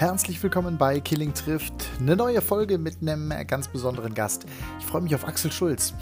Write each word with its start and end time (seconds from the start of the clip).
Herzlich 0.00 0.42
willkommen 0.42 0.78
bei 0.78 0.98
Killing 0.98 1.34
trifft. 1.34 1.74
Eine 1.98 2.16
neue 2.16 2.40
Folge 2.40 2.78
mit 2.78 3.02
einem 3.02 3.34
ganz 3.46 3.68
besonderen 3.68 4.14
Gast. 4.14 4.46
Ich 4.78 4.86
freue 4.86 5.02
mich 5.02 5.14
auf 5.14 5.28
Axel 5.28 5.52
Schulz. 5.52 5.92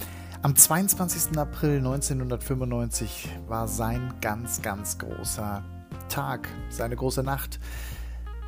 Am 0.41 0.55
22. 0.55 1.37
April 1.37 1.79
1995 1.79 3.29
war 3.49 3.67
sein 3.67 4.15
ganz, 4.21 4.63
ganz 4.63 4.99
großer 4.99 5.65
Tag, 6.09 6.49
seine 6.69 6.95
große 6.95 7.25
Nacht. 7.25 7.59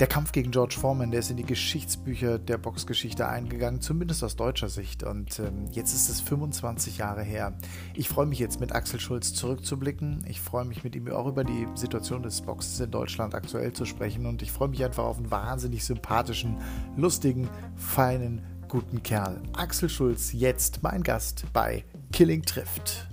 Der 0.01 0.07
Kampf 0.07 0.33
gegen 0.33 0.51
George 0.51 0.77
Foreman, 0.81 1.11
der 1.11 1.21
ist 1.21 1.31
in 1.31 1.37
die 1.37 1.45
Geschichtsbücher 1.45 2.39
der 2.39 2.57
Boxgeschichte 2.57 3.29
eingegangen, 3.29 3.83
zumindest 3.83 4.25
aus 4.25 4.35
deutscher 4.35 4.71
Sicht. 4.71 5.03
Und 5.03 5.39
ähm, 5.41 5.67
jetzt 5.73 5.93
ist 5.93 6.09
es 6.09 6.23
25 6.23 6.97
Jahre 6.97 7.23
her. 7.23 7.53
Ich 7.93 8.09
freue 8.09 8.25
mich 8.25 8.39
jetzt 8.39 8.61
mit 8.61 8.73
Axel 8.73 8.99
Schulz 8.99 9.35
zurückzublicken. 9.35 10.25
Ich 10.27 10.41
freue 10.41 10.65
mich 10.65 10.85
mit 10.85 10.97
ihm 10.97 11.13
auch 11.13 11.27
über 11.27 11.45
die 11.45 11.69
Situation 11.75 12.23
des 12.23 12.41
Boxens 12.41 12.81
in 12.81 12.91
Deutschland 12.91 13.35
aktuell 13.35 13.75
zu 13.75 13.85
sprechen. 13.85 14.25
Und 14.25 14.41
ich 14.41 14.51
freue 14.51 14.69
mich 14.69 14.83
einfach 14.83 15.05
auf 15.05 15.19
einen 15.19 15.31
wahnsinnig 15.31 15.85
sympathischen, 15.85 16.57
lustigen, 16.97 17.51
feinen, 17.77 18.41
guten 18.69 19.03
Kerl. 19.03 19.43
Axel 19.53 19.91
Schulz, 19.91 20.33
jetzt 20.33 20.83
mein 20.83 21.03
Gast 21.03 21.45
bei 21.53 21.85
Killing 22.11 22.41
trifft. 22.41 23.10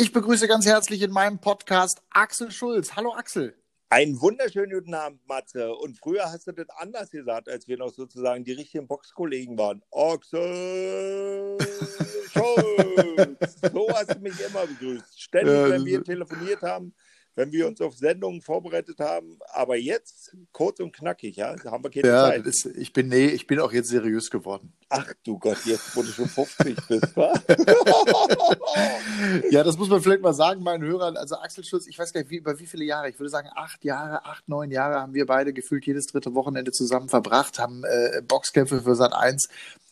Ich 0.00 0.12
begrüße 0.12 0.48
ganz 0.48 0.64
herzlich 0.64 1.02
in 1.02 1.10
meinem 1.10 1.40
Podcast 1.40 2.00
Axel 2.08 2.50
Schulz. 2.50 2.96
Hallo 2.96 3.12
Axel. 3.12 3.54
Einen 3.90 4.18
wunderschönen 4.18 4.72
guten 4.72 4.94
Abend, 4.94 5.20
Matze. 5.28 5.74
Und 5.74 5.98
früher 5.98 6.24
hast 6.24 6.46
du 6.46 6.52
das 6.52 6.70
anders 6.70 7.10
gesagt, 7.10 7.50
als 7.50 7.68
wir 7.68 7.76
noch 7.76 7.92
sozusagen 7.92 8.42
die 8.42 8.52
richtigen 8.52 8.86
Boxkollegen 8.86 9.58
waren. 9.58 9.82
Axel 9.92 11.58
Schulz. 12.32 13.58
so 13.74 13.88
hast 13.90 14.14
du 14.14 14.20
mich 14.20 14.40
immer 14.40 14.66
begrüßt. 14.66 15.20
Ständig, 15.20 15.70
wenn 15.70 15.84
wir 15.84 16.02
telefoniert 16.02 16.62
haben, 16.62 16.94
wenn 17.34 17.52
wir 17.52 17.66
uns 17.66 17.80
auf 17.80 17.96
Sendungen 17.96 18.40
vorbereitet 18.40 18.98
haben. 19.00 19.38
Aber 19.52 19.76
jetzt 19.76 20.36
kurz 20.52 20.80
und 20.80 20.92
knackig, 20.92 21.36
ja, 21.36 21.54
haben 21.64 21.84
wir 21.84 21.90
keine 21.90 22.08
ja, 22.08 22.28
Zeit. 22.28 22.46
Ist, 22.46 22.66
ich 22.66 22.92
bin 22.92 23.08
nee, 23.08 23.26
ich 23.26 23.46
bin 23.46 23.60
auch 23.60 23.72
jetzt 23.72 23.88
seriös 23.88 24.30
geworden. 24.30 24.72
Ach 24.88 25.12
du 25.24 25.38
Gott, 25.38 25.58
jetzt 25.66 25.96
wo 25.96 26.02
du 26.02 26.08
schon 26.08 26.28
50 26.28 26.76
bist, 26.88 27.16
wa? 27.16 27.32
ja, 29.50 29.62
das 29.62 29.78
muss 29.78 29.88
man 29.88 30.02
vielleicht 30.02 30.22
mal 30.22 30.34
sagen, 30.34 30.62
meinen 30.62 30.82
Hörern. 30.82 31.16
Also 31.16 31.36
Axel 31.36 31.64
Schulz, 31.64 31.86
ich 31.86 31.98
weiß 31.98 32.12
gar 32.12 32.20
nicht, 32.20 32.30
wie, 32.30 32.38
über 32.38 32.58
wie 32.58 32.66
viele 32.66 32.84
Jahre. 32.84 33.08
Ich 33.08 33.18
würde 33.18 33.30
sagen, 33.30 33.48
acht 33.54 33.84
Jahre, 33.84 34.24
acht, 34.24 34.48
neun 34.48 34.70
Jahre 34.70 34.96
haben 34.96 35.14
wir 35.14 35.26
beide 35.26 35.52
gefühlt 35.52 35.86
jedes 35.86 36.06
dritte 36.06 36.34
Wochenende 36.34 36.72
zusammen 36.72 37.08
verbracht, 37.08 37.58
haben 37.58 37.84
äh, 37.84 38.22
Boxkämpfe 38.22 38.82
für 38.82 38.96
Sat 38.96 39.12
1 39.12 39.48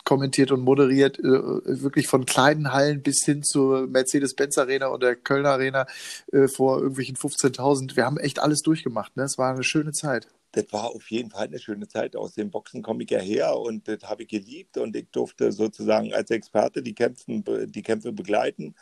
kommentiert 0.08 0.50
und 0.52 0.62
moderiert, 0.62 1.18
äh, 1.18 1.22
wirklich 1.22 2.06
von 2.06 2.24
kleinen 2.24 2.72
Hallen 2.72 3.02
bis 3.02 3.26
hin 3.26 3.42
zur 3.42 3.86
Mercedes-Benz 3.88 4.56
Arena 4.56 4.86
und 4.86 5.02
der 5.02 5.16
Kölner 5.16 5.50
Arena 5.50 5.86
äh, 6.32 6.48
vor 6.48 6.78
irgendwelchen 6.78 7.16
15.000. 7.16 7.94
Wir 7.94 8.06
haben 8.06 8.16
echt 8.16 8.38
alles 8.38 8.62
durchgemacht. 8.62 9.18
Ne? 9.18 9.24
Es 9.24 9.36
war 9.36 9.52
eine 9.52 9.64
schöne 9.64 9.92
Zeit. 9.92 10.26
Das 10.52 10.64
war 10.72 10.94
auf 10.94 11.10
jeden 11.10 11.28
Fall 11.30 11.48
eine 11.48 11.58
schöne 11.58 11.88
Zeit. 11.88 12.16
Aus 12.16 12.32
dem 12.32 12.50
Boxen 12.50 12.80
komme 12.80 13.04
ich 13.04 13.10
ja 13.10 13.18
her 13.18 13.58
und 13.58 13.86
das 13.86 14.02
habe 14.04 14.22
ich 14.22 14.30
geliebt 14.30 14.78
und 14.78 14.96
ich 14.96 15.10
durfte 15.10 15.52
sozusagen 15.52 16.14
als 16.14 16.30
Experte 16.30 16.82
die, 16.82 16.94
Kämpfen, 16.94 17.44
die 17.70 17.82
Kämpfe 17.82 18.12
begleiten. 18.12 18.74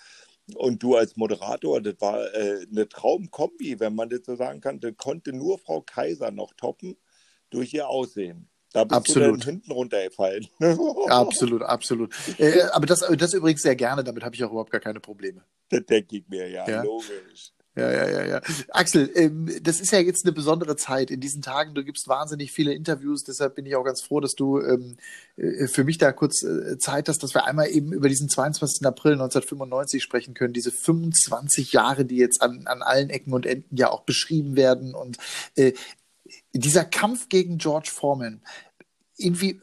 Und 0.55 0.81
du 0.81 0.95
als 0.95 1.17
Moderator, 1.17 1.81
das 1.81 1.97
war 1.99 2.23
äh, 2.37 2.65
eine 2.71 2.89
Traumkombi, 2.89 3.81
wenn 3.81 3.97
man 3.97 4.11
das 4.11 4.21
so 4.27 4.37
sagen 4.37 4.61
kann. 4.61 4.79
Das 4.79 4.97
konnte 4.97 5.33
nur 5.33 5.59
Frau 5.59 5.81
Kaiser 5.81 6.31
noch 6.31 6.55
toppen 6.55 6.97
durch 7.51 7.75
ihr 7.75 7.89
Aussehen. 7.89 8.49
Da 8.73 8.85
bist 8.85 8.97
absolut. 8.97 9.27
du 9.27 9.39
dann 9.39 9.49
hinten 9.55 9.73
runtergefallen. 9.73 10.47
absolut, 11.09 11.63
absolut. 11.63 12.15
Äh, 12.39 12.63
aber 12.73 12.87
das, 12.87 13.05
das 13.17 13.35
übrigens 13.35 13.63
sehr 13.63 13.77
gerne, 13.77 14.05
damit 14.05 14.23
habe 14.23 14.35
ich 14.35 14.45
auch 14.45 14.51
überhaupt 14.51 14.71
gar 14.71 14.81
keine 14.81 15.01
Probleme. 15.01 15.43
Das 15.69 15.85
denke 15.87 16.19
ich 16.19 16.29
mir, 16.29 16.49
ja, 16.49 16.69
ja. 16.69 16.83
logisch. 16.83 17.53
Ja, 17.77 17.93
ja, 17.93 18.09
ja, 18.09 18.25
ja. 18.25 18.41
Axel, 18.71 19.11
ähm, 19.15 19.51
das 19.61 19.81
ist 19.81 19.93
ja 19.93 19.99
jetzt 19.99 20.25
eine 20.25 20.33
besondere 20.33 20.77
Zeit 20.77 21.11
in 21.11 21.21
diesen 21.21 21.43
Tagen. 21.43 21.75
Du 21.75 21.85
gibst 21.85 22.09
wahnsinnig 22.09 22.51
viele 22.51 22.73
Interviews, 22.73 23.23
deshalb 23.23 23.55
bin 23.55 23.67
ich 23.67 23.77
auch 23.77 23.85
ganz 23.85 24.01
froh, 24.01 24.21
dass 24.21 24.33
du 24.33 24.61
ähm, 24.61 24.97
äh, 25.37 25.67
für 25.67 25.85
mich 25.85 25.99
da 25.99 26.11
kurz 26.13 26.43
äh, 26.43 26.79
Zeit 26.79 27.11
hast, 27.11 27.23
dass 27.23 27.35
wir 27.35 27.45
einmal 27.45 27.69
eben 27.69 27.93
über 27.93 28.09
diesen 28.09 28.31
22. 28.31 28.87
April 28.87 29.13
1995 29.13 30.03
sprechen 30.03 30.33
können. 30.33 30.55
Diese 30.55 30.73
25 30.73 31.73
Jahre, 31.73 32.07
die 32.07 32.17
jetzt 32.17 32.41
an, 32.41 32.63
an 32.67 32.81
allen 32.83 33.11
Ecken 33.11 33.35
und 33.35 33.45
Enden 33.45 33.77
ja 33.77 33.91
auch 33.91 34.05
beschrieben 34.05 34.57
werden. 34.57 34.95
Und 34.95 35.19
äh, 35.55 35.75
dieser 36.53 36.85
Kampf 36.85 37.29
gegen 37.29 37.59
George 37.59 37.91
Foreman, 37.93 38.43
irgendwie, 39.17 39.61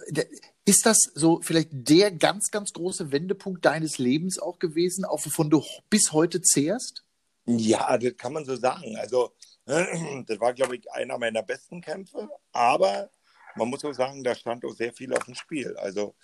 ist 0.65 0.85
das 0.85 0.97
so 1.13 1.41
vielleicht 1.41 1.69
der 1.71 2.11
ganz, 2.11 2.49
ganz 2.51 2.73
große 2.73 3.11
Wendepunkt 3.11 3.65
deines 3.65 3.97
Lebens 3.97 4.39
auch 4.39 4.59
gewesen, 4.59 5.05
auch 5.05 5.25
wovon 5.25 5.49
du 5.49 5.63
bis 5.89 6.11
heute 6.11 6.41
zehrst? 6.41 7.03
Ja, 7.45 7.97
das 7.97 8.15
kann 8.17 8.33
man 8.33 8.45
so 8.45 8.55
sagen. 8.55 8.95
Also, 8.97 9.33
das 9.65 10.39
war, 10.39 10.53
glaube 10.53 10.77
ich, 10.77 10.91
einer 10.91 11.17
meiner 11.17 11.43
besten 11.43 11.81
Kämpfe, 11.81 12.29
aber 12.51 13.09
man 13.55 13.69
muss 13.69 13.83
auch 13.85 13.93
sagen, 13.93 14.23
da 14.23 14.33
stand 14.33 14.65
auch 14.65 14.73
sehr 14.73 14.93
viel 14.93 15.13
auf 15.13 15.25
dem 15.25 15.35
Spiel. 15.35 15.75
Also, 15.77 16.15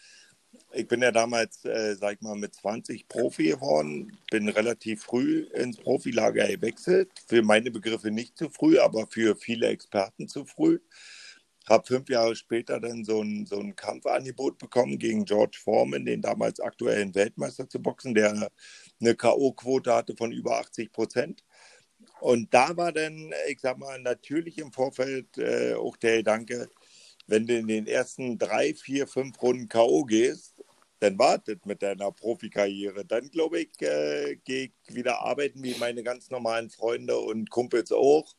ich 0.72 0.88
bin 0.88 1.02
ja 1.02 1.12
damals, 1.12 1.66
äh, 1.66 1.96
sag 1.96 2.16
ich 2.16 2.22
mal, 2.22 2.36
mit 2.36 2.54
20 2.56 3.08
Profi 3.08 3.50
geworden, 3.50 4.18
bin 4.32 4.50
relativ 4.50 5.04
früh 5.04 5.48
ins 5.54 5.78
Profilager 5.78 6.48
gewechselt. 6.48 7.12
Für 7.28 7.42
meine 7.42 7.72
Begriffe 7.72 8.12
nicht 8.12 8.38
zu 8.38 8.50
früh, 8.50 8.80
aber 8.80 9.08
für 9.08 9.36
viele 9.36 9.68
Experten 9.68 10.28
zu 10.28 10.46
früh. 10.46 10.80
Habe 11.68 11.86
fünf 11.86 12.10
Jahre 12.10 12.36
später 12.36 12.80
dann 12.80 13.04
so 13.04 13.22
ein, 13.22 13.46
so 13.46 13.60
ein 13.60 13.76
Kampfangebot 13.76 14.58
bekommen 14.58 14.98
gegen 14.98 15.26
George 15.26 15.60
Foreman, 15.62 16.06
den 16.06 16.22
damals 16.22 16.60
aktuellen 16.60 17.14
Weltmeister 17.14 17.70
zu 17.70 17.80
boxen, 17.82 18.16
der 18.16 18.50
eine 19.00 19.16
K.O.-Quote 19.16 19.94
hatte 19.94 20.16
von 20.16 20.32
über 20.32 20.60
80 20.60 20.92
Prozent. 20.92 21.44
Und 22.22 22.54
da 22.54 22.76
war 22.76 22.92
dann, 22.92 23.34
ich 23.48 23.60
sag 23.62 23.78
mal, 23.78 24.00
natürlich 24.00 24.58
im 24.58 24.72
Vorfeld 24.72 25.38
äh, 25.38 25.74
auch 25.76 25.96
der 25.98 26.18
Gedanke, 26.18 26.70
wenn 27.30 27.46
du 27.48 27.58
in 27.58 27.68
den 27.68 27.88
ersten 27.88 28.38
drei, 28.38 28.74
vier, 28.74 29.08
fünf 29.08 29.42
Runden 29.42 29.70
K.O. 29.70 30.04
gehst, 30.06 30.64
dann 31.00 31.18
wartet 31.18 31.66
mit 31.66 31.82
deiner 31.82 32.12
Profikarriere. 32.12 33.06
Dann, 33.06 33.30
glaube 33.30 33.62
ich, 33.62 33.82
äh, 33.82 34.38
gehe 34.44 34.66
ich 34.66 34.96
wieder 34.96 35.22
arbeiten 35.22 35.64
wie 35.64 35.76
meine 35.80 36.04
ganz 36.04 36.30
normalen 36.30 36.70
Freunde 36.70 37.18
und 37.20 37.50
Kumpels 37.50 37.92
auch 37.92 38.36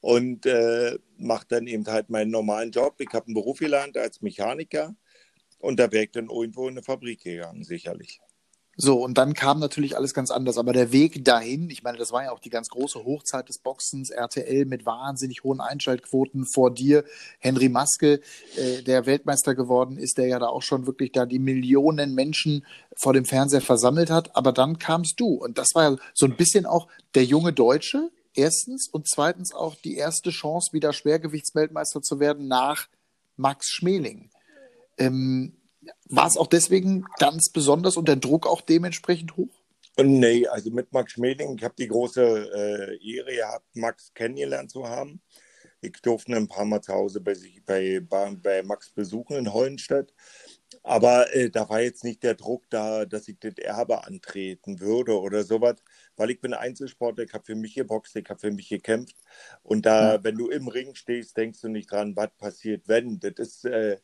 und 0.00 0.46
äh, 0.46 0.98
mache 1.16 1.46
dann 1.48 1.66
eben 1.66 1.86
halt 1.86 2.10
meinen 2.10 2.30
normalen 2.30 2.72
Job. 2.72 2.96
Ich 2.98 3.12
habe 3.12 3.26
einen 3.26 3.34
Beruf 3.34 3.58
gelernt 3.58 3.96
als 3.96 4.20
Mechaniker 4.22 4.94
und 5.58 5.78
da 5.78 5.90
wäre 5.92 6.04
ich 6.04 6.10
dann 6.10 6.28
irgendwo 6.28 6.68
in 6.68 6.74
eine 6.74 6.82
Fabrik 6.82 7.22
gegangen, 7.22 7.64
sicherlich. 7.64 8.21
So, 8.76 9.02
und 9.02 9.18
dann 9.18 9.34
kam 9.34 9.58
natürlich 9.58 9.96
alles 9.96 10.14
ganz 10.14 10.30
anders. 10.30 10.56
Aber 10.56 10.72
der 10.72 10.92
Weg 10.92 11.24
dahin, 11.24 11.68
ich 11.68 11.82
meine, 11.82 11.98
das 11.98 12.10
war 12.10 12.24
ja 12.24 12.32
auch 12.32 12.38
die 12.38 12.48
ganz 12.48 12.68
große 12.70 13.04
Hochzeit 13.04 13.48
des 13.48 13.58
Boxens, 13.58 14.10
RTL 14.10 14.64
mit 14.64 14.86
wahnsinnig 14.86 15.44
hohen 15.44 15.60
Einschaltquoten 15.60 16.46
vor 16.46 16.72
dir, 16.72 17.04
Henry 17.38 17.68
Maske, 17.68 18.20
äh, 18.56 18.82
der 18.82 19.04
Weltmeister 19.04 19.54
geworden 19.54 19.98
ist, 19.98 20.16
der 20.16 20.26
ja 20.26 20.38
da 20.38 20.46
auch 20.46 20.62
schon 20.62 20.86
wirklich 20.86 21.12
da 21.12 21.26
die 21.26 21.38
Millionen 21.38 22.14
Menschen 22.14 22.64
vor 22.96 23.12
dem 23.12 23.26
Fernseher 23.26 23.60
versammelt 23.60 24.10
hat. 24.10 24.34
Aber 24.34 24.52
dann 24.52 24.78
kamst 24.78 25.20
du. 25.20 25.34
Und 25.34 25.58
das 25.58 25.74
war 25.74 25.90
ja 25.90 25.96
so 26.14 26.24
ein 26.24 26.36
bisschen 26.36 26.64
auch 26.64 26.88
der 27.14 27.24
junge 27.24 27.52
Deutsche, 27.52 28.10
erstens 28.34 28.88
und 28.88 29.06
zweitens 29.06 29.54
auch 29.54 29.74
die 29.74 29.96
erste 29.96 30.30
Chance, 30.30 30.72
wieder 30.72 30.94
Schwergewichtsweltmeister 30.94 32.00
zu 32.00 32.20
werden 32.20 32.48
nach 32.48 32.88
Max 33.36 33.68
Schmeling. 33.68 34.30
Ähm, 34.96 35.56
war 36.12 36.26
es 36.26 36.36
auch 36.36 36.46
deswegen 36.46 37.04
ganz 37.18 37.50
besonders 37.50 37.96
und 37.96 38.06
der 38.06 38.16
Druck 38.16 38.46
auch 38.46 38.60
dementsprechend 38.60 39.36
hoch? 39.36 39.48
Nee, 39.98 40.46
also 40.46 40.70
mit 40.70 40.92
Max 40.92 41.12
Schmeling, 41.12 41.56
ich 41.56 41.64
habe 41.64 41.74
die 41.78 41.88
große 41.88 42.98
äh, 43.00 43.14
Ehre 43.14 43.34
gehabt, 43.34 43.66
Max 43.74 44.12
kennengelernt 44.14 44.70
zu 44.70 44.88
haben. 44.88 45.20
Ich 45.82 45.92
durfte 46.00 46.34
ein 46.34 46.48
paar 46.48 46.64
Mal 46.64 46.80
zu 46.80 46.92
Hause 46.92 47.20
bei, 47.20 47.34
sich, 47.34 47.62
bei, 47.64 48.00
bei 48.00 48.62
Max 48.62 48.90
besuchen 48.90 49.36
in 49.36 49.52
Hollenstedt. 49.52 50.14
Aber 50.82 51.34
äh, 51.34 51.50
da 51.50 51.68
war 51.68 51.80
jetzt 51.80 52.04
nicht 52.04 52.22
der 52.22 52.34
Druck 52.34 52.64
da, 52.70 53.04
dass 53.04 53.28
ich 53.28 53.38
das 53.38 53.54
Erbe 53.58 54.04
antreten 54.04 54.80
würde 54.80 55.20
oder 55.20 55.44
sowas, 55.44 55.76
weil 56.16 56.30
ich 56.30 56.40
bin 56.40 56.54
Einzelsportler, 56.54 57.24
ich 57.24 57.32
habe 57.34 57.44
für 57.44 57.54
mich 57.54 57.74
geboxt, 57.74 58.16
ich 58.16 58.28
habe 58.28 58.40
für 58.40 58.50
mich 58.50 58.68
gekämpft. 58.68 59.16
Und 59.62 59.84
da, 59.86 60.14
ja. 60.14 60.24
wenn 60.24 60.36
du 60.36 60.48
im 60.48 60.68
Ring 60.68 60.94
stehst, 60.94 61.36
denkst 61.36 61.60
du 61.60 61.68
nicht 61.68 61.90
dran, 61.90 62.16
was 62.16 62.30
passiert, 62.38 62.88
wenn. 62.88 63.20
Das 63.20 63.34
ist 63.36 63.64
äh, 63.64 63.98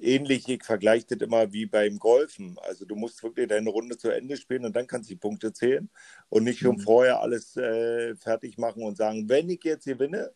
ähnlich, 0.00 0.48
ich 0.48 0.64
vergleiche 0.64 1.06
das 1.06 1.20
immer 1.20 1.52
wie 1.52 1.66
beim 1.66 1.98
Golfen. 1.98 2.58
Also 2.62 2.84
du 2.84 2.96
musst 2.96 3.22
wirklich 3.22 3.48
deine 3.48 3.70
Runde 3.70 3.96
zu 3.96 4.10
Ende 4.10 4.36
spielen 4.36 4.64
und 4.64 4.74
dann 4.74 4.86
kannst 4.86 5.10
du 5.10 5.14
die 5.14 5.20
Punkte 5.20 5.52
zählen 5.52 5.90
und 6.28 6.44
nicht 6.44 6.60
schon 6.60 6.76
mhm. 6.76 6.80
vorher 6.80 7.20
alles 7.20 7.56
äh, 7.56 8.14
fertig 8.16 8.58
machen 8.58 8.82
und 8.82 8.96
sagen, 8.96 9.28
wenn 9.28 9.48
ich 9.50 9.62
jetzt 9.64 9.84
gewinne, 9.84 10.32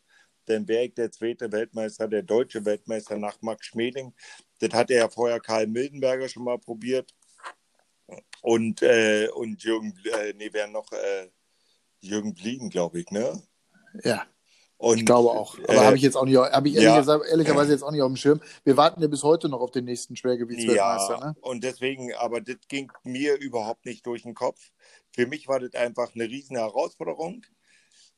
dann 0.47 0.67
wäre 0.67 0.85
ich 0.85 0.95
der 0.95 1.11
zweite 1.11 1.53
Weltmeister, 1.53 2.09
der 2.09 2.23
deutsche 2.23 2.65
Weltmeister 2.65 3.17
nach 3.17 3.41
Max 3.43 3.67
Schmeling. 3.67 4.13
Das 4.59 4.73
hatte 4.73 4.95
ja 4.95 5.09
vorher 5.09 5.41
Karl 5.41 5.67
Mildenberger 5.67 6.29
schon 6.29 6.45
mal 6.45 6.59
probiert. 6.59 7.15
Und, 8.43 8.83
äh, 8.83 9.29
und 9.29 9.63
Jürgen, 9.63 9.95
äh, 10.19 10.33
nee, 10.35 10.51
wer 10.53 10.67
noch? 10.67 10.91
Äh, 10.93 11.31
Jürgen 12.01 12.35
Bliegen, 12.35 12.69
glaube 12.69 13.01
ich, 13.01 13.11
ne? 13.11 13.41
Ja. 14.03 14.27
Und, 14.83 14.99
ich 14.99 15.07
glaube 15.07 15.31
auch. 15.31 15.57
Aber 15.69 15.75
äh, 15.75 15.79
habe 15.79 15.97
ich 15.97 16.03
jetzt 16.03 16.17
auch 16.17 16.25
nicht, 16.25 16.37
habe 16.37 16.69
ich 16.69 16.75
ehrlich 16.75 16.89
ja, 16.89 16.99
gesagt, 16.99 17.25
ehrlicherweise 17.31 17.71
jetzt 17.71 17.85
auch 17.85 17.93
nicht 17.93 18.03
auf 18.03 18.11
dem 18.11 18.17
Schirm. 18.17 18.41
Wir 18.65 18.77
warten 18.77 19.01
ja 19.01 19.07
bis 19.07 19.23
heute 19.23 19.49
noch 19.49 19.61
auf 19.61 19.71
den 19.71 19.85
nächsten 19.85 20.17
Schwergewichtsweltmeister. 20.17 21.19
Ja, 21.21 21.27
ne? 21.27 21.37
und 21.41 21.63
deswegen, 21.63 22.13
aber 22.15 22.41
das 22.41 22.57
ging 22.67 22.91
mir 23.05 23.37
überhaupt 23.39 23.87
nicht 23.87 24.05
durch 24.05 24.23
den 24.23 24.35
Kopf. 24.35 24.73
Für 25.13 25.29
mich 25.29 25.47
war 25.47 25.61
das 25.61 25.75
einfach 25.75 26.13
eine 26.17 26.25
riesen 26.25 26.57
Herausforderung. 26.57 27.47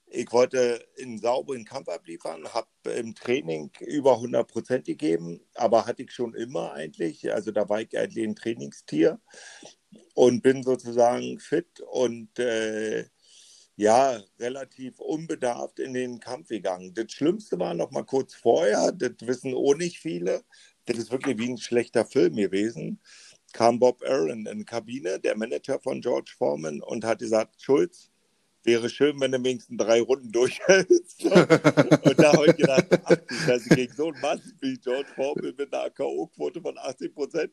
ich 0.07 0.33
wollte 0.33 0.83
einen 0.99 1.19
sauberen 1.19 1.67
Kampf 1.67 1.91
abliefern, 1.91 2.49
habe 2.55 2.93
im 2.97 3.15
Training 3.15 3.71
über 3.81 4.15
100 4.15 4.51
Prozent 4.51 4.87
gegeben, 4.87 5.43
aber 5.57 5.85
hatte 5.85 6.05
ich 6.05 6.13
schon 6.13 6.33
immer 6.33 6.73
eigentlich. 6.73 7.31
Also 7.31 7.51
da 7.51 7.69
war 7.69 7.83
ich 7.83 7.99
eigentlich 7.99 8.27
ein 8.27 8.37
Trainingstier 8.37 9.21
und 10.15 10.43
bin 10.43 10.63
sozusagen 10.63 11.39
fit 11.41 11.81
und 11.81 12.39
äh, 12.39 13.05
ja, 13.77 14.21
relativ 14.39 15.01
unbedarft 15.01 15.79
in 15.81 15.95
den 15.95 16.21
Kampf 16.21 16.49
gegangen. 16.49 16.95
Das 16.95 17.13
Schlimmste 17.13 17.59
war 17.59 17.75
noch 17.75 17.91
mal 17.91 18.05
kurz 18.05 18.35
vorher, 18.35 18.93
das 18.93 19.13
wissen 19.23 19.55
auch 19.55 19.75
nicht 19.75 19.99
viele, 19.99 20.45
das 20.87 20.99
ist 20.99 21.11
wirklich 21.11 21.39
wie 21.39 21.51
ein 21.51 21.59
schlechter 21.59 22.05
Film 22.05 22.37
gewesen, 22.37 23.01
kam 23.53 23.79
Bob 23.79 24.03
Aaron 24.07 24.47
in 24.47 24.59
die 24.59 24.65
Kabine, 24.65 25.19
der 25.19 25.37
Manager 25.37 25.79
von 25.81 26.01
George 26.01 26.33
Foreman, 26.37 26.83
und 26.83 27.05
hat 27.05 27.21
gesagt, 27.21 27.61
Schulz, 27.61 28.11
wäre 28.65 28.89
schön, 28.89 29.21
wenn 29.21 29.33
du 29.33 29.43
wenigstens 29.43 29.77
drei 29.77 30.01
Runden 30.01 30.33
durchhältst. 30.33 31.25
und 31.25 32.19
da 32.19 32.33
habe 32.33 32.47
ich 32.49 32.57
gedacht, 32.57 32.87
ach 33.05 33.17
Scheiße, 33.47 33.69
gegen 33.71 33.93
so 33.93 34.09
einen 34.09 34.21
Mann 34.21 34.41
wie 34.61 34.77
George 34.79 35.09
Foreman 35.15 35.55
mit 35.57 35.73
einer 35.73 35.91
K.O.-Quote 35.91 36.63
von 36.63 36.79
80 36.79 37.15
Prozent, 37.15 37.53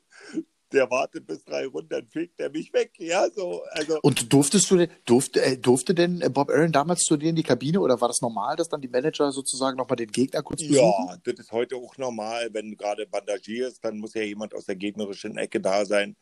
der 0.74 0.90
wartet 0.90 1.28
bis 1.28 1.44
drei 1.44 1.66
Runden, 1.68 1.90
dann 1.90 2.08
fegt 2.08 2.40
er 2.40 2.50
mich 2.50 2.74
weg. 2.74 2.92
Ja, 2.98 3.30
so, 3.30 3.64
also. 3.72 4.00
Und 4.02 4.32
durftest 4.32 4.72
du, 4.72 4.88
durfte, 5.06 5.42
äh, 5.42 5.58
durfte 5.58 5.94
denn 5.94 6.22
äh, 6.22 6.30
Bob 6.30 6.50
Aaron 6.50 6.72
damals 6.72 7.02
zu 7.02 7.18
dir 7.18 7.30
in 7.30 7.36
die 7.36 7.44
Kabine 7.44 7.80
oder 7.80 8.00
war 8.02 8.08
das 8.08 8.22
normal, 8.22 8.56
dass 8.56 8.70
dann 8.70 8.82
die 8.82 8.88
Manager 8.88 9.32
sozusagen 9.32 9.78
nochmal 9.78 9.98
den 9.98 10.12
Gegner 10.12 10.42
kurz 10.42 10.62
besuchen? 10.62 11.08
Ja, 11.10 11.18
das 11.24 11.40
ist 11.40 11.52
heute 11.52 11.76
auch 11.76 11.98
normal. 11.98 12.50
Wenn 12.52 12.76
gerade 12.78 13.06
bandagierst, 13.08 13.84
dann 13.84 13.98
muss 13.98 14.14
ja 14.14 14.24
jemand 14.24 14.54
aus 14.56 14.66
der 14.66 14.76
gegnerischen 14.76 15.38
Ecke 15.38 15.60
da 15.60 15.86
sein. 15.86 16.16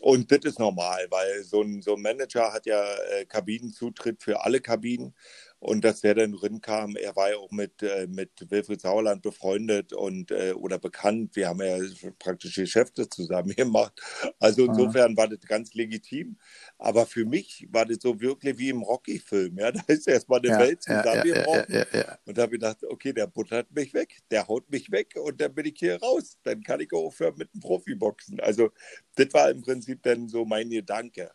Und 0.00 0.30
das 0.30 0.40
ist 0.44 0.58
normal, 0.58 1.06
weil 1.10 1.42
so 1.42 1.62
ein, 1.62 1.82
so 1.82 1.94
ein 1.94 2.02
Manager 2.02 2.52
hat 2.52 2.66
ja 2.66 2.82
äh, 2.82 3.24
Kabinenzutritt 3.26 4.22
für 4.22 4.44
alle 4.44 4.60
Kabinen 4.60 5.14
und 5.60 5.84
dass 5.84 6.02
der 6.02 6.14
dann 6.14 6.32
drin 6.32 6.60
kam, 6.60 6.94
er 6.94 7.16
war 7.16 7.30
ja 7.30 7.36
auch 7.36 7.50
mit, 7.50 7.82
äh, 7.82 8.06
mit 8.06 8.30
Wilfried 8.48 8.80
Sauerland 8.80 9.22
befreundet 9.22 9.92
und 9.92 10.30
äh, 10.30 10.52
oder 10.52 10.78
bekannt. 10.78 11.34
Wir 11.34 11.48
haben 11.48 11.60
ja 11.60 11.78
praktisch 12.18 12.54
Geschäfte 12.54 13.08
zusammen 13.08 13.50
gemacht. 13.56 14.00
Also 14.38 14.66
insofern 14.66 15.16
war 15.16 15.28
das 15.28 15.40
ganz 15.40 15.74
legitim. 15.74 16.36
Aber 16.78 17.06
für 17.06 17.24
mich 17.24 17.66
war 17.70 17.86
das 17.86 17.98
so 18.00 18.20
wirklich 18.20 18.56
wie 18.58 18.68
im 18.68 18.82
Rocky-Film. 18.82 19.58
Ja? 19.58 19.72
Da 19.78 19.82
ist 19.92 20.08
erstmal 20.08 20.40
eine 20.40 20.48
ja, 20.48 20.58
Welt 20.58 20.82
zusammengebrochen. 20.82 21.64
Ja, 21.68 21.86
ja, 21.92 22.18
und 22.24 22.36
da 22.36 22.42
habe 22.42 22.54
ich 22.54 22.60
gedacht, 22.60 22.84
okay, 22.84 23.12
der 23.12 23.26
buttert 23.26 23.70
mich 23.72 23.94
weg, 23.94 24.18
der 24.30 24.46
haut 24.48 24.70
mich 24.70 24.90
weg 24.90 25.14
und 25.16 25.40
dann 25.40 25.54
bin 25.54 25.66
ich 25.66 25.76
hier 25.78 26.00
raus. 26.00 26.36
Dann 26.42 26.62
kann 26.62 26.80
ich 26.80 26.92
aufhören 26.92 27.34
mit 27.36 27.52
dem 27.54 27.60
Profiboxen. 27.60 28.40
Also 28.40 28.70
das 29.14 29.32
war 29.32 29.50
im 29.50 29.62
Prinzip 29.62 30.02
dann 30.02 30.28
so 30.28 30.44
mein 30.44 30.70
Gedanke. 30.70 31.30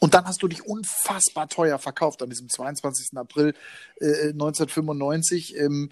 Und 0.00 0.14
dann 0.14 0.24
hast 0.24 0.42
du 0.42 0.48
dich 0.48 0.64
unfassbar 0.64 1.48
teuer 1.48 1.78
verkauft 1.78 2.22
an 2.22 2.30
diesem 2.30 2.48
22. 2.48 3.16
April 3.16 3.54
äh, 4.00 4.30
1995. 4.30 5.56
Ähm, 5.56 5.90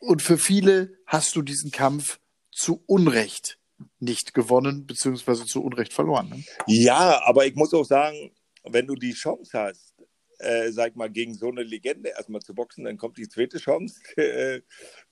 und 0.00 0.22
für 0.22 0.38
viele 0.38 0.98
hast 1.06 1.36
du 1.36 1.42
diesen 1.42 1.70
Kampf 1.70 2.18
zu 2.50 2.82
Unrecht 2.86 3.58
nicht 3.98 4.34
gewonnen, 4.34 4.86
beziehungsweise 4.86 5.44
zu 5.46 5.62
Unrecht 5.62 5.92
verloren. 5.92 6.28
Ne? 6.28 6.44
Ja, 6.66 7.22
aber 7.24 7.46
ich 7.46 7.54
muss 7.54 7.74
auch 7.74 7.84
sagen, 7.84 8.32
wenn 8.64 8.86
du 8.86 8.94
die 8.94 9.12
Chance 9.12 9.58
hast, 9.58 9.94
äh, 10.38 10.70
sag 10.72 10.96
mal, 10.96 11.10
gegen 11.10 11.34
so 11.34 11.48
eine 11.48 11.62
Legende 11.62 12.10
erstmal 12.10 12.42
zu 12.42 12.54
boxen, 12.54 12.84
dann 12.84 12.96
kommt 12.96 13.16
die 13.16 13.28
zweite 13.28 13.58
Chance. 13.58 14.00
Äh, 14.16 14.62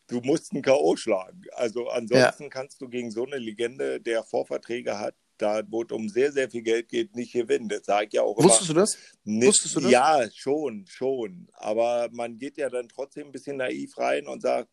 du 0.08 0.20
musst 0.22 0.52
einen 0.52 0.62
K.O. 0.62 0.96
schlagen. 0.96 1.42
Also 1.52 1.88
ansonsten 1.88 2.44
ja. 2.44 2.48
kannst 2.48 2.80
du 2.80 2.88
gegen 2.88 3.12
so 3.12 3.24
eine 3.24 3.38
Legende, 3.38 4.00
der 4.00 4.24
Vorverträge 4.24 4.98
hat, 4.98 5.14
da 5.40 5.62
wo 5.68 5.82
es 5.82 5.90
um 5.90 6.08
sehr, 6.08 6.32
sehr 6.32 6.50
viel 6.50 6.62
Geld 6.62 6.88
geht, 6.88 7.14
nicht 7.16 7.32
gewinnen. 7.32 7.68
Das 7.68 7.84
sage 7.84 8.06
ich 8.06 8.12
ja 8.14 8.22
auch 8.22 8.36
Wusstest 8.36 8.70
immer. 8.70 8.74
du 8.74 8.80
das? 8.80 8.98
Nicht, 9.24 9.48
Wusstest 9.48 9.76
du 9.76 9.80
das? 9.80 9.90
Ja, 9.90 10.28
schon, 10.34 10.86
schon. 10.86 11.48
Aber 11.52 12.08
man 12.12 12.38
geht 12.38 12.56
ja 12.56 12.68
dann 12.68 12.88
trotzdem 12.88 13.28
ein 13.28 13.32
bisschen 13.32 13.56
naiv 13.56 13.96
rein 13.98 14.26
und 14.26 14.42
sagt, 14.42 14.70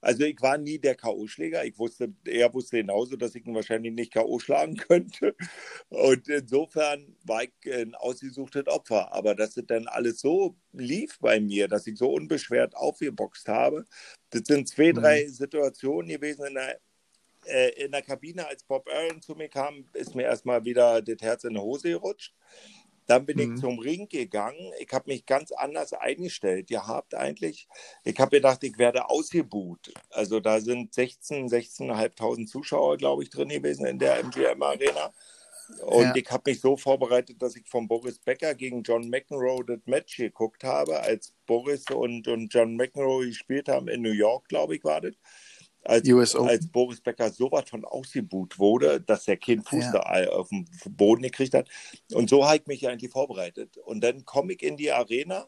also 0.00 0.24
ich 0.24 0.40
war 0.42 0.58
nie 0.58 0.78
der 0.78 0.94
K.O.-Schläger. 0.94 1.64
Ich 1.64 1.78
wusste, 1.78 2.12
er 2.26 2.52
wusste 2.52 2.78
genauso, 2.78 3.16
dass 3.16 3.34
ich 3.34 3.46
ihn 3.46 3.54
wahrscheinlich 3.54 3.92
nicht 3.92 4.12
K.O. 4.12 4.38
schlagen 4.38 4.76
könnte. 4.88 5.34
Und 5.88 6.28
insofern 6.28 7.16
war 7.24 7.44
ich 7.44 7.52
ein 7.72 7.94
ausgesuchtes 7.94 8.66
Opfer. 8.66 9.12
Aber 9.12 9.34
dass 9.34 9.56
es 9.56 9.66
dann 9.66 9.88
alles 9.88 10.20
so 10.20 10.56
lief 10.72 11.18
bei 11.20 11.40
mir, 11.40 11.68
dass 11.68 11.86
ich 11.86 11.96
so 11.96 12.12
unbeschwert 12.12 12.76
aufgeboxt 12.76 13.48
habe, 13.48 13.84
das 14.30 14.42
sind 14.46 14.68
zwei, 14.68 14.92
mhm. 14.92 14.96
drei 14.96 15.26
Situationen 15.26 16.08
gewesen 16.08 16.46
in 16.46 16.54
der 16.54 16.80
in 17.46 17.92
der 17.92 18.02
Kabine, 18.02 18.46
als 18.46 18.64
Bob 18.64 18.88
Aaron 18.88 19.20
zu 19.20 19.34
mir 19.34 19.48
kam, 19.48 19.86
ist 19.92 20.14
mir 20.14 20.24
erstmal 20.24 20.64
wieder 20.64 21.02
das 21.02 21.20
Herz 21.20 21.44
in 21.44 21.54
die 21.54 21.60
Hose 21.60 21.90
gerutscht. 21.90 22.34
Dann 23.06 23.26
bin 23.26 23.36
mhm. 23.36 23.54
ich 23.54 23.60
zum 23.60 23.78
Ring 23.78 24.08
gegangen. 24.08 24.72
Ich 24.78 24.90
habe 24.92 25.10
mich 25.10 25.26
ganz 25.26 25.52
anders 25.52 25.92
eingestellt. 25.92 26.70
Ihr 26.70 26.86
habt 26.86 27.14
eigentlich, 27.14 27.68
ich 28.02 28.18
habe 28.18 28.36
gedacht, 28.36 28.64
ich 28.64 28.78
werde 28.78 29.10
ausgebuht. 29.10 29.92
Also 30.10 30.40
da 30.40 30.60
sind 30.60 30.94
16, 30.94 31.48
16.500 31.48 32.46
Zuschauer, 32.46 32.96
glaube 32.96 33.22
ich, 33.22 33.30
drin 33.30 33.48
gewesen 33.48 33.86
in 33.86 33.98
der 33.98 34.18
MGM 34.20 34.62
Arena. 34.62 35.12
Und 35.82 36.04
ja. 36.04 36.12
ich 36.14 36.30
habe 36.30 36.50
mich 36.50 36.60
so 36.60 36.76
vorbereitet, 36.76 37.40
dass 37.40 37.56
ich 37.56 37.66
von 37.66 37.88
Boris 37.88 38.18
Becker 38.18 38.54
gegen 38.54 38.82
John 38.82 39.08
McEnroe 39.08 39.64
das 39.64 39.80
Match 39.86 40.16
geguckt 40.16 40.62
habe, 40.62 41.00
als 41.00 41.32
Boris 41.46 41.84
und, 41.90 42.28
und 42.28 42.52
John 42.52 42.76
McEnroe 42.76 43.26
gespielt 43.26 43.68
haben 43.68 43.88
in 43.88 44.02
New 44.02 44.12
York, 44.12 44.48
glaube 44.48 44.76
ich, 44.76 44.84
war 44.84 45.00
das 45.00 45.14
als, 45.84 46.08
als 46.34 46.66
Boris 46.70 47.00
Becker 47.00 47.30
so 47.30 47.50
was 47.52 47.68
von 47.68 47.84
ausgebuht 47.84 48.58
wurde, 48.58 49.00
dass 49.00 49.28
er 49.28 49.36
keinen 49.36 49.62
Fuß 49.62 49.84
ja. 49.84 49.92
da 49.92 50.30
auf 50.30 50.48
dem 50.48 50.64
Boden 50.90 51.22
gekriegt 51.22 51.54
hat. 51.54 51.68
Und 52.12 52.30
so 52.30 52.46
habe 52.46 52.56
ich 52.56 52.66
mich 52.66 52.88
eigentlich 52.88 53.10
vorbereitet. 53.10 53.76
Und 53.78 54.02
dann 54.02 54.24
komme 54.24 54.54
ich 54.54 54.62
in 54.62 54.76
die 54.76 54.90
Arena 54.90 55.46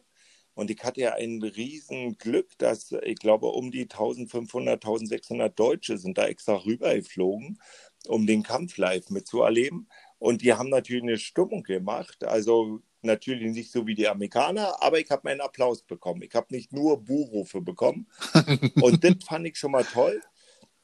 und 0.57 0.71
ich 0.71 0.83
hatte 0.83 1.01
ja 1.01 1.13
ein 1.13 1.41
riesen 1.43 2.17
Glück, 2.17 2.57
dass 2.57 2.91
ich 3.03 3.19
glaube, 3.19 3.47
um 3.49 3.69
die 3.69 3.83
1500, 3.83 4.83
1600 4.83 5.57
Deutsche 5.57 5.99
sind 5.99 6.17
da 6.17 6.25
extra 6.25 6.55
rübergeflogen, 6.55 7.59
um 8.07 8.25
den 8.25 8.41
Kampf 8.41 8.77
live 8.77 9.11
mitzuerleben. 9.11 9.87
Und 10.17 10.41
die 10.41 10.53
haben 10.53 10.69
natürlich 10.69 11.03
eine 11.03 11.19
Stimmung 11.19 11.61
gemacht. 11.61 12.23
Also 12.23 12.81
natürlich 13.07 13.51
nicht 13.51 13.71
so 13.71 13.87
wie 13.87 13.95
die 13.95 14.07
Amerikaner, 14.07 14.81
aber 14.81 14.99
ich 14.99 15.09
habe 15.09 15.23
meinen 15.23 15.41
Applaus 15.41 15.81
bekommen. 15.81 16.21
Ich 16.21 16.35
habe 16.35 16.47
nicht 16.51 16.71
nur 16.71 17.03
Buhrufe 17.03 17.61
bekommen. 17.61 18.07
Und 18.81 19.03
das 19.03 19.15
fand 19.27 19.47
ich 19.47 19.57
schon 19.57 19.71
mal 19.71 19.83
toll. 19.83 20.21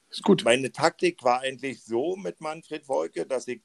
Ist 0.09 0.23
gut. 0.23 0.43
Meine 0.43 0.71
Taktik 0.71 1.23
war 1.23 1.41
eigentlich 1.41 1.83
so 1.83 2.15
mit 2.15 2.41
Manfred 2.41 2.87
Wolke, 2.87 3.25
dass 3.25 3.47
ich 3.47 3.61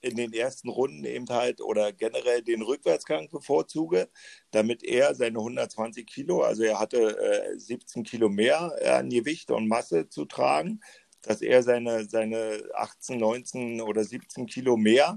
in 0.00 0.16
den 0.16 0.32
ersten 0.32 0.68
Runden 0.68 1.04
eben 1.04 1.28
halt 1.28 1.60
oder 1.60 1.92
generell 1.92 2.42
den 2.42 2.62
Rückwärtsgang 2.62 3.30
bevorzuge, 3.30 4.10
damit 4.50 4.84
er 4.84 5.14
seine 5.14 5.38
120 5.38 6.06
Kilo, 6.06 6.42
also 6.42 6.62
er 6.62 6.78
hatte 6.78 7.18
äh, 7.18 7.58
17 7.58 8.04
Kilo 8.04 8.28
mehr 8.28 8.76
an 8.84 9.08
Gewicht 9.08 9.50
und 9.50 9.66
Masse 9.66 10.08
zu 10.08 10.26
tragen, 10.26 10.80
dass 11.22 11.40
er 11.40 11.62
seine, 11.62 12.04
seine 12.06 12.62
18, 12.74 13.18
19 13.18 13.80
oder 13.80 14.04
17 14.04 14.46
Kilo 14.46 14.76
mehr 14.76 15.16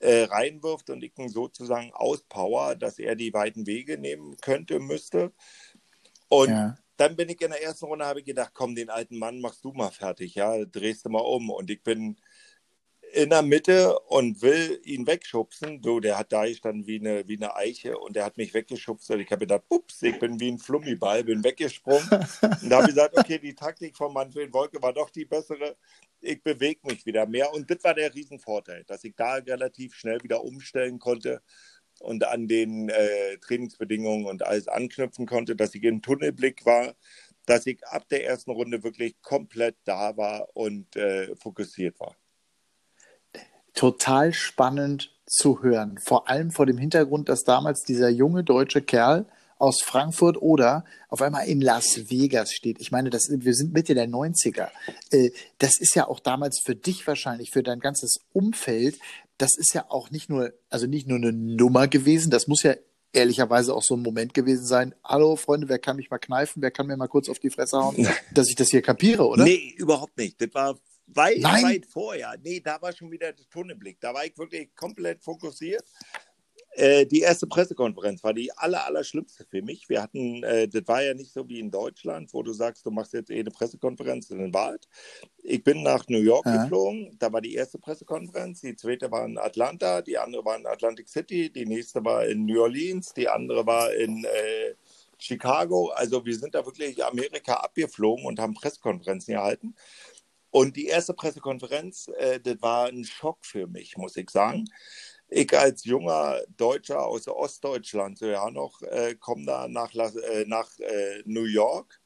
äh, 0.00 0.24
reinwirft 0.24 0.90
und 0.90 1.02
ich 1.02 1.16
ihn 1.18 1.28
sozusagen 1.28 1.92
auspower, 1.92 2.76
dass 2.76 2.98
er 2.98 3.16
die 3.16 3.32
weiten 3.32 3.66
Wege 3.66 3.98
nehmen 3.98 4.36
könnte, 4.40 4.78
müsste. 4.78 5.32
Und 6.28 6.50
ja. 6.50 6.78
dann 6.96 7.16
bin 7.16 7.28
ich 7.28 7.40
in 7.40 7.50
der 7.50 7.62
ersten 7.62 7.86
Runde, 7.86 8.06
habe 8.06 8.20
ich 8.20 8.26
gedacht, 8.26 8.52
komm, 8.54 8.74
den 8.74 8.90
alten 8.90 9.18
Mann 9.18 9.40
machst 9.40 9.64
du 9.64 9.72
mal 9.72 9.90
fertig, 9.90 10.34
ja, 10.34 10.64
drehst 10.64 11.04
du 11.04 11.10
mal 11.10 11.20
um. 11.20 11.50
Und 11.50 11.70
ich 11.70 11.82
bin 11.82 12.16
in 13.12 13.30
der 13.30 13.42
Mitte 13.42 13.98
und 14.00 14.42
will 14.42 14.80
ihn 14.84 15.06
wegschubsen. 15.06 15.82
So, 15.82 16.00
der 16.00 16.18
hat 16.18 16.32
da 16.32 16.46
gestanden 16.46 16.86
wie 16.86 16.98
eine, 16.98 17.26
wie 17.28 17.36
eine 17.36 17.54
Eiche 17.56 17.98
und 17.98 18.16
der 18.16 18.24
hat 18.24 18.36
mich 18.36 18.54
weggeschubst 18.54 19.10
und 19.10 19.20
ich 19.20 19.30
habe 19.30 19.40
gedacht, 19.40 19.64
ups, 19.68 20.02
ich 20.02 20.18
bin 20.18 20.38
wie 20.40 20.50
ein 20.50 20.58
Flummiball, 20.58 21.24
bin 21.24 21.42
weggesprungen. 21.42 22.08
und 22.62 22.70
da 22.70 22.76
habe 22.76 22.88
ich 22.88 22.94
gesagt, 22.94 23.16
okay, 23.16 23.38
die 23.38 23.54
Taktik 23.54 23.96
von 23.96 24.12
Manfred 24.12 24.52
Wolke 24.52 24.80
war 24.82 24.92
doch 24.92 25.10
die 25.10 25.24
bessere. 25.24 25.76
Ich 26.20 26.42
bewege 26.42 26.80
mich 26.84 27.06
wieder 27.06 27.26
mehr 27.26 27.52
und 27.52 27.70
das 27.70 27.82
war 27.84 27.94
der 27.94 28.14
Riesenvorteil, 28.14 28.84
dass 28.84 29.04
ich 29.04 29.14
da 29.16 29.34
relativ 29.34 29.94
schnell 29.94 30.22
wieder 30.22 30.42
umstellen 30.44 30.98
konnte 30.98 31.42
und 32.00 32.24
an 32.24 32.48
den 32.48 32.88
äh, 32.88 33.38
Trainingsbedingungen 33.38 34.26
und 34.26 34.44
alles 34.44 34.68
anknüpfen 34.68 35.26
konnte, 35.26 35.56
dass 35.56 35.74
ich 35.74 35.82
in 35.84 36.02
Tunnelblick 36.02 36.64
war, 36.66 36.94
dass 37.46 37.66
ich 37.66 37.84
ab 37.86 38.08
der 38.08 38.26
ersten 38.26 38.50
Runde 38.50 38.82
wirklich 38.82 39.20
komplett 39.22 39.76
da 39.84 40.16
war 40.16 40.48
und 40.54 40.96
äh, 40.96 41.34
fokussiert 41.36 41.98
war 42.00 42.16
total 43.78 44.32
spannend 44.32 45.12
zu 45.24 45.62
hören. 45.62 45.98
Vor 46.02 46.28
allem 46.28 46.50
vor 46.50 46.66
dem 46.66 46.78
Hintergrund, 46.78 47.28
dass 47.28 47.44
damals 47.44 47.84
dieser 47.84 48.08
junge 48.08 48.42
deutsche 48.42 48.82
Kerl 48.82 49.26
aus 49.58 49.82
Frankfurt 49.82 50.36
oder 50.36 50.84
auf 51.08 51.22
einmal 51.22 51.46
in 51.46 51.60
Las 51.60 52.10
Vegas 52.10 52.52
steht. 52.52 52.80
Ich 52.80 52.90
meine, 52.90 53.08
das, 53.08 53.28
wir 53.30 53.54
sind 53.54 53.72
Mitte 53.72 53.94
der 53.94 54.08
90er. 54.08 54.68
Äh, 55.12 55.30
das 55.58 55.78
ist 55.78 55.94
ja 55.94 56.08
auch 56.08 56.18
damals 56.18 56.60
für 56.64 56.74
dich 56.74 57.06
wahrscheinlich, 57.06 57.50
für 57.52 57.62
dein 57.62 57.78
ganzes 57.78 58.18
Umfeld, 58.32 58.98
das 59.36 59.56
ist 59.56 59.74
ja 59.74 59.84
auch 59.88 60.10
nicht 60.10 60.28
nur, 60.28 60.52
also 60.70 60.88
nicht 60.88 61.06
nur 61.06 61.18
eine 61.18 61.32
Nummer 61.32 61.86
gewesen, 61.86 62.30
das 62.30 62.48
muss 62.48 62.64
ja 62.64 62.74
ehrlicherweise 63.12 63.74
auch 63.74 63.84
so 63.84 63.94
ein 63.94 64.02
Moment 64.02 64.34
gewesen 64.34 64.66
sein. 64.66 64.94
Hallo 65.04 65.36
Freunde, 65.36 65.68
wer 65.68 65.78
kann 65.78 65.96
mich 65.96 66.10
mal 66.10 66.18
kneifen? 66.18 66.62
Wer 66.62 66.72
kann 66.72 66.88
mir 66.88 66.96
mal 66.96 67.06
kurz 67.06 67.28
auf 67.28 67.38
die 67.38 67.50
Fresse 67.50 67.78
hauen, 67.78 68.08
dass 68.34 68.48
ich 68.48 68.56
das 68.56 68.70
hier 68.70 68.82
kapiere, 68.82 69.26
oder? 69.28 69.44
Nee, 69.44 69.74
überhaupt 69.76 70.16
nicht. 70.18 70.40
Das 70.40 70.52
war 70.52 70.76
Weit, 71.14 71.38
Nein. 71.40 71.64
weit 71.64 71.86
vorher. 71.86 72.34
Nee, 72.42 72.60
da 72.60 72.80
war 72.80 72.92
schon 72.92 73.10
wieder 73.10 73.32
der 73.32 73.48
Tunnelblick. 73.48 74.00
Da 74.00 74.12
war 74.12 74.24
ich 74.24 74.36
wirklich 74.36 74.74
komplett 74.74 75.22
fokussiert. 75.22 75.84
Äh, 76.72 77.06
die 77.06 77.20
erste 77.20 77.46
Pressekonferenz 77.46 78.22
war 78.22 78.32
die 78.32 78.52
aller, 78.52 78.84
aller 78.84 79.02
schlimmste 79.02 79.44
für 79.44 79.62
mich. 79.62 79.88
Wir 79.88 80.00
hatten, 80.00 80.44
äh, 80.44 80.68
das 80.68 80.86
war 80.86 81.02
ja 81.02 81.12
nicht 81.12 81.32
so 81.32 81.48
wie 81.48 81.58
in 81.58 81.72
Deutschland, 81.72 82.32
wo 82.32 82.42
du 82.42 82.52
sagst, 82.52 82.86
du 82.86 82.90
machst 82.90 83.14
jetzt 83.14 83.30
eh 83.30 83.40
eine 83.40 83.50
Pressekonferenz 83.50 84.30
in 84.30 84.38
den 84.38 84.54
Wald. 84.54 84.86
Ich 85.42 85.64
bin 85.64 85.82
nach 85.82 86.06
New 86.08 86.20
York 86.20 86.46
ja. 86.46 86.62
geflogen, 86.62 87.16
da 87.18 87.32
war 87.32 87.40
die 87.40 87.54
erste 87.54 87.78
Pressekonferenz, 87.78 88.60
die 88.60 88.76
zweite 88.76 89.10
war 89.10 89.24
in 89.24 89.38
Atlanta, 89.38 90.02
die 90.02 90.18
andere 90.18 90.44
war 90.44 90.56
in 90.56 90.66
Atlantic 90.66 91.08
City, 91.08 91.50
die 91.50 91.66
nächste 91.66 92.04
war 92.04 92.26
in 92.26 92.46
New 92.46 92.62
Orleans, 92.62 93.12
die 93.12 93.28
andere 93.28 93.66
war 93.66 93.92
in 93.94 94.24
äh, 94.24 94.74
Chicago. 95.18 95.88
Also 95.88 96.24
wir 96.24 96.36
sind 96.36 96.54
da 96.54 96.64
wirklich 96.64 97.04
Amerika 97.04 97.54
abgeflogen 97.54 98.24
und 98.24 98.38
haben 98.38 98.54
Pressekonferenzen 98.54 99.34
gehalten. 99.34 99.74
Und 100.50 100.76
die 100.76 100.86
erste 100.86 101.14
Pressekonferenz, 101.14 102.08
äh, 102.16 102.40
das 102.40 102.60
war 102.62 102.86
ein 102.86 103.04
Schock 103.04 103.44
für 103.44 103.66
mich, 103.66 103.96
muss 103.96 104.16
ich 104.16 104.30
sagen. 104.30 104.64
Ich 105.28 105.52
als 105.56 105.84
junger 105.84 106.40
Deutscher 106.56 107.06
aus 107.06 107.28
Ostdeutschland, 107.28 108.18
so 108.18 108.26
ja 108.26 108.50
noch, 108.50 108.80
äh, 108.82 109.14
komme 109.14 109.44
da 109.44 109.68
nach, 109.68 109.94
äh, 109.94 110.44
nach 110.46 110.70
äh, 110.78 111.22
New 111.26 111.44
York. 111.44 112.00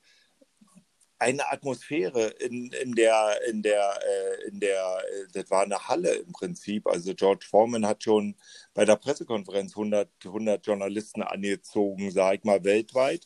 Eine 1.21 1.49
Atmosphäre 1.53 2.31
in, 2.41 2.73
in 2.73 2.97
der, 2.97 3.39
in 3.49 3.63
der, 3.63 3.97
äh, 4.05 4.49
in 4.49 4.59
der, 4.59 4.99
äh, 4.99 5.27
das 5.33 5.49
war 5.53 5.63
eine 5.63 5.87
Halle 5.87 6.15
im 6.15 6.33
Prinzip. 6.33 6.89
Also 6.89 7.15
George 7.15 7.47
Foreman 7.49 7.87
hat 7.87 8.03
schon 8.03 8.35
bei 8.75 8.85
der 8.85 8.97
Pressekonferenz 8.97 9.77
100, 9.77 10.09
100 10.25 10.67
Journalisten 10.67 11.23
angezogen, 11.23 12.11
sag 12.11 12.39
ich 12.39 12.45
mal, 12.45 12.65
weltweit. 12.65 13.25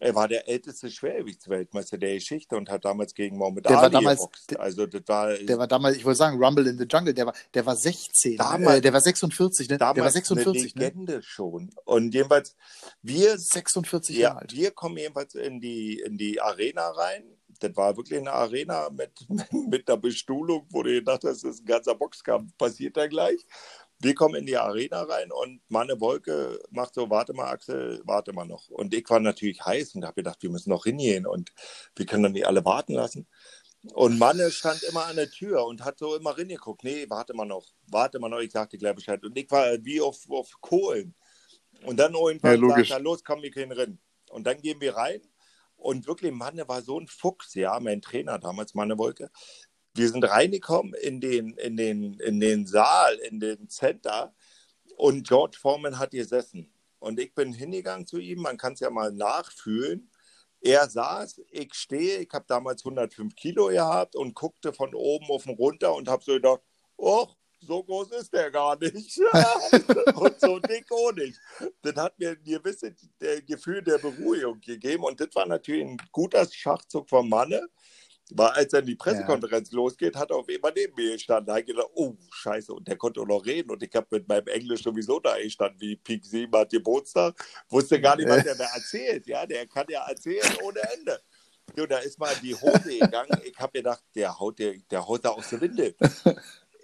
Er 0.00 0.14
war 0.16 0.26
der 0.26 0.48
älteste 0.48 0.90
Schwergewichtsweltmeister 0.90 1.96
der 1.96 2.14
Geschichte 2.14 2.56
und 2.56 2.68
hat 2.68 2.84
damals 2.84 3.14
gegen 3.14 3.36
Mohamed 3.36 3.66
der 3.66 3.78
Ali 3.78 3.82
war 3.82 3.90
damals, 3.90 4.18
geboxt. 4.18 4.58
Also 4.58 4.86
das 4.86 5.02
war, 5.06 5.34
der 5.34 5.58
war 5.58 5.68
damals, 5.68 5.96
ich 5.96 6.04
wollte 6.04 6.18
sagen, 6.18 6.42
Rumble 6.42 6.66
in 6.66 6.76
the 6.76 6.86
Jungle, 6.90 7.14
der 7.14 7.26
war, 7.26 7.34
der 7.54 7.66
war 7.66 7.76
16, 7.76 8.32
ne? 8.32 8.36
damals, 8.38 8.78
äh, 8.78 8.80
der 8.80 8.92
war 8.92 9.00
46, 9.00 9.68
ne? 9.68 9.78
Damals 9.78 9.94
der 9.94 10.04
war 10.04 10.10
46, 10.10 10.74
eine 10.74 10.84
ne? 10.84 10.88
Legende 10.88 11.12
ne? 11.16 11.22
schon. 11.22 11.70
Und 11.84 12.14
jedenfalls, 12.14 12.56
wir 13.02 13.38
46 13.38 14.16
ja, 14.16 14.22
Jahre 14.22 14.40
alt. 14.40 14.54
Wir 14.54 14.72
kommen 14.72 14.96
jedenfalls 14.96 15.34
in 15.34 15.60
die, 15.60 16.00
in 16.00 16.18
die 16.18 16.40
Arena 16.40 16.88
rein. 16.90 17.22
Das 17.60 17.74
war 17.76 17.96
wirklich 17.96 18.18
eine 18.18 18.32
Arena 18.32 18.90
mit, 18.90 19.12
mit 19.68 19.88
einer 19.88 19.98
Bestuhlung, 19.98 20.66
wo 20.70 20.82
du 20.82 20.90
gedacht 20.90 21.22
hast, 21.24 21.44
das 21.44 21.54
ist 21.54 21.62
ein 21.62 21.66
ganzer 21.66 21.94
Boxkampf, 21.94 22.56
passiert 22.58 22.96
da 22.96 23.06
gleich. 23.06 23.46
Wir 23.98 24.14
kommen 24.14 24.34
in 24.34 24.46
die 24.46 24.56
Arena 24.56 25.02
rein 25.02 25.32
und 25.32 25.60
Manne 25.68 26.00
Wolke 26.00 26.60
macht 26.70 26.94
so, 26.94 27.08
warte 27.08 27.32
mal, 27.32 27.48
Axel, 27.50 28.02
warte 28.04 28.32
mal 28.32 28.44
noch. 28.44 28.68
Und 28.68 28.92
ich 28.94 29.08
war 29.08 29.20
natürlich 29.20 29.64
heiß 29.64 29.94
und 29.94 30.04
habe 30.04 30.16
gedacht, 30.16 30.42
wir 30.42 30.50
müssen 30.50 30.70
noch 30.70 30.84
hingehen 30.84 31.26
und 31.26 31.52
wir 31.94 32.04
können 32.06 32.24
doch 32.24 32.30
nicht 32.30 32.46
alle 32.46 32.64
warten 32.64 32.94
lassen. 32.94 33.26
Und 33.94 34.18
Manne 34.18 34.50
stand 34.50 34.82
immer 34.82 35.06
an 35.06 35.16
der 35.16 35.30
Tür 35.30 35.64
und 35.64 35.84
hat 35.84 35.98
so 35.98 36.16
immer 36.16 36.36
reingeguckt. 36.36 36.84
Nee, 36.84 37.06
warte 37.08 37.34
mal 37.34 37.46
noch, 37.46 37.66
warte 37.86 38.18
mal 38.18 38.28
noch, 38.28 38.40
ich 38.40 38.52
sagte 38.52 38.76
gleich 38.78 38.94
Bescheid. 38.94 39.24
Und 39.24 39.36
ich 39.38 39.50
war 39.50 39.66
wie 39.84 40.00
auf, 40.00 40.28
auf 40.28 40.50
Kohlen. 40.60 41.14
Und 41.84 41.98
dann 41.98 42.14
irgendwann 42.14 42.60
ja, 42.60 42.76
sagt 42.76 42.90
er, 42.90 43.00
los, 43.00 43.24
komm, 43.24 43.42
wir 43.42 43.50
gehen 43.50 43.72
rein. 43.72 43.98
Und 44.30 44.46
dann 44.46 44.60
gehen 44.60 44.80
wir 44.80 44.96
rein 44.96 45.20
und 45.76 46.06
wirklich, 46.06 46.32
Manne 46.32 46.66
war 46.68 46.82
so 46.82 46.98
ein 46.98 47.06
Fuchs, 47.06 47.54
ja, 47.54 47.78
mein 47.80 48.02
Trainer 48.02 48.38
damals, 48.38 48.74
Manne 48.74 48.98
Wolke 48.98 49.30
wir 49.96 50.08
sind 50.08 50.24
reingekommen 50.24 50.94
in 50.94 51.20
den, 51.20 51.54
in, 51.54 51.76
den, 51.76 52.14
in 52.20 52.40
den 52.40 52.66
Saal, 52.66 53.14
in 53.16 53.40
den 53.40 53.68
Center 53.68 54.34
und 54.96 55.26
George 55.26 55.58
Foreman 55.60 55.98
hat 55.98 56.10
gesessen. 56.10 56.72
Und 56.98 57.20
ich 57.20 57.34
bin 57.34 57.52
hingegangen 57.52 58.06
zu 58.06 58.18
ihm, 58.18 58.40
man 58.40 58.56
kann 58.56 58.72
es 58.72 58.80
ja 58.80 58.90
mal 58.90 59.12
nachfühlen. 59.12 60.10
Er 60.60 60.88
saß, 60.88 61.42
ich 61.50 61.74
stehe, 61.74 62.18
ich 62.18 62.28
habe 62.32 62.46
damals 62.48 62.84
105 62.84 63.36
Kilo 63.36 63.68
gehabt 63.68 64.16
und 64.16 64.34
guckte 64.34 64.72
von 64.72 64.94
oben 64.94 65.26
auf 65.28 65.46
ihn 65.46 65.54
runter 65.54 65.94
und 65.94 66.08
habe 66.08 66.24
so 66.24 66.32
gedacht, 66.32 66.62
oh, 66.96 67.28
so 67.60 67.82
groß 67.82 68.12
ist 68.12 68.32
der 68.32 68.50
gar 68.50 68.78
nicht. 68.78 69.18
und 70.14 70.40
so 70.40 70.58
dick 70.58 70.90
auch 70.90 71.12
nicht. 71.12 71.38
Das 71.82 71.96
hat 71.96 72.18
mir 72.18 72.30
ein 72.30 72.42
gewisses 72.42 72.94
Gefühl 73.46 73.82
der 73.82 73.98
Beruhigung 73.98 74.60
gegeben. 74.60 75.04
Und 75.04 75.20
das 75.20 75.34
war 75.34 75.46
natürlich 75.46 75.84
ein 75.84 75.96
guter 76.12 76.46
Schachzug 76.50 77.08
vom 77.08 77.28
Manne, 77.28 77.68
weil 78.30 78.48
als 78.48 78.72
dann 78.72 78.84
die 78.84 78.96
Pressekonferenz 78.96 79.70
ja. 79.70 79.76
losgeht, 79.76 80.16
hat 80.16 80.30
er 80.30 80.38
auf 80.38 80.48
einmal 80.48 80.72
neben 80.74 80.94
mir 80.96 81.12
gestanden. 81.12 81.46
Da 81.46 81.52
habe 81.52 81.60
ich 81.60 81.66
gedacht, 81.66 81.90
oh, 81.94 82.14
scheiße. 82.30 82.72
Und 82.72 82.88
der 82.88 82.96
konnte 82.96 83.20
auch 83.20 83.26
noch 83.26 83.46
reden. 83.46 83.70
Und 83.70 83.82
ich 83.82 83.94
habe 83.94 84.06
mit 84.10 84.26
meinem 84.26 84.48
Englisch 84.48 84.82
sowieso 84.82 85.20
da 85.20 85.36
gestanden, 85.38 85.80
wie 85.80 85.96
Pink 85.96 86.24
7 86.24 86.52
hat 86.52 86.70
Geburtstag. 86.70 87.34
Wusste 87.68 88.00
gar 88.00 88.16
nicht, 88.16 88.28
was 88.28 88.42
der 88.42 88.56
da 88.56 88.66
erzählt. 88.74 89.26
Ja, 89.26 89.46
der 89.46 89.66
kann 89.66 89.86
ja 89.88 90.08
erzählen 90.08 90.56
ohne 90.64 90.80
Ende. 90.96 91.20
So, 91.76 91.86
da 91.86 91.98
ist 91.98 92.18
mal 92.18 92.34
die 92.42 92.54
Hose 92.54 92.98
gegangen. 92.98 93.40
Ich 93.44 93.56
habe 93.58 93.72
gedacht, 93.72 94.02
der 94.14 94.38
haut, 94.38 94.58
der, 94.58 94.74
der 94.90 95.06
haut 95.06 95.24
da 95.24 95.30
aus 95.30 95.50
der 95.50 95.60
Windel. 95.60 95.94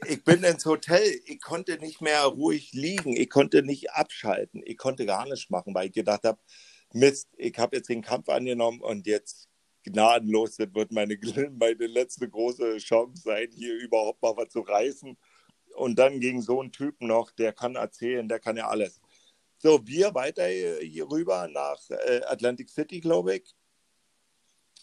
Ich 0.08 0.24
bin 0.24 0.42
ins 0.42 0.66
Hotel. 0.66 1.20
Ich 1.26 1.40
konnte 1.40 1.78
nicht 1.78 2.00
mehr 2.00 2.22
ruhig 2.24 2.72
liegen. 2.72 3.16
Ich 3.16 3.30
konnte 3.30 3.62
nicht 3.62 3.92
abschalten. 3.92 4.60
Ich 4.64 4.76
konnte 4.76 5.06
gar 5.06 5.24
nichts 5.26 5.48
machen, 5.48 5.74
weil 5.74 5.86
ich 5.86 5.92
gedacht 5.92 6.24
habe, 6.24 6.40
Mist, 6.92 7.28
ich 7.36 7.56
habe 7.58 7.76
jetzt 7.76 7.88
den 7.88 8.02
Kampf 8.02 8.28
angenommen 8.28 8.80
und 8.80 9.06
jetzt 9.06 9.48
gnadenlos. 9.84 10.56
Das 10.56 10.74
wird 10.74 10.92
meine, 10.92 11.18
meine 11.58 11.86
letzte 11.86 12.28
große 12.28 12.78
Chance 12.78 13.22
sein, 13.22 13.48
hier 13.52 13.74
überhaupt 13.76 14.22
mal 14.22 14.36
was 14.36 14.48
zu 14.50 14.60
reißen. 14.60 15.16
Und 15.74 15.98
dann 15.98 16.20
gegen 16.20 16.42
so 16.42 16.60
einen 16.60 16.72
Typen 16.72 17.08
noch, 17.08 17.30
der 17.30 17.52
kann 17.52 17.76
erzählen, 17.76 18.28
der 18.28 18.40
kann 18.40 18.56
ja 18.56 18.68
alles. 18.68 19.00
So, 19.58 19.86
wir 19.86 20.14
weiter 20.14 20.46
hier 20.46 21.08
rüber 21.08 21.48
nach 21.48 21.78
äh, 21.88 22.20
Atlantic 22.26 22.68
City, 22.68 23.00
glaube 23.00 23.36
ich. 23.36 23.54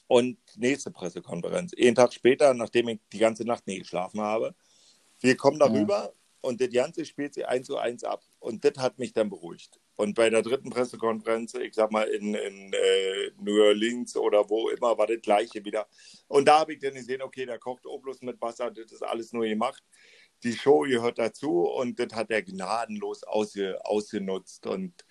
Und 0.07 0.39
nächste 0.55 0.89
Pressekonferenz. 0.89 1.73
Einen 1.77 1.95
Tag 1.95 2.13
später, 2.13 2.53
nachdem 2.53 2.87
ich 2.87 2.99
die 3.13 3.19
ganze 3.19 3.45
Nacht 3.45 3.67
nicht 3.67 3.81
geschlafen 3.81 4.21
habe. 4.21 4.55
Wir 5.19 5.35
kommen 5.35 5.59
darüber 5.59 6.05
ja. 6.05 6.13
und 6.41 6.61
das 6.61 6.69
Ganze 6.69 7.05
spielt 7.05 7.33
sie 7.33 7.45
eins 7.45 7.67
zu 7.67 7.77
eins 7.77 8.03
ab. 8.03 8.23
Und 8.39 8.63
das 8.63 8.77
hat 8.77 8.99
mich 8.99 9.13
dann 9.13 9.29
beruhigt. 9.29 9.79
Und 9.95 10.15
bei 10.15 10.29
der 10.29 10.41
dritten 10.41 10.69
Pressekonferenz, 10.69 11.53
ich 11.55 11.75
sag 11.75 11.91
mal 11.91 12.07
in, 12.07 12.33
in 12.33 12.71
äh, 12.73 13.31
New 13.41 13.61
Orleans 13.61 14.15
oder 14.15 14.49
wo 14.49 14.69
immer, 14.69 14.97
war 14.97 15.07
das 15.07 15.21
gleiche 15.21 15.63
wieder. 15.65 15.87
Und 16.27 16.47
da 16.47 16.59
habe 16.59 16.73
ich 16.73 16.79
dann 16.79 16.93
gesehen, 16.93 17.21
okay, 17.21 17.45
der 17.45 17.59
kocht 17.59 17.85
Oblus 17.85 18.21
mit 18.21 18.41
Wasser, 18.41 18.71
das 18.71 18.91
ist 18.93 19.03
alles 19.03 19.33
nur 19.33 19.45
gemacht. 19.45 19.83
Die 20.43 20.53
Show 20.53 20.81
gehört 20.81 21.19
dazu 21.19 21.63
und 21.63 21.99
das 21.99 22.13
hat 22.13 22.31
er 22.31 22.41
gnadenlos 22.41 23.23
ausge, 23.25 23.77
ausgenutzt. 23.83 24.67
Und 24.67 25.03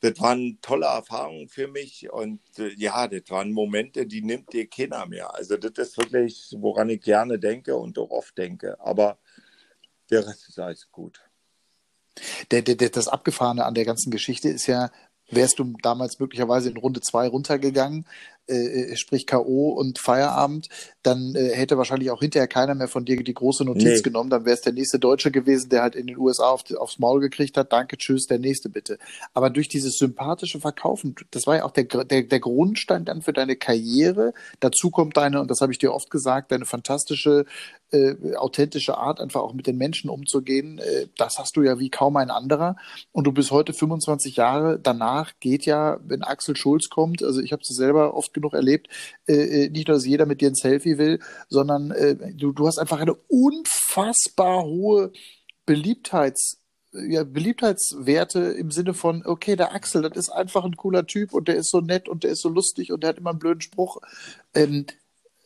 das 0.00 0.18
waren 0.18 0.58
tolle 0.62 0.86
Erfahrungen 0.86 1.48
für 1.48 1.68
mich. 1.68 2.10
Und 2.10 2.40
äh, 2.58 2.72
ja, 2.76 3.06
das 3.08 3.28
waren 3.28 3.52
Momente, 3.52 4.06
die 4.06 4.22
nimmt 4.22 4.52
dir 4.54 4.66
keiner 4.66 5.04
mehr. 5.06 5.34
Also 5.34 5.58
das 5.58 5.88
ist 5.88 5.98
wirklich, 5.98 6.54
woran 6.58 6.88
ich 6.88 7.02
gerne 7.02 7.38
denke 7.38 7.76
und 7.76 7.98
auch 7.98 8.10
oft 8.10 8.36
denke. 8.38 8.80
Aber 8.80 9.18
der 10.10 10.26
Rest 10.26 10.48
ist 10.48 10.58
alles 10.58 10.90
gut. 10.90 11.20
Der, 12.50 12.62
der, 12.62 12.74
der, 12.74 12.90
das 12.90 13.08
Abgefahrene 13.08 13.64
an 13.64 13.74
der 13.74 13.84
ganzen 13.84 14.10
Geschichte 14.10 14.48
ist 14.48 14.66
ja, 14.66 14.90
wärst 15.32 15.58
du 15.58 15.72
damals 15.82 16.20
möglicherweise 16.20 16.70
in 16.70 16.76
Runde 16.76 17.00
zwei 17.00 17.26
runtergegangen, 17.26 18.06
äh, 18.48 18.92
äh 18.92 18.96
sprich 18.96 19.26
K.O. 19.26 19.70
und 19.70 19.98
Feierabend, 19.98 20.68
dann 21.02 21.34
äh, 21.34 21.54
hätte 21.54 21.78
wahrscheinlich 21.78 22.10
auch 22.10 22.20
hinterher 22.20 22.48
keiner 22.48 22.74
mehr 22.74 22.88
von 22.88 23.04
dir 23.04 23.22
die 23.22 23.34
große 23.34 23.64
Notiz 23.64 23.98
nee. 23.98 24.02
genommen. 24.02 24.30
Dann 24.30 24.44
wäre 24.44 24.54
es 24.54 24.60
der 24.60 24.72
nächste 24.72 24.98
Deutsche 24.98 25.30
gewesen, 25.30 25.70
der 25.70 25.82
halt 25.82 25.94
in 25.94 26.06
den 26.06 26.18
USA 26.18 26.50
auf, 26.50 26.64
aufs 26.76 26.98
Maul 26.98 27.20
gekriegt 27.20 27.56
hat. 27.56 27.72
Danke, 27.72 27.96
tschüss, 27.96 28.26
der 28.26 28.38
nächste 28.38 28.68
bitte. 28.68 28.98
Aber 29.32 29.50
durch 29.50 29.68
dieses 29.68 29.96
sympathische 29.96 30.60
Verkaufen, 30.60 31.14
das 31.30 31.46
war 31.46 31.56
ja 31.56 31.64
auch 31.64 31.70
der, 31.70 31.84
der, 31.84 32.22
der 32.22 32.40
Grundstein 32.40 33.04
dann 33.04 33.22
für 33.22 33.32
deine 33.32 33.56
Karriere. 33.56 34.34
Dazu 34.60 34.90
kommt 34.90 35.16
deine, 35.16 35.40
und 35.40 35.50
das 35.50 35.60
habe 35.60 35.72
ich 35.72 35.78
dir 35.78 35.94
oft 35.94 36.10
gesagt, 36.10 36.52
deine 36.52 36.66
fantastische, 36.66 37.46
äh, 37.92 38.36
authentische 38.36 38.96
Art, 38.96 39.20
einfach 39.20 39.40
auch 39.40 39.52
mit 39.52 39.66
den 39.66 39.76
Menschen 39.76 40.10
umzugehen. 40.10 40.78
Äh, 40.78 41.06
das 41.16 41.38
hast 41.38 41.56
du 41.56 41.62
ja 41.62 41.78
wie 41.78 41.90
kaum 41.90 42.16
ein 42.16 42.30
anderer. 42.30 42.76
Und 43.12 43.24
du 43.26 43.32
bist 43.32 43.50
heute 43.50 43.72
25 43.72 44.36
Jahre. 44.36 44.78
Danach 44.80 45.32
geht 45.40 45.66
ja, 45.66 46.00
wenn 46.04 46.22
Axel 46.22 46.56
Schulz 46.56 46.88
kommt, 46.88 47.22
also 47.22 47.40
ich 47.40 47.52
habe 47.52 47.62
es 47.62 47.68
selber 47.68 48.14
oft 48.14 48.34
genug 48.34 48.54
erlebt, 48.54 48.88
äh, 49.28 49.64
äh, 49.64 49.68
nicht 49.68 49.88
nur, 49.88 49.96
dass 49.96 50.06
jeder 50.06 50.26
mit 50.26 50.40
dir 50.40 50.48
ein 50.48 50.54
Selfie 50.54 50.98
will, 50.98 51.20
sondern 51.48 51.90
äh, 51.90 52.16
du, 52.34 52.52
du 52.52 52.66
hast 52.66 52.78
einfach 52.78 53.00
eine 53.00 53.14
unfassbar 53.28 54.64
hohe 54.64 55.12
Beliebtheits, 55.66 56.58
ja, 56.92 57.24
Beliebtheitswerte 57.24 58.40
im 58.40 58.70
Sinne 58.70 58.94
von, 58.94 59.24
okay, 59.24 59.56
der 59.56 59.74
Axel, 59.74 60.02
das 60.02 60.16
ist 60.16 60.30
einfach 60.30 60.64
ein 60.64 60.76
cooler 60.76 61.06
Typ 61.06 61.32
und 61.32 61.48
der 61.48 61.56
ist 61.56 61.70
so 61.70 61.80
nett 61.80 62.08
und 62.08 62.24
der 62.24 62.32
ist 62.32 62.42
so 62.42 62.48
lustig 62.48 62.92
und 62.92 63.02
der 63.02 63.10
hat 63.10 63.18
immer 63.18 63.30
einen 63.30 63.38
blöden 63.38 63.60
Spruch. 63.60 63.98
Ähm, 64.54 64.86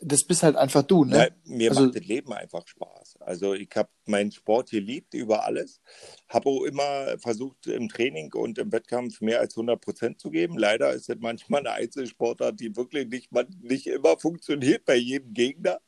das 0.00 0.24
bist 0.24 0.42
halt 0.42 0.56
einfach 0.56 0.82
du, 0.82 1.04
ne? 1.04 1.16
Ja, 1.16 1.28
mir 1.44 1.70
also, 1.70 1.84
macht 1.84 1.96
das 1.96 2.04
Leben 2.04 2.32
einfach 2.32 2.66
Spaß. 2.66 3.16
Also 3.20 3.54
ich 3.54 3.70
habe 3.74 3.88
meinen 4.04 4.30
Sport 4.30 4.70
geliebt 4.70 5.14
über 5.14 5.44
alles, 5.44 5.80
habe 6.28 6.48
auch 6.48 6.64
immer 6.64 7.18
versucht 7.18 7.66
im 7.66 7.88
Training 7.88 8.32
und 8.34 8.58
im 8.58 8.70
Wettkampf 8.72 9.20
mehr 9.20 9.40
als 9.40 9.56
100 9.56 9.80
Prozent 9.80 10.20
zu 10.20 10.30
geben. 10.30 10.58
Leider 10.58 10.92
ist 10.92 11.08
das 11.08 11.16
manchmal 11.20 11.60
eine 11.60 11.72
Einzelsportart, 11.72 12.60
die 12.60 12.76
wirklich 12.76 13.08
nicht, 13.08 13.30
nicht 13.62 13.86
immer 13.86 14.18
funktioniert 14.18 14.84
bei 14.84 14.96
jedem 14.96 15.32
Gegner. 15.32 15.78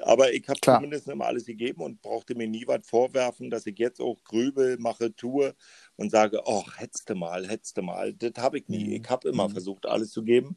Aber 0.00 0.32
ich 0.32 0.48
habe 0.48 0.60
zumindest 0.60 1.08
immer 1.08 1.26
alles 1.26 1.46
gegeben 1.46 1.82
und 1.82 2.02
brauchte 2.02 2.34
mir 2.34 2.46
nie 2.46 2.66
was 2.66 2.86
vorwerfen, 2.86 3.50
dass 3.50 3.66
ich 3.66 3.78
jetzt 3.78 4.00
auch 4.00 4.22
grübel, 4.24 4.76
mache, 4.78 5.14
tue 5.14 5.54
und 5.98 6.10
sage, 6.10 6.40
oh, 6.44 6.64
hetzte 6.76 7.14
mal, 7.16 7.46
hetzte 7.48 7.82
mal. 7.82 8.14
Das 8.14 8.32
habe 8.38 8.58
ich 8.58 8.68
nie. 8.68 8.84
Mhm. 8.84 8.92
Ich 9.02 9.10
habe 9.10 9.28
immer 9.28 9.48
mhm. 9.48 9.52
versucht, 9.52 9.84
alles 9.84 10.10
zu 10.12 10.22
geben. 10.22 10.56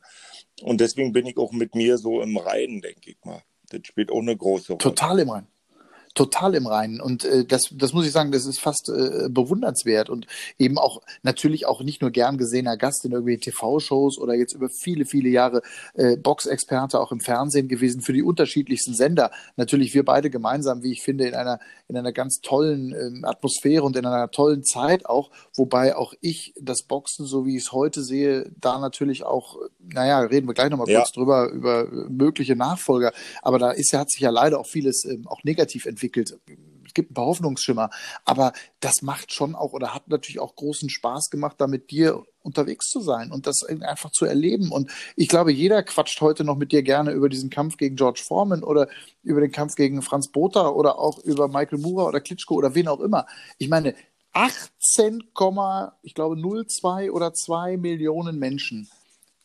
Und 0.62 0.80
deswegen 0.80 1.12
bin 1.12 1.26
ich 1.26 1.38
auch 1.38 1.52
mit 1.52 1.74
mir 1.76 1.98
so 1.98 2.22
im 2.22 2.38
Reinen, 2.38 2.82
denke 2.82 3.12
ich 3.12 3.18
mal. 3.26 3.42
Das 3.70 3.82
spielt 3.84 4.12
auch 4.12 4.20
eine 4.20 4.38
große 4.38 4.74
Rolle. 4.74 4.78
Total 4.78 5.20
im 5.20 5.30
Reinen. 5.30 5.48
Total 6.14 6.56
im 6.56 6.68
Reinen. 6.68 7.00
Und 7.00 7.26
äh, 7.26 7.46
das, 7.46 7.64
das 7.72 7.94
muss 7.94 8.06
ich 8.06 8.12
sagen, 8.12 8.32
das 8.32 8.46
ist 8.46 8.60
fast 8.60 8.90
äh, 8.90 9.30
bewundernswert 9.30 10.10
und 10.10 10.28
eben 10.60 10.78
auch 10.78 11.02
natürlich 11.24 11.66
auch 11.66 11.82
nicht 11.82 12.02
nur 12.02 12.12
gern 12.12 12.38
gesehener 12.38 12.78
Gast 12.78 13.06
in 13.06 13.12
irgendwie 13.12 13.38
TV-Shows 13.38 14.18
oder 14.18 14.34
jetzt 14.34 14.54
über 14.54 14.70
viele, 14.70 15.06
viele 15.06 15.30
Jahre 15.30 15.62
äh, 15.94 16.18
Boxexperte 16.18 17.00
auch 17.00 17.12
im 17.12 17.20
Fernsehen 17.20 17.68
gewesen 17.68 18.02
für 18.02 18.14
die 18.14 18.24
unterschiedlichsten 18.24 18.94
Sender. 18.94 19.32
Natürlich 19.56 19.94
wir 19.94 20.04
beide 20.04 20.30
gemeinsam, 20.30 20.84
wie 20.84 20.92
ich 20.92 21.02
finde, 21.02 21.28
in 21.28 21.36
einer, 21.36 21.60
in 21.88 21.98
einer 21.98 22.12
ganz 22.12 22.42
tollen 22.42 22.94
äh, 22.94 23.26
Atmosphäre 23.26 23.84
und 23.84 23.96
in 23.96 24.06
einer 24.06 24.32
tollen 24.32 24.64
Zeit 24.64 25.06
auch, 25.06 25.32
wobei 25.56 25.96
auch 25.96 26.14
ich 26.20 26.54
das 26.60 26.84
Boxen, 26.84 27.26
so 27.26 27.46
wie 27.46 27.56
ich 27.56 27.64
es 27.64 27.72
heute 27.72 28.04
sehe, 28.04 28.52
da 28.60 28.80
natürlich 28.80 29.24
auch, 29.24 29.58
naja, 29.80 30.20
reden 30.20 30.48
wir 30.48 30.54
gleich 30.54 30.70
nochmal 30.70 30.90
ja. 30.90 31.00
kurz 31.00 31.12
drüber, 31.14 31.50
über 31.52 31.88
mögliche 32.10 32.56
Nachfolger. 32.56 33.14
Aber 33.42 33.60
da 33.60 33.72
ist 33.72 33.92
ja, 33.92 34.00
hat 34.00 34.12
sich 34.12 34.22
ja 34.22 34.30
leider 34.30 34.60
auch 34.60 34.68
vieles 34.68 35.06
ähm, 35.06 35.28
auch 35.28 35.44
negativ 35.44 35.86
entwickelt. 35.86 36.01
Es 36.04 36.94
gibt 36.94 37.12
ein 37.12 37.14
paar 37.14 37.28
Hoffnungsschimmer, 37.28 37.90
aber 38.26 38.52
das 38.82 39.02
macht 39.02 39.34
schon 39.34 39.56
auch 39.56 39.72
oder 39.72 39.94
hat 39.94 40.10
natürlich 40.10 40.40
auch 40.42 40.56
großen 40.56 40.90
Spaß 40.90 41.30
gemacht, 41.30 41.56
da 41.60 41.68
mit 41.68 41.90
dir 41.90 42.22
unterwegs 42.42 42.90
zu 42.90 43.00
sein 43.00 43.32
und 43.32 43.48
das 43.48 43.64
einfach 43.64 44.12
zu 44.12 44.26
erleben. 44.26 44.72
Und 44.72 44.92
ich 45.16 45.30
glaube, 45.30 45.54
jeder 45.54 45.84
quatscht 45.84 46.20
heute 46.20 46.44
noch 46.44 46.58
mit 46.58 46.72
dir 46.72 46.84
gerne 46.84 47.12
über 47.12 47.30
diesen 47.30 47.50
Kampf 47.50 47.78
gegen 47.78 47.96
George 47.96 48.22
Foreman 48.26 48.64
oder 48.64 48.90
über 49.24 49.40
den 49.40 49.52
Kampf 49.52 49.76
gegen 49.76 50.02
Franz 50.02 50.30
Botha 50.30 50.68
oder 50.68 51.00
auch 51.00 51.20
über 51.20 51.48
Michael 51.48 51.80
Mura 51.80 52.06
oder 52.08 52.20
Klitschko 52.20 52.56
oder 52.56 52.76
wen 52.76 52.88
auch 52.88 53.00
immer. 53.00 53.26
Ich 53.58 53.70
meine, 53.70 53.96
18, 54.34 55.20
ich 56.04 56.14
glaube 56.14 56.36
0,2 56.36 57.12
oder 57.12 57.34
2 57.34 57.78
Millionen 57.78 58.38
Menschen 58.40 58.90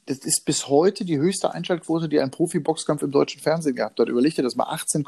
das 0.07 0.19
ist 0.19 0.45
bis 0.45 0.69
heute 0.69 1.05
die 1.05 1.19
höchste 1.19 1.53
Einschaltquote, 1.53 2.09
die 2.09 2.21
ein 2.21 2.31
Profi-Boxkampf 2.31 3.03
im 3.03 3.11
deutschen 3.11 3.41
Fernsehen 3.41 3.75
gehabt 3.75 3.99
hat. 3.99 4.09
Überleg 4.09 4.37
dir 4.37 4.43
das 4.43 4.55
mal, 4.55 4.69
18, 4.69 5.05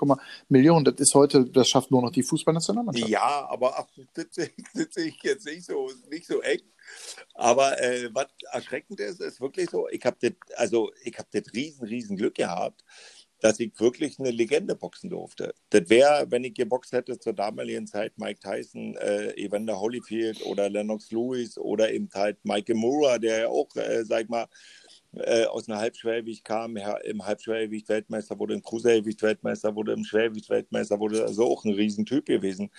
Millionen. 0.49 0.85
Das 0.85 0.97
ist 0.99 1.15
heute, 1.15 1.45
das 1.45 1.69
schafft 1.69 1.93
nur 1.93 2.03
noch 2.03 2.11
die 2.11 2.25
Fußballnationalmannschaft. 2.25 3.09
Ja, 3.09 3.49
aber 3.49 3.87
das, 4.15 4.27
das 4.35 4.49
sehe 4.91 5.07
ich 5.07 5.23
jetzt 5.23 5.47
nicht 5.47 5.65
so, 5.65 5.89
nicht 6.11 6.27
so 6.27 6.41
eng. 6.41 6.63
Aber 7.35 7.81
äh, 7.81 8.11
was 8.13 8.27
erschreckend 8.51 8.99
ist, 8.99 9.21
ist 9.21 9.41
wirklich 9.41 9.71
so, 9.71 9.89
ich 9.89 10.05
habe 10.05 10.17
das, 10.21 10.33
also 10.57 10.91
ich 11.05 11.17
habe 11.17 11.29
das 11.31 11.53
riesen, 11.55 11.87
riesen 11.87 12.17
Glück 12.17 12.35
gehabt, 12.35 12.83
dass 13.41 13.61
ich 13.61 13.79
wirklich 13.79 14.19
eine 14.19 14.31
Legende 14.31 14.75
boxen 14.75 15.11
durfte. 15.11 15.55
Das 15.71 15.89
wäre, 15.89 16.27
wenn 16.31 16.45
ich 16.45 16.55
geboxt 16.55 16.93
hätte 16.93 17.19
zur 17.19 17.35
damaligen 17.35 17.87
Zeit 17.87 18.19
Mike 18.19 18.41
Tyson, 18.41 18.97
äh, 18.97 19.31
Evander 19.37 19.79
Holyfield 19.79 20.45
oder 20.45 20.69
Lennox 20.69 21.13
Lewis 21.13 21.57
oder 21.57 21.93
eben 21.93 22.09
halt 22.15 22.45
Mike 22.45 22.75
Mura, 22.75 23.19
der 23.19 23.41
ja 23.41 23.49
auch, 23.49 23.69
äh, 23.77 24.05
sag 24.05 24.25
ich 24.25 24.29
mal, 24.29 24.49
äh, 25.15 25.45
aus 25.47 25.69
einer 25.69 25.79
Halbschwergewicht 25.79 26.45
kam, 26.45 26.77
im 26.77 27.25
Halbschwergewicht 27.25 27.89
Weltmeister 27.89 28.39
wurde, 28.39 28.55
im 28.55 28.63
Cruisergewicht 28.63 29.23
Weltmeister 29.23 29.75
wurde, 29.75 29.93
im 29.93 30.05
Schwergewicht 30.05 30.51
Weltmeister 30.51 31.01
wurde, 31.01 31.25
also 31.25 31.45
auch 31.47 31.65
ein 31.65 31.73
Riesentyp 31.73 32.27
gewesen. 32.27 32.71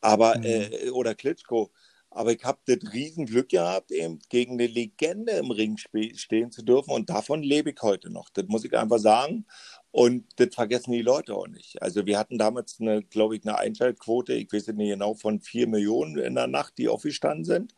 Aber, 0.00 0.38
mhm. 0.38 0.44
äh, 0.44 0.90
oder 0.90 1.14
Klitschko. 1.14 1.70
Aber 2.12 2.32
ich 2.32 2.42
habe 2.44 2.58
das 2.66 2.92
Riesenglück 2.92 3.50
gehabt, 3.50 3.92
eben 3.92 4.18
gegen 4.28 4.54
eine 4.54 4.66
Legende 4.66 5.32
im 5.32 5.52
Ring 5.52 5.76
stehen 5.76 6.50
zu 6.50 6.62
dürfen. 6.62 6.90
Und 6.90 7.08
davon 7.08 7.42
lebe 7.42 7.70
ich 7.70 7.80
heute 7.82 8.10
noch. 8.10 8.30
Das 8.30 8.46
muss 8.48 8.64
ich 8.64 8.76
einfach 8.76 8.98
sagen. 8.98 9.46
Und 9.92 10.24
das 10.36 10.54
vergessen 10.54 10.92
die 10.92 11.02
Leute 11.02 11.34
auch 11.34 11.46
nicht. 11.46 11.80
Also 11.80 12.06
wir 12.06 12.18
hatten 12.18 12.38
damals, 12.38 12.80
eine, 12.80 13.02
glaube 13.02 13.36
ich, 13.36 13.44
eine 13.44 13.58
Einschaltquote, 13.58 14.34
ich 14.34 14.52
weiß 14.52 14.68
nicht 14.68 14.90
genau, 14.90 15.14
von 15.14 15.40
vier 15.40 15.68
Millionen 15.68 16.18
in 16.18 16.34
der 16.34 16.48
Nacht, 16.48 16.78
die 16.78 16.88
aufgestanden 16.88 17.44
sind. 17.44 17.74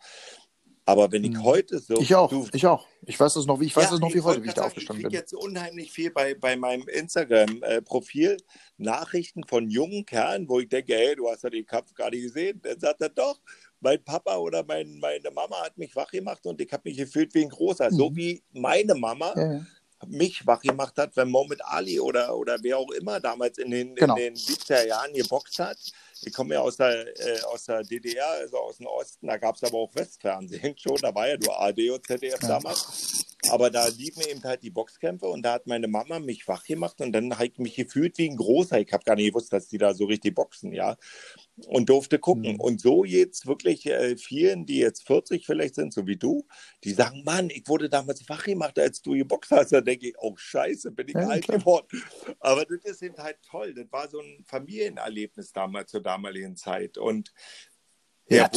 Aber 0.84 1.12
wenn 1.12 1.22
ich 1.22 1.34
hm. 1.34 1.44
heute 1.44 1.78
so. 1.78 2.00
Ich 2.00 2.14
auch, 2.14 2.28
du, 2.28 2.46
ich 2.52 2.66
auch. 2.66 2.86
Ich 3.06 3.18
weiß 3.18 3.36
es 3.36 3.46
noch, 3.46 3.60
wie 3.60 3.66
ich 3.66 3.76
weiß 3.76 3.90
ja, 3.90 3.94
es 3.94 4.00
noch 4.00 4.12
wie 4.12 4.20
heute, 4.20 4.42
wie 4.42 4.48
ich 4.48 4.54
da 4.54 4.64
aufgestanden 4.64 5.02
bin. 5.02 5.12
Ich 5.12 5.18
jetzt 5.18 5.32
unheimlich 5.32 5.92
viel 5.92 6.10
bei, 6.10 6.34
bei 6.34 6.56
meinem 6.56 6.88
Instagram-Profil 6.88 8.36
Nachrichten 8.78 9.44
von 9.44 9.70
jungen 9.70 10.04
Kerlen, 10.04 10.48
wo 10.48 10.58
ich 10.60 10.68
denke, 10.68 10.94
hey, 10.94 11.14
du 11.14 11.28
hast 11.28 11.44
ja 11.44 11.50
den 11.50 11.66
Kampf 11.66 11.94
gerade 11.94 12.20
gesehen. 12.20 12.60
Dann 12.62 12.80
sagt 12.80 13.00
er 13.00 13.10
doch, 13.10 13.40
mein 13.80 14.02
Papa 14.02 14.36
oder 14.36 14.64
mein, 14.64 14.98
meine 14.98 15.30
Mama 15.30 15.62
hat 15.64 15.78
mich 15.78 15.94
wach 15.94 16.10
gemacht 16.10 16.44
und 16.46 16.60
ich 16.60 16.72
habe 16.72 16.82
mich 16.84 16.96
gefühlt 16.96 17.32
wie 17.34 17.42
ein 17.42 17.48
Großer. 17.48 17.90
Mhm. 17.90 17.96
So 17.96 18.16
wie 18.16 18.42
meine 18.52 18.94
Mama 18.94 19.34
ja. 19.36 19.60
Mich 20.06 20.46
wach 20.46 20.60
gemacht 20.60 20.96
hat, 20.96 21.16
wenn 21.16 21.30
Mohamed 21.30 21.64
Ali 21.64 22.00
oder, 22.00 22.36
oder 22.36 22.58
wer 22.62 22.78
auch 22.78 22.90
immer 22.90 23.20
damals 23.20 23.58
in 23.58 23.70
den, 23.70 23.94
genau. 23.94 24.16
in 24.16 24.34
den 24.34 24.36
70er 24.36 24.86
Jahren 24.86 25.12
geboxt 25.12 25.58
hat 25.58 25.78
ich 26.24 26.32
komme 26.32 26.54
ja 26.54 26.60
aus 26.60 26.76
der, 26.76 27.06
äh, 27.20 27.40
aus 27.42 27.64
der 27.64 27.82
DDR, 27.82 28.30
also 28.30 28.58
aus 28.58 28.76
dem 28.78 28.86
Osten, 28.86 29.26
da 29.26 29.36
gab 29.36 29.56
es 29.56 29.64
aber 29.64 29.78
auch 29.78 29.94
Westfernsehen 29.94 30.76
schon, 30.78 30.96
da 30.96 31.14
war 31.14 31.28
ja 31.28 31.36
nur 31.36 31.60
AD 31.60 31.90
und 31.90 32.06
ZDF 32.06 32.40
ja. 32.42 32.48
damals. 32.48 33.26
Aber 33.50 33.70
da 33.70 33.88
liefen 33.88 34.22
eben 34.28 34.42
halt 34.44 34.62
die 34.62 34.70
Boxkämpfe 34.70 35.26
und 35.26 35.42
da 35.42 35.54
hat 35.54 35.66
meine 35.66 35.88
Mama 35.88 36.20
mich 36.20 36.46
wach 36.46 36.64
gemacht 36.64 37.00
und 37.00 37.12
dann 37.12 37.34
habe 37.34 37.46
ich 37.46 37.58
mich 37.58 37.74
gefühlt 37.74 38.16
wie 38.18 38.30
ein 38.30 38.36
Großer. 38.36 38.80
Ich 38.80 38.92
habe 38.92 39.02
gar 39.02 39.16
nicht 39.16 39.28
gewusst, 39.28 39.52
dass 39.52 39.66
die 39.68 39.78
da 39.78 39.94
so 39.94 40.04
richtig 40.04 40.36
boxen, 40.36 40.72
ja. 40.72 40.96
Und 41.66 41.88
durfte 41.88 42.20
gucken. 42.20 42.54
Mhm. 42.54 42.60
Und 42.60 42.80
so 42.80 43.04
jetzt 43.04 43.46
wirklich 43.46 43.86
äh, 43.86 44.16
vielen, 44.16 44.64
die 44.64 44.78
jetzt 44.78 45.06
40 45.06 45.44
vielleicht 45.44 45.74
sind, 45.74 45.92
so 45.92 46.06
wie 46.06 46.16
du, 46.16 46.46
die 46.84 46.92
sagen, 46.92 47.24
Mann, 47.24 47.50
ich 47.50 47.66
wurde 47.66 47.88
damals 47.88 48.28
wach 48.28 48.44
gemacht, 48.44 48.78
als 48.78 49.02
du 49.02 49.12
geboxt 49.12 49.50
hast. 49.50 49.72
Da 49.72 49.80
denke 49.80 50.08
ich, 50.08 50.14
oh 50.18 50.34
Scheiße, 50.36 50.92
bin 50.92 51.08
ich 51.08 51.14
ja, 51.14 51.26
alt 51.26 51.44
klar. 51.44 51.58
geworden. 51.58 52.02
Aber 52.38 52.64
das 52.64 52.84
ist 52.84 53.02
eben 53.02 53.16
halt 53.16 53.38
toll. 53.42 53.74
Das 53.74 53.90
war 53.90 54.08
so 54.08 54.20
ein 54.20 54.44
Familienerlebnis 54.46 55.52
damals 55.52 55.90
zur 55.90 56.00
damaligen 56.00 56.56
Zeit. 56.56 56.96
Und 56.96 57.32
der 58.30 58.38
ja, 58.38 58.48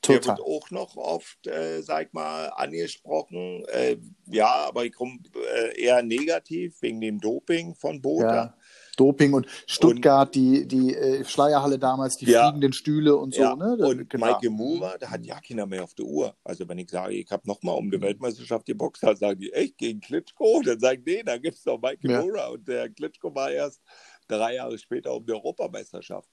total. 0.00 0.20
Der 0.20 0.28
wird 0.28 0.40
auch 0.46 0.70
noch 0.70 0.96
oft, 0.96 1.46
äh, 1.46 1.82
sag 1.82 2.12
mal, 2.14 2.48
angesprochen. 2.48 3.64
Äh, 3.68 3.96
ja, 4.26 4.66
aber 4.66 4.84
ich 4.84 4.92
komme 4.92 5.18
äh, 5.54 5.80
eher 5.80 6.02
negativ 6.02 6.80
wegen 6.82 7.00
dem 7.00 7.20
Doping 7.20 7.74
von 7.74 8.00
Bota. 8.00 8.34
Ja. 8.34 8.54
Doping 8.96 9.32
und 9.32 9.46
Stuttgart, 9.66 10.28
und, 10.28 10.34
die, 10.34 10.68
die 10.68 10.94
äh, 10.94 11.24
Schleierhalle 11.24 11.78
damals, 11.78 12.18
die 12.18 12.26
ja, 12.26 12.42
fliegenden 12.42 12.74
Stühle 12.74 13.16
und 13.16 13.34
so. 13.34 13.40
Ja. 13.40 13.56
Ne? 13.56 13.76
und 13.78 14.10
genau. 14.10 14.26
Maike 14.26 14.50
Mura, 14.50 14.98
da 14.98 15.10
hat 15.10 15.24
ja 15.24 15.40
keiner 15.40 15.64
mehr 15.64 15.84
auf 15.84 15.94
der 15.94 16.04
Uhr. 16.04 16.36
Also 16.44 16.68
wenn 16.68 16.76
ich 16.76 16.90
sage, 16.90 17.14
ich 17.14 17.30
habe 17.30 17.46
nochmal 17.46 17.76
um 17.78 17.90
die 17.90 17.96
mhm. 17.96 18.02
Weltmeisterschaft 18.02 18.66
geboxt, 18.66 19.02
dann 19.02 19.16
sagen 19.16 19.40
die, 19.40 19.52
echt, 19.52 19.78
gegen 19.78 20.00
Klitschko? 20.00 20.60
Dann 20.62 20.78
sagen 20.78 21.02
die, 21.02 21.16
nee, 21.16 21.22
da 21.22 21.38
gibt 21.38 21.56
es 21.56 21.62
doch 21.62 21.80
Maike 21.80 22.10
ja. 22.10 22.20
Mura. 22.20 22.48
Und 22.48 22.68
der 22.68 22.90
Klitschko 22.90 23.34
war 23.34 23.50
erst 23.50 23.80
drei 24.28 24.56
Jahre 24.56 24.76
später 24.78 25.14
um 25.14 25.24
die 25.24 25.32
Europameisterschaft. 25.32 26.28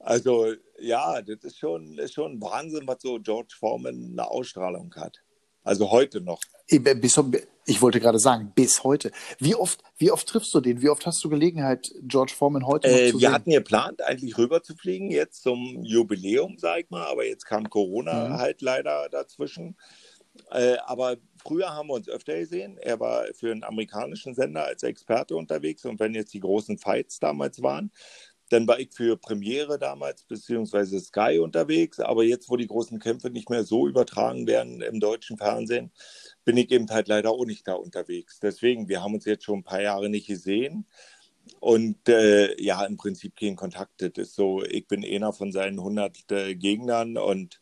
Also 0.00 0.54
ja, 0.80 1.20
das 1.20 1.44
ist 1.44 1.58
schon, 1.58 1.98
ist 1.98 2.14
schon 2.14 2.40
Wahnsinn, 2.40 2.86
was 2.86 3.02
so 3.02 3.18
George 3.20 3.54
Foreman 3.58 4.10
eine 4.12 4.28
Ausstrahlung 4.28 4.94
hat. 4.96 5.22
Also 5.62 5.90
heute 5.90 6.22
noch. 6.22 6.40
Ich 7.66 7.82
wollte 7.82 8.00
gerade 8.00 8.18
sagen, 8.18 8.52
bis 8.54 8.82
heute. 8.82 9.12
Wie 9.38 9.54
oft, 9.54 9.82
wie 9.98 10.10
oft 10.10 10.26
triffst 10.26 10.54
du 10.54 10.60
den? 10.60 10.80
Wie 10.80 10.88
oft 10.88 11.04
hast 11.04 11.22
du 11.22 11.28
Gelegenheit, 11.28 11.92
George 12.02 12.32
Foreman 12.36 12.66
heute 12.66 12.88
noch 12.88 12.96
äh, 12.96 12.98
zu 12.98 13.04
wir 13.04 13.10
sehen? 13.12 13.20
Wir 13.20 13.32
hatten 13.32 13.50
geplant, 13.50 14.02
eigentlich 14.02 14.38
rüber 14.38 14.62
zu 14.62 14.74
fliegen, 14.74 15.10
jetzt 15.10 15.42
zum 15.42 15.84
Jubiläum, 15.84 16.56
sag 16.58 16.80
ich 16.80 16.90
mal, 16.90 17.06
aber 17.06 17.26
jetzt 17.26 17.44
kam 17.44 17.68
Corona 17.68 18.28
mhm. 18.28 18.32
halt 18.38 18.62
leider 18.62 19.08
dazwischen. 19.10 19.76
Äh, 20.50 20.76
aber 20.86 21.16
früher 21.42 21.74
haben 21.74 21.88
wir 21.88 21.94
uns 21.94 22.08
öfter 22.08 22.38
gesehen. 22.38 22.78
Er 22.78 22.98
war 22.98 23.24
für 23.34 23.50
einen 23.50 23.64
amerikanischen 23.64 24.34
Sender 24.34 24.64
als 24.64 24.82
Experte 24.82 25.36
unterwegs 25.36 25.84
und 25.84 26.00
wenn 26.00 26.14
jetzt 26.14 26.32
die 26.32 26.40
großen 26.40 26.78
Fights 26.78 27.18
damals 27.18 27.62
waren, 27.62 27.90
dann 28.50 28.66
war 28.66 28.80
ich 28.80 28.92
für 28.92 29.16
Premiere 29.16 29.78
damals, 29.78 30.24
beziehungsweise 30.24 31.00
Sky 31.00 31.38
unterwegs. 31.38 32.00
Aber 32.00 32.24
jetzt, 32.24 32.50
wo 32.50 32.56
die 32.56 32.66
großen 32.66 32.98
Kämpfe 32.98 33.30
nicht 33.30 33.48
mehr 33.48 33.64
so 33.64 33.86
übertragen 33.86 34.46
werden 34.46 34.82
im 34.82 35.00
deutschen 35.00 35.38
Fernsehen, 35.38 35.92
bin 36.44 36.56
ich 36.56 36.70
eben 36.70 36.90
halt 36.90 37.08
leider 37.08 37.30
auch 37.30 37.46
nicht 37.46 37.66
da 37.66 37.74
unterwegs. 37.74 38.40
Deswegen, 38.40 38.88
wir 38.88 39.02
haben 39.02 39.14
uns 39.14 39.24
jetzt 39.24 39.44
schon 39.44 39.60
ein 39.60 39.64
paar 39.64 39.80
Jahre 39.80 40.08
nicht 40.08 40.26
gesehen. 40.26 40.86
Und 41.60 42.08
äh, 42.08 42.60
ja, 42.60 42.84
im 42.84 42.96
Prinzip 42.96 43.36
kein 43.36 43.56
Kontakt. 43.56 44.02
Das 44.02 44.12
ist 44.16 44.34
so, 44.34 44.64
ich 44.64 44.86
bin 44.88 45.04
einer 45.04 45.32
von 45.32 45.52
seinen 45.52 45.78
100 45.78 46.30
äh, 46.32 46.54
Gegnern 46.54 47.16
und 47.16 47.60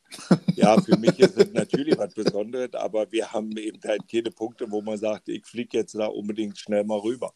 ja, 0.55 0.81
für 0.81 0.97
mich 0.97 1.19
ist 1.19 1.37
es 1.37 1.53
natürlich 1.53 1.97
was 1.99 2.15
Besonderes, 2.15 2.75
aber 2.75 3.11
wir 3.13 3.33
haben 3.33 3.57
eben 3.57 3.81
halt 3.85 4.03
keine 4.11 4.31
Punkte, 4.31 4.71
wo 4.71 4.83
man 4.83 4.99
sagt, 4.99 5.29
ich 5.29 5.47
fliege 5.47 5.79
jetzt 5.79 5.95
da 5.95 6.07
unbedingt 6.07 6.59
schnell 6.59 6.85
mal 6.85 6.99
rüber. 6.99 7.35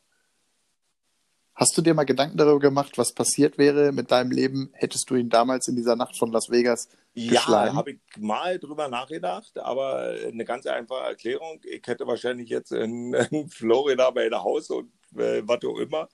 Hast 1.55 1.77
du 1.77 1.83
dir 1.83 1.93
mal 1.93 2.05
Gedanken 2.05 2.39
darüber 2.39 2.61
gemacht, 2.61 2.97
was 2.97 3.13
passiert 3.13 3.59
wäre 3.59 3.93
mit 3.93 4.11
deinem 4.11 4.31
Leben, 4.31 4.71
hättest 4.73 5.11
du 5.11 5.17
ihn 5.17 5.29
damals 5.29 5.69
in 5.69 5.77
dieser 5.77 5.97
Nacht 5.97 6.17
von 6.17 6.33
Las 6.33 6.49
Vegas 6.49 6.89
geschlagen? 7.15 7.73
Ja, 7.73 7.75
habe 7.75 7.91
ich 7.93 7.99
mal 8.19 8.59
drüber 8.59 8.89
nachgedacht, 8.89 9.59
aber 9.59 10.15
eine 10.27 10.45
ganz 10.47 10.67
einfache 10.67 11.05
Erklärung. 11.05 11.61
Ich 11.65 11.87
hätte 11.87 12.07
wahrscheinlich 12.07 12.49
jetzt 12.49 12.73
in, 12.73 13.13
in 13.31 13.49
Florida 13.51 14.11
bei 14.11 14.29
der 14.31 14.43
Haus 14.43 14.71
und 14.71 14.93
äh, 15.17 15.43
was 15.45 15.63
auch 15.65 15.79
immer 15.79 16.09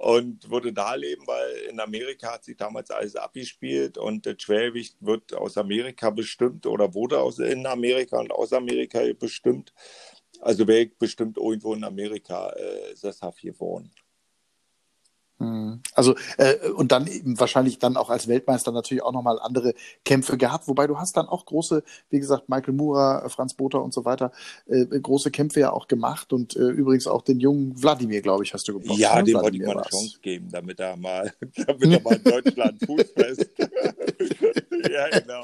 und 0.00 0.50
würde 0.50 0.72
da 0.72 0.94
leben, 0.94 1.26
weil 1.26 1.52
in 1.70 1.78
Amerika 1.78 2.32
hat 2.32 2.44
sich 2.44 2.56
damals 2.56 2.90
alles 2.90 3.14
abgespielt 3.14 3.98
und 3.98 4.26
das 4.26 4.36
Schwergewicht 4.38 4.96
wird 5.00 5.34
aus 5.34 5.56
Amerika 5.56 6.10
bestimmt 6.10 6.66
oder 6.66 6.94
wurde 6.94 7.20
aus, 7.20 7.38
in 7.38 7.66
Amerika 7.66 8.18
und 8.18 8.32
aus 8.32 8.52
Amerika 8.52 9.00
bestimmt. 9.18 9.72
Also 10.40 10.66
wäre 10.66 10.80
ich 10.80 10.98
bestimmt 10.98 11.36
irgendwo 11.36 11.74
in 11.74 11.84
Amerika 11.84 12.50
äh, 12.50 12.96
sesshaft 12.96 13.42
geworden. 13.42 13.92
Hm. 15.42 15.80
Also 15.94 16.14
äh, 16.38 16.68
und 16.70 16.92
dann 16.92 17.06
eben 17.06 17.38
wahrscheinlich 17.40 17.78
dann 17.78 17.96
auch 17.96 18.10
als 18.10 18.28
Weltmeister 18.28 18.70
natürlich 18.70 19.02
auch 19.02 19.12
nochmal 19.12 19.40
andere 19.40 19.74
Kämpfe 20.04 20.36
gehabt, 20.38 20.68
wobei 20.68 20.86
du 20.86 20.98
hast 20.98 21.16
dann 21.16 21.26
auch 21.26 21.46
große, 21.46 21.82
wie 22.10 22.20
gesagt, 22.20 22.48
Michael 22.48 22.74
Mura, 22.74 23.28
Franz 23.28 23.54
Botha 23.54 23.78
und 23.78 23.92
so 23.92 24.04
weiter, 24.04 24.30
äh, 24.66 24.84
große 24.86 25.32
Kämpfe 25.32 25.60
ja 25.60 25.72
auch 25.72 25.88
gemacht 25.88 26.32
und 26.32 26.54
äh, 26.56 26.60
übrigens 26.60 27.06
auch 27.06 27.22
den 27.22 27.40
jungen 27.40 27.80
Wladimir, 27.82 28.22
glaube 28.22 28.44
ich, 28.44 28.54
hast 28.54 28.68
du 28.68 28.74
gebrochen. 28.74 29.00
Ja, 29.00 29.16
ne? 29.16 29.24
dem 29.24 29.34
wollte 29.40 29.56
ich 29.56 29.62
mal 29.64 29.72
eine 29.72 29.82
Chance 29.82 30.18
geben, 30.22 30.48
damit 30.50 30.78
er 30.78 30.96
mal, 30.96 31.32
damit 31.66 31.92
er 31.92 32.00
mal 32.02 32.14
in 32.14 32.24
Deutschland 32.24 32.84
Fuß 32.86 33.12
fest. 33.16 33.46
ja, 34.90 35.08
genau. 35.18 35.40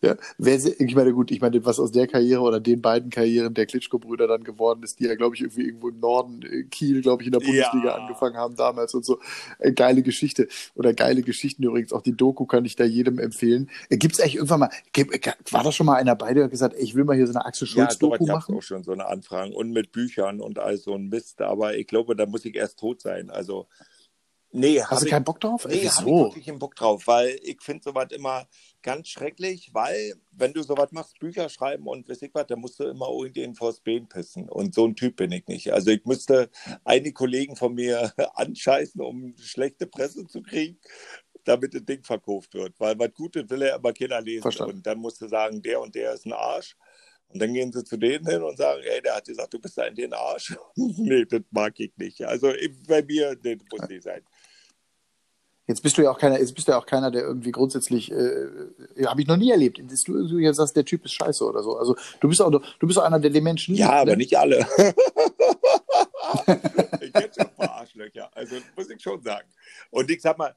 Ja, 0.00 0.16
ich 0.38 0.94
meine, 0.94 1.12
gut, 1.12 1.30
ich 1.30 1.40
meine, 1.40 1.64
was 1.64 1.78
aus 1.78 1.92
der 1.92 2.06
Karriere 2.06 2.40
oder 2.40 2.60
den 2.60 2.82
beiden 2.82 3.10
Karrieren 3.10 3.54
der 3.54 3.66
Klitschko-Brüder 3.66 4.26
dann 4.26 4.44
geworden 4.44 4.82
ist, 4.82 5.00
die 5.00 5.04
ja, 5.04 5.14
glaube 5.14 5.36
ich, 5.36 5.42
irgendwie 5.42 5.66
irgendwo 5.66 5.88
im 5.88 6.00
Norden, 6.00 6.42
äh, 6.42 6.64
Kiel, 6.64 7.00
glaube 7.00 7.22
ich, 7.22 7.26
in 7.26 7.32
der 7.32 7.40
Bundesliga 7.40 7.86
ja. 7.86 7.94
angefangen 7.94 8.21
haben 8.22 8.56
damals 8.56 8.94
und 8.94 9.04
so. 9.04 9.20
Äh, 9.58 9.72
geile 9.72 10.02
Geschichte. 10.02 10.48
Oder 10.74 10.94
geile 10.94 11.22
Geschichten 11.22 11.62
übrigens. 11.62 11.92
Auch 11.92 12.02
die 12.02 12.16
Doku 12.16 12.46
kann 12.46 12.64
ich 12.64 12.76
da 12.76 12.84
jedem 12.84 13.18
empfehlen. 13.18 13.70
Äh, 13.88 13.96
Gibt 13.96 14.14
es 14.14 14.20
eigentlich 14.20 14.36
irgendwann 14.36 14.60
mal, 14.60 14.70
war 15.50 15.64
da 15.64 15.72
schon 15.72 15.86
mal 15.86 15.96
einer 15.96 16.14
bei, 16.14 16.34
der 16.34 16.48
gesagt, 16.48 16.76
ich 16.78 16.94
will 16.94 17.04
mal 17.04 17.16
hier 17.16 17.26
so 17.26 17.32
eine 17.32 17.44
Axel 17.44 17.66
Schulz-Doku 17.66 18.26
ja, 18.26 18.34
machen? 18.34 18.56
auch 18.56 18.62
schon 18.62 18.84
so 18.84 18.92
eine 18.92 19.06
Anfrage 19.06 19.52
und 19.52 19.70
mit 19.70 19.92
Büchern 19.92 20.40
und 20.40 20.58
all 20.58 20.76
so 20.76 20.94
ein 20.94 21.08
Mist. 21.08 21.40
Aber 21.42 21.76
ich 21.76 21.86
glaube, 21.86 22.16
da 22.16 22.26
muss 22.26 22.44
ich 22.44 22.54
erst 22.54 22.78
tot 22.78 23.00
sein. 23.00 23.30
Also, 23.30 23.66
Nee, 24.54 24.82
Hast 24.82 25.02
du 25.02 25.08
keinen 25.08 25.24
Bock 25.24 25.40
drauf? 25.40 25.66
Nee, 25.66 25.88
habe 25.88 26.10
ich 26.10 26.16
wirklich 26.16 26.44
keinen 26.44 26.58
Bock 26.58 26.76
drauf, 26.76 27.06
weil 27.06 27.38
ich 27.42 27.62
finde 27.62 27.82
sowas 27.82 28.08
immer 28.10 28.46
ganz 28.82 29.08
schrecklich, 29.08 29.70
weil 29.72 30.14
wenn 30.32 30.52
du 30.52 30.62
sowas 30.62 30.92
machst, 30.92 31.18
Bücher 31.18 31.48
schreiben 31.48 31.86
und 31.86 32.08
weiß 32.08 32.22
ich 32.22 32.34
was, 32.34 32.46
dann 32.46 32.60
musst 32.60 32.80
du 32.80 32.84
immer 32.84 33.08
irgendwen 33.08 33.54
vors 33.54 33.80
Bein 33.80 34.08
pissen. 34.08 34.48
Und 34.48 34.74
so 34.74 34.86
ein 34.86 34.96
Typ 34.96 35.16
bin 35.16 35.32
ich 35.32 35.46
nicht. 35.46 35.72
Also 35.72 35.90
ich 35.90 36.04
müsste 36.04 36.50
einige 36.84 37.12
Kollegen 37.12 37.56
von 37.56 37.74
mir 37.74 38.12
anscheißen, 38.34 39.00
um 39.00 39.34
schlechte 39.38 39.86
Presse 39.86 40.26
zu 40.26 40.42
kriegen, 40.42 40.78
damit 41.44 41.74
das 41.74 41.84
Ding 41.84 42.02
verkauft 42.02 42.54
wird. 42.54 42.78
Weil 42.78 42.98
was 42.98 43.12
Gutes 43.14 43.48
will 43.48 43.62
er 43.62 43.76
immer 43.76 43.92
keiner 43.92 44.20
lesen. 44.20 44.42
Verstanden. 44.42 44.76
Und 44.76 44.86
dann 44.86 44.98
musst 44.98 45.20
du 45.20 45.28
sagen, 45.28 45.62
der 45.62 45.80
und 45.80 45.94
der 45.94 46.14
ist 46.14 46.26
ein 46.26 46.32
Arsch. 46.32 46.76
Und 47.28 47.40
dann 47.40 47.54
gehen 47.54 47.72
sie 47.72 47.82
zu 47.82 47.96
denen 47.96 48.26
hin 48.26 48.42
und 48.42 48.58
sagen, 48.58 48.82
ey, 48.84 49.00
der 49.00 49.16
hat 49.16 49.24
gesagt, 49.24 49.54
du 49.54 49.58
bist 49.58 49.78
da 49.78 49.84
in 49.84 49.94
den 49.94 50.12
Arsch. 50.12 50.54
nee, 50.76 51.24
das 51.24 51.40
mag 51.50 51.78
ich 51.80 51.96
nicht. 51.96 52.22
Also 52.24 52.52
bei 52.86 53.02
mir, 53.02 53.34
das 53.36 53.56
muss 53.70 53.88
nicht 53.88 54.02
sein. 54.02 54.22
Jetzt 55.66 55.82
bist 55.82 55.96
du 55.96 56.02
ja 56.02 56.10
auch 56.10 56.18
keiner, 56.18 56.40
jetzt 56.40 56.54
bist 56.54 56.66
du 56.66 56.72
ja 56.72 56.78
auch 56.78 56.86
keiner, 56.86 57.10
der 57.12 57.22
irgendwie 57.22 57.52
grundsätzlich, 57.52 58.10
äh, 58.10 58.46
habe 59.06 59.20
ich 59.22 59.28
noch 59.28 59.36
nie 59.36 59.50
erlebt, 59.50 59.80
dass 59.90 60.02
du, 60.02 60.26
du 60.26 60.38
jetzt 60.38 60.56
sagst, 60.56 60.74
der 60.74 60.84
Typ 60.84 61.04
ist 61.04 61.12
scheiße 61.12 61.44
oder 61.44 61.62
so. 61.62 61.76
Also 61.76 61.94
du 62.20 62.28
bist 62.28 62.42
auch, 62.42 62.50
du 62.50 62.86
bist 62.86 62.98
auch 62.98 63.04
einer, 63.04 63.20
der 63.20 63.30
die 63.30 63.40
Menschen. 63.40 63.76
Ja, 63.76 63.90
aber 63.90 64.12
ne? 64.12 64.16
nicht 64.18 64.36
alle. 64.36 64.58
ich 67.00 67.12
kenne 67.12 67.30
schon 67.32 67.46
ein 67.46 67.54
paar 67.56 67.76
Arschlöcher, 67.76 68.28
also 68.34 68.56
muss 68.76 68.90
ich 68.90 69.00
schon 69.00 69.22
sagen. 69.22 69.48
Und 69.90 70.10
ich 70.10 70.20
sag 70.20 70.36
mal, 70.36 70.56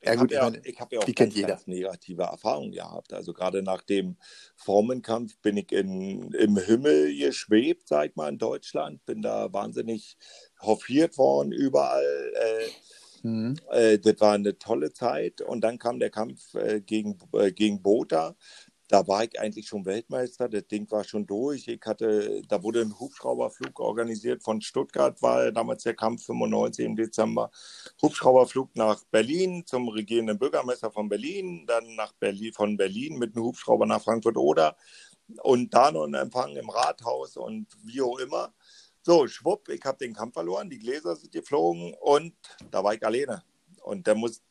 ich 0.00 0.08
ja, 0.08 0.18
habe 0.18 0.34
ja, 0.34 0.42
hab 0.80 0.92
ja 0.92 1.00
auch 1.00 1.06
ganz, 1.14 1.34
ganz, 1.34 1.66
negative 1.66 2.22
Erfahrungen 2.22 2.72
gehabt. 2.72 3.12
Also 3.12 3.32
gerade 3.32 3.62
nach 3.62 3.82
dem 3.82 4.16
Formenkampf 4.54 5.36
bin 5.38 5.56
ich 5.56 5.72
in, 5.72 6.32
im 6.32 6.56
Himmel 6.58 7.16
geschwebt, 7.16 7.88
sag 7.88 8.10
ich 8.10 8.16
mal, 8.16 8.28
in 8.28 8.38
Deutschland. 8.38 9.04
Bin 9.04 9.22
da 9.22 9.52
wahnsinnig 9.52 10.16
hofiert 10.60 11.18
worden 11.18 11.52
überall. 11.52 12.32
Äh, 12.34 12.68
Mhm. 13.26 13.56
Äh, 13.70 13.98
das 13.98 14.20
war 14.20 14.34
eine 14.34 14.56
tolle 14.58 14.92
Zeit. 14.92 15.40
Und 15.40 15.62
dann 15.62 15.78
kam 15.78 15.98
der 15.98 16.10
Kampf 16.10 16.54
äh, 16.54 16.80
gegen, 16.80 17.18
äh, 17.32 17.50
gegen 17.52 17.82
Bota. 17.82 18.36
Da 18.88 19.08
war 19.08 19.24
ich 19.24 19.40
eigentlich 19.40 19.66
schon 19.66 19.84
Weltmeister. 19.84 20.48
Das 20.48 20.68
Ding 20.68 20.88
war 20.92 21.02
schon 21.02 21.26
durch. 21.26 21.66
Ich 21.66 21.80
hatte, 21.84 22.42
da 22.48 22.62
wurde 22.62 22.82
ein 22.82 22.96
Hubschrauberflug 22.96 23.80
organisiert 23.80 24.44
von 24.44 24.60
Stuttgart, 24.60 25.20
war 25.22 25.50
damals 25.50 25.82
der 25.82 25.94
Kampf 25.94 26.24
95 26.26 26.84
im 26.86 26.94
Dezember. 26.94 27.50
Hubschrauberflug 28.00 28.76
nach 28.76 29.02
Berlin 29.10 29.64
zum 29.66 29.88
regierenden 29.88 30.38
Bürgermeister 30.38 30.92
von 30.92 31.08
Berlin, 31.08 31.64
dann 31.66 31.96
nach 31.96 32.12
Berlin, 32.12 32.52
von 32.52 32.76
Berlin 32.76 33.18
mit 33.18 33.34
einem 33.34 33.46
Hubschrauber 33.46 33.86
nach 33.86 34.02
Frankfurt-Oder 34.02 34.76
und 35.42 35.74
da 35.74 35.90
noch 35.90 36.04
ein 36.04 36.14
Empfang 36.14 36.54
im 36.56 36.70
Rathaus 36.70 37.36
und 37.36 37.66
wie 37.82 38.00
auch 38.02 38.18
immer. 38.18 38.52
So, 39.06 39.28
schwupp, 39.28 39.68
ich 39.68 39.84
habe 39.84 39.98
den 39.98 40.12
Kampf 40.12 40.34
verloren, 40.34 40.68
die 40.68 40.80
Gläser 40.80 41.14
sind 41.14 41.32
geflogen 41.32 41.94
und 42.00 42.34
da 42.72 42.82
war 42.82 42.92
ich 42.92 43.06
alleine. 43.06 43.40
Und 43.82 44.04
der 44.04 44.16
muss. 44.16 44.42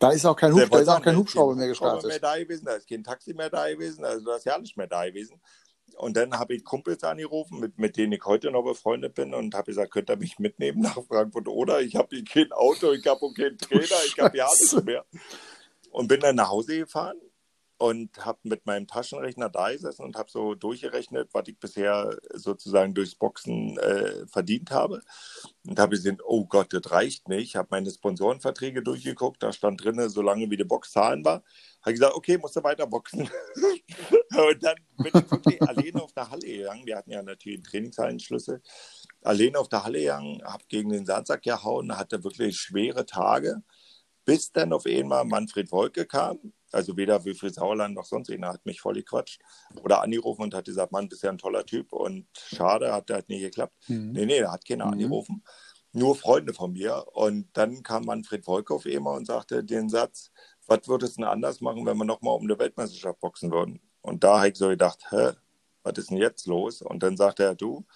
Da 0.00 0.10
ist 0.10 0.26
auch 0.26 0.34
kein, 0.34 0.52
Hub, 0.52 0.68
da 0.68 0.80
ist 0.80 0.88
auch 0.88 1.00
kein 1.00 1.16
Hubschrauber 1.16 1.54
mehr 1.54 1.68
gestartet. 1.68 2.08
Mehr 2.08 2.18
da 2.18 2.36
gewesen, 2.36 2.64
da 2.64 2.74
ist 2.74 2.88
kein 2.88 3.04
Taxi 3.04 3.32
mehr 3.32 3.48
da 3.48 3.68
gewesen, 3.70 4.04
also 4.04 4.24
da 4.24 4.38
ist 4.38 4.44
ja 4.44 4.58
nicht 4.58 4.76
mehr 4.76 4.88
da 4.88 5.04
gewesen. 5.06 5.40
Und 5.98 6.16
dann 6.16 6.36
habe 6.36 6.56
ich 6.56 6.64
Kumpels 6.64 7.04
angerufen, 7.04 7.60
mit, 7.60 7.78
mit 7.78 7.96
denen 7.96 8.14
ich 8.14 8.24
heute 8.24 8.50
noch 8.50 8.64
befreundet 8.64 9.14
bin 9.14 9.32
und 9.32 9.54
habe 9.54 9.66
gesagt, 9.66 9.92
könnt 9.92 10.10
ihr 10.10 10.16
mich 10.16 10.40
mitnehmen 10.40 10.80
nach 10.82 11.00
Frankfurt 11.06 11.46
oder? 11.46 11.80
Ich 11.80 11.94
habe 11.94 12.08
hier 12.10 12.24
kein 12.24 12.50
Auto, 12.50 12.90
ich 12.90 13.06
habe 13.06 13.22
auch 13.22 13.34
keinen 13.34 13.56
Trainer, 13.56 13.84
ich 14.04 14.18
habe 14.18 14.36
ja 14.36 14.46
nichts 14.46 14.82
mehr. 14.82 15.04
Und 15.92 16.08
bin 16.08 16.18
dann 16.18 16.34
nach 16.34 16.48
Hause 16.48 16.78
gefahren 16.78 17.20
und 17.78 18.24
habe 18.24 18.38
mit 18.44 18.64
meinem 18.64 18.86
Taschenrechner 18.86 19.50
da 19.50 19.70
gesessen 19.70 20.04
und 20.04 20.16
habe 20.16 20.30
so 20.30 20.54
durchgerechnet, 20.54 21.28
was 21.32 21.46
ich 21.48 21.58
bisher 21.58 22.16
sozusagen 22.32 22.94
durchs 22.94 23.14
Boxen 23.14 23.76
äh, 23.78 24.26
verdient 24.26 24.70
habe. 24.70 25.02
Und 25.66 25.78
habe 25.78 25.96
gesehen, 25.96 26.18
oh 26.24 26.46
Gott, 26.46 26.72
das 26.72 26.90
reicht 26.90 27.28
nicht. 27.28 27.48
Ich 27.48 27.56
habe 27.56 27.68
meine 27.70 27.90
Sponsorenverträge 27.90 28.82
durchgeguckt, 28.82 29.42
da 29.42 29.52
stand 29.52 29.84
drin, 29.84 30.08
solange 30.08 30.50
wie 30.50 30.56
die 30.56 30.64
Box 30.64 30.92
zahlen 30.92 31.24
war. 31.24 31.42
Habe 31.82 31.92
gesagt, 31.92 32.14
okay, 32.14 32.38
musst 32.38 32.56
du 32.56 32.62
weiter 32.62 32.86
boxen. 32.86 33.20
und 33.60 34.62
dann 34.62 34.76
bin 34.96 35.12
ich 35.14 35.30
wirklich 35.30 35.62
alleine 35.62 36.02
auf 36.02 36.12
der 36.12 36.30
Halle 36.30 36.46
gegangen. 36.46 36.86
Wir 36.86 36.96
hatten 36.96 37.10
ja 37.10 37.22
natürlich 37.22 37.58
einen 37.58 37.64
Trainingshallenschlüssel. 37.64 38.62
Alleine 39.20 39.58
auf 39.58 39.68
der 39.68 39.84
Halle 39.84 40.00
gegangen, 40.00 40.42
habe 40.44 40.64
gegen 40.68 40.90
den 40.90 41.04
Sandsack 41.04 41.42
gehauen, 41.42 41.96
hatte 41.96 42.24
wirklich 42.24 42.56
schwere 42.56 43.04
Tage. 43.04 43.62
Bis 44.24 44.50
dann 44.50 44.72
auf 44.72 44.86
einmal 44.86 45.24
Manfred 45.24 45.70
Wolke 45.70 46.06
kam 46.06 46.52
also 46.76 46.96
weder 46.96 47.24
Wilfried 47.24 47.54
Sauerland 47.54 47.94
noch 47.94 48.04
sonst 48.04 48.30
einer 48.30 48.52
hat 48.52 48.66
mich 48.66 48.80
voll 48.80 48.94
gequatscht 48.94 49.40
oder 49.82 50.02
angerufen 50.02 50.42
und 50.42 50.54
hat 50.54 50.66
gesagt, 50.66 50.92
Mann, 50.92 51.08
bist 51.08 51.22
ja 51.22 51.30
ein 51.30 51.38
toller 51.38 51.64
Typ 51.64 51.92
und 51.92 52.26
schade, 52.34 52.92
hat 52.92 53.10
halt 53.10 53.28
nicht 53.28 53.40
geklappt. 53.40 53.74
Mhm. 53.88 54.12
Nee, 54.12 54.26
nee, 54.26 54.40
da 54.40 54.52
hat 54.52 54.66
keiner 54.66 54.86
mhm. 54.86 54.92
angerufen. 54.92 55.42
Nur 55.92 56.14
Freunde 56.14 56.52
von 56.52 56.72
mir. 56.72 57.06
Und 57.14 57.48
dann 57.54 57.82
kam 57.82 58.04
Manfred 58.04 58.46
Wolkow 58.46 58.84
immer 58.84 59.12
und 59.12 59.26
sagte 59.26 59.64
den 59.64 59.88
Satz, 59.88 60.30
was 60.66 60.86
würdest 60.86 61.16
du 61.16 61.22
denn 61.22 61.30
anders 61.30 61.62
machen, 61.62 61.86
wenn 61.86 61.96
wir 61.96 62.04
nochmal 62.04 62.34
um 62.34 62.42
eine 62.42 62.58
Weltmeisterschaft 62.58 63.20
boxen 63.20 63.50
würden? 63.50 63.80
Und 64.02 64.22
da 64.22 64.38
habe 64.38 64.48
ich 64.48 64.56
so 64.56 64.68
gedacht, 64.68 65.10
hä, 65.10 65.30
was 65.82 65.96
ist 65.96 66.10
denn 66.10 66.18
jetzt 66.18 66.46
los? 66.46 66.82
Und 66.82 67.02
dann 67.02 67.16
sagte 67.16 67.44
er, 67.44 67.54
du, 67.54 67.86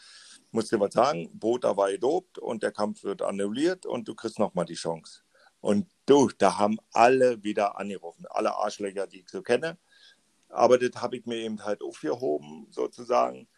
musst 0.53 0.73
dir 0.73 0.81
was 0.81 0.95
sagen, 0.95 1.29
Bota 1.35 1.77
war 1.77 1.91
gedopt 1.91 2.39
und 2.39 2.63
der 2.63 2.73
Kampf 2.73 3.05
wird 3.05 3.21
annulliert 3.21 3.85
und 3.85 4.09
du 4.09 4.15
kriegst 4.15 4.39
nochmal 4.39 4.65
die 4.65 4.75
Chance. 4.75 5.23
Und 5.61 5.89
du, 6.07 6.31
da 6.39 6.59
haben 6.59 6.79
alle 6.93 7.43
wieder 7.43 7.79
angerufen, 7.79 8.27
alle 8.31 8.55
Arschlöcher, 8.55 9.07
die 9.07 9.21
ich 9.21 9.29
so 9.29 9.43
kenne. 9.43 9.79
Aber 10.49 10.79
das 10.79 11.01
habe 11.01 11.17
ich 11.17 11.27
mir 11.27 11.37
eben 11.37 11.63
halt 11.65 11.83
aufgehoben, 11.83 12.67
sozusagen. 12.71 13.49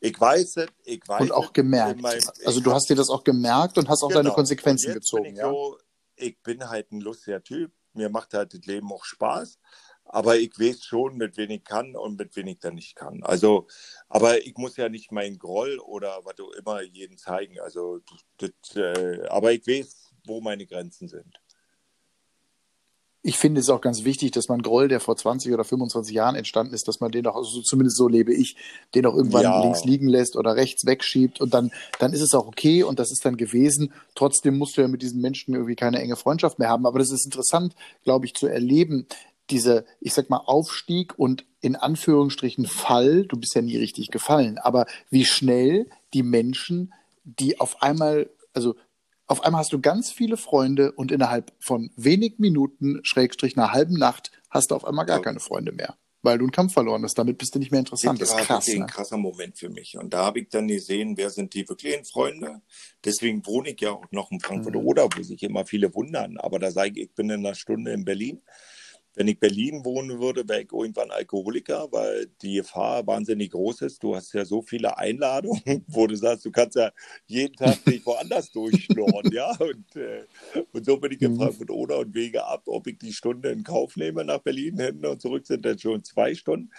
Ich 0.00 0.20
weiß 0.20 0.56
es, 0.56 0.68
ich 0.84 1.06
weiß 1.06 1.22
Und 1.22 1.32
auch 1.32 1.52
gemerkt. 1.52 2.00
Meinem, 2.00 2.20
also 2.44 2.60
du 2.60 2.72
hast 2.72 2.90
dir 2.90 2.96
das 2.96 3.08
auch 3.08 3.22
gemerkt 3.22 3.78
und 3.78 3.88
hast 3.88 4.02
auch 4.02 4.08
genau. 4.08 4.22
deine 4.22 4.34
Konsequenzen 4.34 4.92
gezogen. 4.92 5.22
Bin 5.22 5.36
ja? 5.36 5.48
So, 5.48 5.78
ich 6.16 6.42
bin 6.42 6.68
halt 6.68 6.90
ein 6.90 7.00
lustiger 7.00 7.42
Typ. 7.42 7.72
Mir 7.94 8.08
macht 8.08 8.34
halt 8.34 8.52
das 8.52 8.66
Leben 8.66 8.90
auch 8.92 9.04
Spaß. 9.04 9.58
Aber 10.04 10.36
ich 10.36 10.58
weiß 10.58 10.84
schon, 10.84 11.16
mit 11.16 11.36
wem 11.36 11.50
ich 11.50 11.64
kann 11.64 11.94
und 11.94 12.18
mit 12.18 12.34
wem 12.34 12.48
ich 12.48 12.58
dann 12.58 12.74
nicht 12.74 12.96
kann. 12.96 13.22
Also, 13.22 13.68
aber 14.08 14.44
ich 14.44 14.56
muss 14.56 14.76
ja 14.76 14.88
nicht 14.88 15.12
meinen 15.12 15.38
Groll 15.38 15.78
oder 15.78 16.20
was 16.24 16.40
auch 16.40 16.50
immer 16.50 16.82
jeden 16.82 17.16
zeigen. 17.16 17.60
Also, 17.60 18.00
das, 18.38 18.50
äh, 18.74 19.24
aber 19.28 19.52
ich 19.52 19.64
weiß, 19.66 20.11
wo 20.24 20.40
meine 20.40 20.66
Grenzen 20.66 21.08
sind. 21.08 21.40
Ich 23.24 23.38
finde 23.38 23.60
es 23.60 23.70
auch 23.70 23.80
ganz 23.80 24.02
wichtig, 24.02 24.32
dass 24.32 24.48
man 24.48 24.62
Groll, 24.62 24.88
der 24.88 24.98
vor 24.98 25.16
20 25.16 25.52
oder 25.52 25.62
25 25.62 26.12
Jahren 26.12 26.34
entstanden 26.34 26.74
ist, 26.74 26.88
dass 26.88 26.98
man 26.98 27.12
den 27.12 27.24
auch, 27.28 27.36
also 27.36 27.62
zumindest 27.62 27.96
so 27.96 28.08
lebe 28.08 28.34
ich, 28.34 28.56
den 28.96 29.06
auch 29.06 29.14
irgendwann 29.14 29.44
ja. 29.44 29.62
links 29.62 29.84
liegen 29.84 30.08
lässt 30.08 30.36
oder 30.36 30.56
rechts 30.56 30.86
wegschiebt 30.86 31.40
und 31.40 31.54
dann, 31.54 31.70
dann 32.00 32.12
ist 32.12 32.20
es 32.20 32.34
auch 32.34 32.48
okay 32.48 32.82
und 32.82 32.98
das 32.98 33.12
ist 33.12 33.24
dann 33.24 33.36
gewesen. 33.36 33.92
Trotzdem 34.16 34.58
musst 34.58 34.76
du 34.76 34.80
ja 34.80 34.88
mit 34.88 35.02
diesen 35.02 35.20
Menschen 35.20 35.54
irgendwie 35.54 35.76
keine 35.76 36.00
enge 36.00 36.16
Freundschaft 36.16 36.58
mehr 36.58 36.68
haben. 36.68 36.84
Aber 36.84 36.98
das 36.98 37.12
ist 37.12 37.24
interessant, 37.24 37.76
glaube 38.02 38.26
ich, 38.26 38.34
zu 38.34 38.48
erleben, 38.48 39.06
diese, 39.50 39.84
ich 40.00 40.14
sag 40.14 40.28
mal, 40.28 40.38
Aufstieg 40.38 41.16
und 41.16 41.44
in 41.60 41.76
Anführungsstrichen 41.76 42.66
Fall, 42.66 43.24
du 43.26 43.36
bist 43.36 43.54
ja 43.54 43.62
nie 43.62 43.76
richtig 43.76 44.10
gefallen, 44.10 44.58
aber 44.58 44.86
wie 45.10 45.24
schnell 45.24 45.86
die 46.12 46.24
Menschen, 46.24 46.92
die 47.24 47.60
auf 47.60 47.82
einmal, 47.82 48.30
also 48.52 48.74
auf 49.32 49.42
einmal 49.44 49.60
hast 49.60 49.72
du 49.72 49.80
ganz 49.80 50.12
viele 50.12 50.36
Freunde 50.36 50.92
und 50.92 51.10
innerhalb 51.10 51.52
von 51.58 51.90
wenig 51.96 52.34
Minuten, 52.38 53.00
Schrägstrich 53.02 53.56
einer 53.56 53.72
halben 53.72 53.94
Nacht, 53.94 54.30
hast 54.50 54.70
du 54.70 54.74
auf 54.74 54.84
einmal 54.84 55.06
gar 55.06 55.22
keine 55.22 55.40
Freunde 55.40 55.72
mehr. 55.72 55.96
Weil 56.20 56.38
du 56.38 56.44
einen 56.44 56.52
Kampf 56.52 56.74
verloren 56.74 57.02
hast. 57.02 57.18
Damit 57.18 57.38
bist 57.38 57.54
du 57.54 57.58
nicht 57.58 57.72
mehr 57.72 57.80
interessant. 57.80 58.20
Das, 58.20 58.30
das 58.30 58.40
ist 58.40 58.46
krass. 58.46 58.68
Ne? 58.68 58.74
ein 58.82 58.86
krasser 58.86 59.16
Moment 59.16 59.58
für 59.58 59.70
mich. 59.70 59.96
Und 59.96 60.12
da 60.12 60.26
habe 60.26 60.40
ich 60.40 60.50
dann 60.50 60.68
gesehen, 60.68 61.16
wer 61.16 61.30
sind 61.30 61.54
die 61.54 61.68
wirklichen 61.68 62.04
Freunde. 62.04 62.60
Deswegen 63.04 63.44
wohne 63.46 63.70
ich 63.70 63.80
ja 63.80 63.92
auch 63.92 64.04
noch 64.12 64.30
in 64.30 64.38
Frankfurt 64.38 64.74
mhm. 64.74 64.86
oder, 64.86 65.08
wo 65.16 65.22
sich 65.22 65.42
immer 65.42 65.64
viele 65.64 65.94
wundern. 65.94 66.36
Aber 66.36 66.58
da 66.58 66.70
sage 66.70 66.90
ich, 66.90 67.08
ich 67.08 67.14
bin 67.14 67.30
in 67.30 67.44
einer 67.44 67.54
Stunde 67.54 67.92
in 67.92 68.04
Berlin. 68.04 68.42
Wenn 69.14 69.28
ich 69.28 69.38
Berlin 69.38 69.84
wohnen 69.84 70.20
würde, 70.20 70.48
wäre 70.48 70.62
ich 70.62 70.72
irgendwann 70.72 71.10
Alkoholiker, 71.10 71.88
weil 71.90 72.26
die 72.40 72.56
Gefahr 72.56 73.06
wahnsinnig 73.06 73.50
groß 73.50 73.82
ist. 73.82 74.02
Du 74.02 74.16
hast 74.16 74.32
ja 74.32 74.44
so 74.44 74.62
viele 74.62 74.96
Einladungen, 74.96 75.84
wo 75.86 76.06
du 76.06 76.16
sagst, 76.16 76.44
du 76.44 76.50
kannst 76.50 76.76
ja 76.76 76.90
jeden 77.26 77.54
Tag 77.54 77.84
dich 77.84 78.04
woanders 78.06 78.50
durchschnorren, 78.52 79.30
ja. 79.32 79.50
Und, 79.58 79.96
äh, 79.96 80.24
und 80.72 80.84
so 80.86 80.96
bin 80.96 81.12
ich 81.12 81.20
in 81.20 81.32
mhm. 81.32 81.38
Frankfurt 81.38 81.70
oder 81.70 81.98
und 81.98 82.14
wege 82.14 82.44
ab, 82.44 82.62
ob 82.66 82.86
ich 82.86 82.98
die 82.98 83.12
Stunde 83.12 83.50
in 83.50 83.64
Kauf 83.64 83.96
nehme 83.96 84.24
nach 84.24 84.38
Berlin 84.38 84.78
hin 84.78 85.04
und 85.04 85.20
zurück 85.20 85.46
sind 85.46 85.64
dann 85.64 85.78
schon 85.78 86.02
zwei 86.04 86.34
Stunden. 86.34 86.70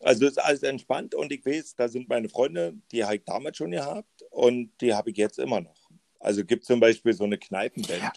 Also 0.00 0.26
ist 0.26 0.38
alles 0.38 0.62
entspannt 0.62 1.14
und 1.14 1.30
ich 1.30 1.44
weiß, 1.44 1.76
da 1.76 1.88
sind 1.88 2.08
meine 2.08 2.28
Freunde, 2.28 2.74
die 2.90 3.04
habe 3.04 3.16
ich 3.16 3.24
damals 3.24 3.58
schon 3.58 3.70
gehabt 3.70 4.24
und 4.30 4.70
die 4.80 4.94
habe 4.94 5.10
ich 5.10 5.16
jetzt 5.16 5.38
immer 5.38 5.60
noch. 5.60 5.90
Also 6.18 6.44
gibt 6.44 6.64
zum 6.64 6.80
Beispiel 6.80 7.12
so 7.12 7.24
eine 7.24 7.38
Kneipenband. 7.38 8.00
Ja 8.00 8.12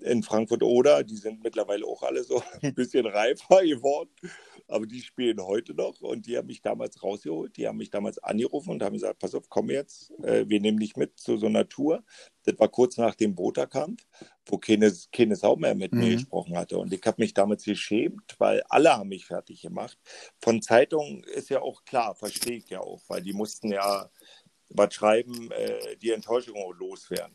in 0.00 0.22
Frankfurt 0.22 0.62
oder, 0.62 1.02
die 1.02 1.16
sind 1.16 1.42
mittlerweile 1.42 1.84
auch 1.84 2.02
alle 2.02 2.22
so 2.24 2.42
ein 2.62 2.74
bisschen 2.74 3.06
reifer 3.06 3.62
geworden, 3.62 4.10
aber 4.66 4.86
die 4.86 5.00
spielen 5.00 5.40
heute 5.42 5.74
noch 5.74 6.00
und 6.00 6.26
die 6.26 6.36
haben 6.36 6.46
mich 6.46 6.62
damals 6.62 7.02
rausgeholt, 7.02 7.56
die 7.56 7.66
haben 7.66 7.78
mich 7.78 7.90
damals 7.90 8.18
angerufen 8.18 8.70
und 8.70 8.82
haben 8.82 8.92
gesagt, 8.92 9.18
pass 9.18 9.34
auf, 9.34 9.48
komm 9.48 9.70
jetzt, 9.70 10.12
äh, 10.22 10.48
wir 10.48 10.60
nehmen 10.60 10.78
dich 10.78 10.96
mit 10.96 11.18
zu 11.18 11.36
so 11.36 11.46
einer 11.46 11.68
Tour. 11.68 12.04
Das 12.44 12.58
war 12.58 12.68
kurz 12.68 12.96
nach 12.96 13.14
dem 13.14 13.34
Boterkampf, 13.34 14.06
wo 14.46 14.58
keine, 14.58 14.92
keine 15.12 15.36
Sau 15.36 15.56
mehr 15.56 15.74
mit 15.74 15.92
mhm. 15.92 16.00
mir 16.00 16.10
gesprochen 16.12 16.56
hatte 16.56 16.78
und 16.78 16.92
ich 16.92 17.02
habe 17.04 17.20
mich 17.22 17.34
damals 17.34 17.64
geschämt, 17.64 18.36
weil 18.38 18.62
alle 18.68 18.96
haben 18.96 19.08
mich 19.08 19.26
fertig 19.26 19.62
gemacht. 19.62 19.98
Von 20.40 20.62
Zeitungen 20.62 21.24
ist 21.24 21.50
ja 21.50 21.60
auch 21.60 21.84
klar, 21.84 22.14
verstehe 22.14 22.58
ich 22.58 22.70
ja 22.70 22.80
auch, 22.80 23.02
weil 23.08 23.22
die 23.22 23.32
mussten 23.32 23.72
ja 23.72 24.10
was 24.70 24.94
schreiben, 24.94 25.50
äh, 25.50 25.96
die 25.96 26.10
Enttäuschung 26.10 26.56
loswerden. 26.78 27.34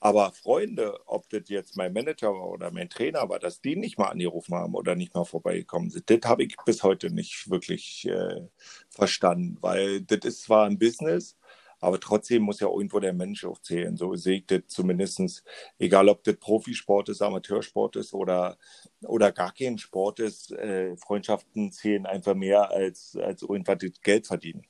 Aber 0.00 0.32
Freunde, 0.32 0.98
ob 1.06 1.28
das 1.30 1.48
jetzt 1.48 1.76
mein 1.76 1.92
Manager 1.92 2.32
war 2.32 2.48
oder 2.50 2.70
mein 2.70 2.90
Trainer 2.90 3.28
war, 3.28 3.38
dass 3.38 3.60
die 3.60 3.76
nicht 3.76 3.98
mal 3.98 4.08
angerufen 4.08 4.54
haben 4.54 4.74
oder 4.74 4.94
nicht 4.94 5.14
mal 5.14 5.24
vorbeigekommen 5.24 5.90
sind, 5.90 6.10
das 6.10 6.20
habe 6.24 6.44
ich 6.44 6.56
bis 6.64 6.82
heute 6.82 7.10
nicht 7.10 7.48
wirklich 7.50 8.06
äh, 8.06 8.46
verstanden, 8.90 9.56
weil 9.60 10.02
das 10.02 10.20
ist 10.24 10.42
zwar 10.42 10.66
ein 10.66 10.78
Business, 10.78 11.36
aber 11.80 12.00
trotzdem 12.00 12.42
muss 12.42 12.60
ja 12.60 12.68
irgendwo 12.68 13.00
der 13.00 13.12
Mensch 13.12 13.44
auch 13.44 13.58
zählen. 13.60 13.96
So 13.96 14.14
sehe 14.14 14.38
ich 14.38 14.46
das 14.46 14.62
zumindest, 14.68 15.44
egal 15.78 16.08
ob 16.08 16.24
das 16.24 16.36
Profisport 16.36 17.08
ist, 17.08 17.22
Amateursport 17.22 17.96
ist 17.96 18.14
oder, 18.14 18.58
oder 19.02 19.32
gar 19.32 19.52
kein 19.52 19.78
Sport 19.78 20.20
ist, 20.20 20.52
äh, 20.52 20.96
Freundschaften 20.96 21.72
zählen 21.72 22.06
einfach 22.06 22.34
mehr 22.34 22.70
als, 22.70 23.16
als 23.16 23.42
irgendwas 23.42 23.78
Geld 24.02 24.26
verdienen. 24.26 24.66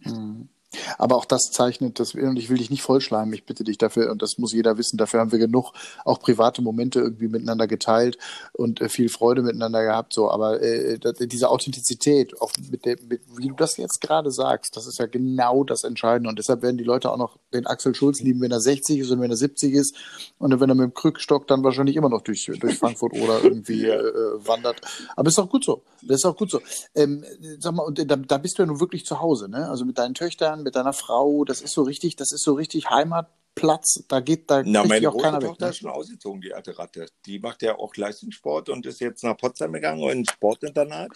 Mhm. 0.00 0.48
Aber 0.98 1.16
auch 1.16 1.24
das 1.24 1.50
zeichnet, 1.50 1.98
das, 1.98 2.14
und 2.14 2.36
ich 2.36 2.50
will 2.50 2.58
dich 2.58 2.70
nicht 2.70 2.82
vollschleimen, 2.82 3.34
ich 3.34 3.44
bitte 3.44 3.64
dich 3.64 3.78
dafür, 3.78 4.10
und 4.10 4.22
das 4.22 4.38
muss 4.38 4.52
jeder 4.52 4.78
wissen, 4.78 4.96
dafür 4.96 5.20
haben 5.20 5.32
wir 5.32 5.38
genug 5.38 5.72
auch 6.04 6.20
private 6.20 6.62
Momente 6.62 7.00
irgendwie 7.00 7.28
miteinander 7.28 7.66
geteilt 7.66 8.18
und 8.52 8.80
äh, 8.80 8.88
viel 8.88 9.08
Freude 9.08 9.42
miteinander 9.42 9.82
gehabt, 9.82 10.12
so, 10.12 10.30
aber 10.30 10.62
äh, 10.62 10.98
diese 11.20 11.50
Authentizität, 11.50 12.40
auch 12.40 12.52
mit 12.70 12.84
der, 12.84 12.96
mit, 13.08 13.22
wie 13.36 13.48
du 13.48 13.54
das 13.54 13.76
jetzt 13.76 14.00
gerade 14.00 14.30
sagst, 14.30 14.76
das 14.76 14.86
ist 14.86 14.98
ja 14.98 15.06
genau 15.06 15.64
das 15.64 15.84
Entscheidende 15.84 16.28
und 16.28 16.38
deshalb 16.38 16.62
werden 16.62 16.78
die 16.78 16.84
Leute 16.84 17.10
auch 17.10 17.16
noch 17.16 17.36
den 17.52 17.66
Axel 17.66 17.94
Schulz 17.94 18.20
lieben, 18.20 18.40
wenn 18.40 18.52
er 18.52 18.60
60 18.60 18.98
ist 19.00 19.10
und 19.10 19.20
wenn 19.20 19.30
er 19.30 19.36
70 19.36 19.74
ist 19.74 19.96
und 20.38 20.58
wenn 20.60 20.68
er 20.68 20.74
mit 20.74 20.84
dem 20.84 20.94
Krückstock 20.94 21.46
dann 21.46 21.64
wahrscheinlich 21.64 21.96
immer 21.96 22.08
noch 22.08 22.22
durch, 22.22 22.50
durch 22.60 22.78
Frankfurt 22.78 23.12
oder 23.14 23.42
irgendwie 23.42 23.86
äh, 23.86 23.94
äh, 23.94 24.46
wandert. 24.46 24.80
Aber 25.16 25.28
ist 25.28 25.38
auch 25.38 25.48
gut 25.48 25.64
so, 25.64 25.82
das 26.02 26.18
ist 26.18 26.24
auch 26.24 26.36
gut 26.36 26.50
so. 26.50 26.60
Ähm, 26.94 27.24
sag 27.58 27.74
mal, 27.74 27.82
und 27.82 27.98
da, 27.98 28.16
da 28.16 28.38
bist 28.38 28.58
du 28.58 28.62
ja 28.62 28.66
nun 28.66 28.80
wirklich 28.80 29.04
zu 29.04 29.20
Hause, 29.20 29.48
ne? 29.48 29.68
Also 29.68 29.84
mit 29.84 29.98
deinen 29.98 30.14
Töchtern, 30.14 30.59
mit 30.62 30.76
deiner 30.76 30.92
Frau, 30.92 31.44
das 31.44 31.60
ist 31.60 31.72
so 31.72 31.82
richtig, 31.82 32.16
das 32.16 32.32
ist 32.32 32.42
so 32.42 32.54
richtig 32.54 32.90
Heimatplatz. 32.90 34.04
Da 34.08 34.20
geht 34.20 34.50
da 34.50 34.62
Na, 34.64 34.84
meine 34.84 35.08
auch 35.08 35.20
keiner 35.20 35.40
Tochter 35.40 35.66
ne? 35.66 35.70
ist 35.70 35.78
schon 35.78 35.90
ausgezogen, 35.90 36.40
die 36.40 36.54
alte 36.54 36.78
Ratte. 36.78 37.06
Die 37.26 37.38
macht 37.38 37.62
ja 37.62 37.78
auch 37.78 37.94
Leistungssport 37.96 38.68
und 38.68 38.86
ist 38.86 39.00
jetzt 39.00 39.24
nach 39.24 39.36
Potsdam 39.36 39.72
gegangen 39.72 40.02
und 40.02 40.30
Sportinternat. 40.30 41.10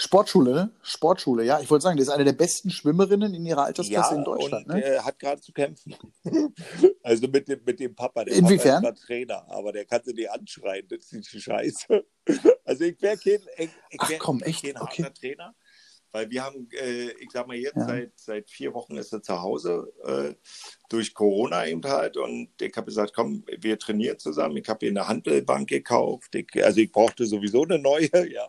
Sportschule, 0.00 0.54
ne? 0.54 0.70
Sportschule, 0.80 1.44
ja. 1.44 1.60
Ich 1.60 1.70
wollte 1.70 1.82
sagen, 1.82 1.98
die 1.98 2.02
ist 2.02 2.08
eine 2.08 2.24
der 2.24 2.32
besten 2.32 2.70
Schwimmerinnen 2.70 3.34
in 3.34 3.44
ihrer 3.44 3.64
Altersklasse 3.64 4.14
ja, 4.14 4.18
in 4.18 4.24
Deutschland. 4.24 4.66
Und, 4.66 4.76
ne? 4.76 4.82
äh, 4.82 4.98
hat 5.00 5.18
gerade 5.18 5.42
zu 5.42 5.52
kämpfen. 5.52 5.94
also 7.02 7.28
mit 7.28 7.48
dem, 7.48 7.60
mit 7.66 7.78
dem 7.80 7.94
Papa. 7.94 8.24
Der 8.24 8.34
Inwiefern? 8.34 8.82
Papa 8.82 8.94
ist 8.94 9.02
Trainer, 9.02 9.44
aber 9.50 9.72
der 9.72 9.84
kann 9.84 10.00
sie 10.02 10.14
nicht 10.14 10.30
anschreien. 10.30 10.86
Das 10.88 11.12
ist 11.12 11.30
die 11.32 11.40
Scheiße. 11.40 12.02
Also 12.64 12.84
ich 12.84 13.02
wäre 13.02 13.18
kein, 13.18 13.40
ich, 13.58 13.70
ich 13.90 14.08
wär, 14.08 14.18
Ach 14.18 14.24
komm, 14.24 14.40
echt? 14.42 14.62
kein 14.62 14.80
okay. 14.80 15.10
Trainer. 15.12 15.54
Weil 16.12 16.28
wir 16.30 16.44
haben, 16.44 16.68
äh, 16.72 17.10
ich 17.20 17.30
sag 17.32 17.46
mal 17.46 17.56
jetzt, 17.56 17.76
ja. 17.76 17.86
seit, 17.86 18.12
seit 18.16 18.50
vier 18.50 18.74
Wochen 18.74 18.96
ist 18.96 19.12
er 19.12 19.22
zu 19.22 19.40
Hause, 19.40 19.92
äh, 20.04 20.34
durch 20.88 21.14
Corona 21.14 21.66
eben 21.66 21.84
halt. 21.84 22.16
Und 22.16 22.50
ich 22.60 22.76
habe 22.76 22.86
gesagt, 22.86 23.12
komm, 23.14 23.44
wir 23.58 23.78
trainieren 23.78 24.18
zusammen. 24.18 24.56
Ich 24.56 24.68
habe 24.68 24.86
ihr 24.86 24.90
eine 24.90 25.06
Handelbank 25.06 25.68
gekauft. 25.68 26.34
Ich, 26.34 26.64
also 26.64 26.80
ich 26.80 26.90
brauchte 26.90 27.26
sowieso 27.26 27.62
eine 27.62 27.78
neue, 27.78 28.08
ja. 28.32 28.48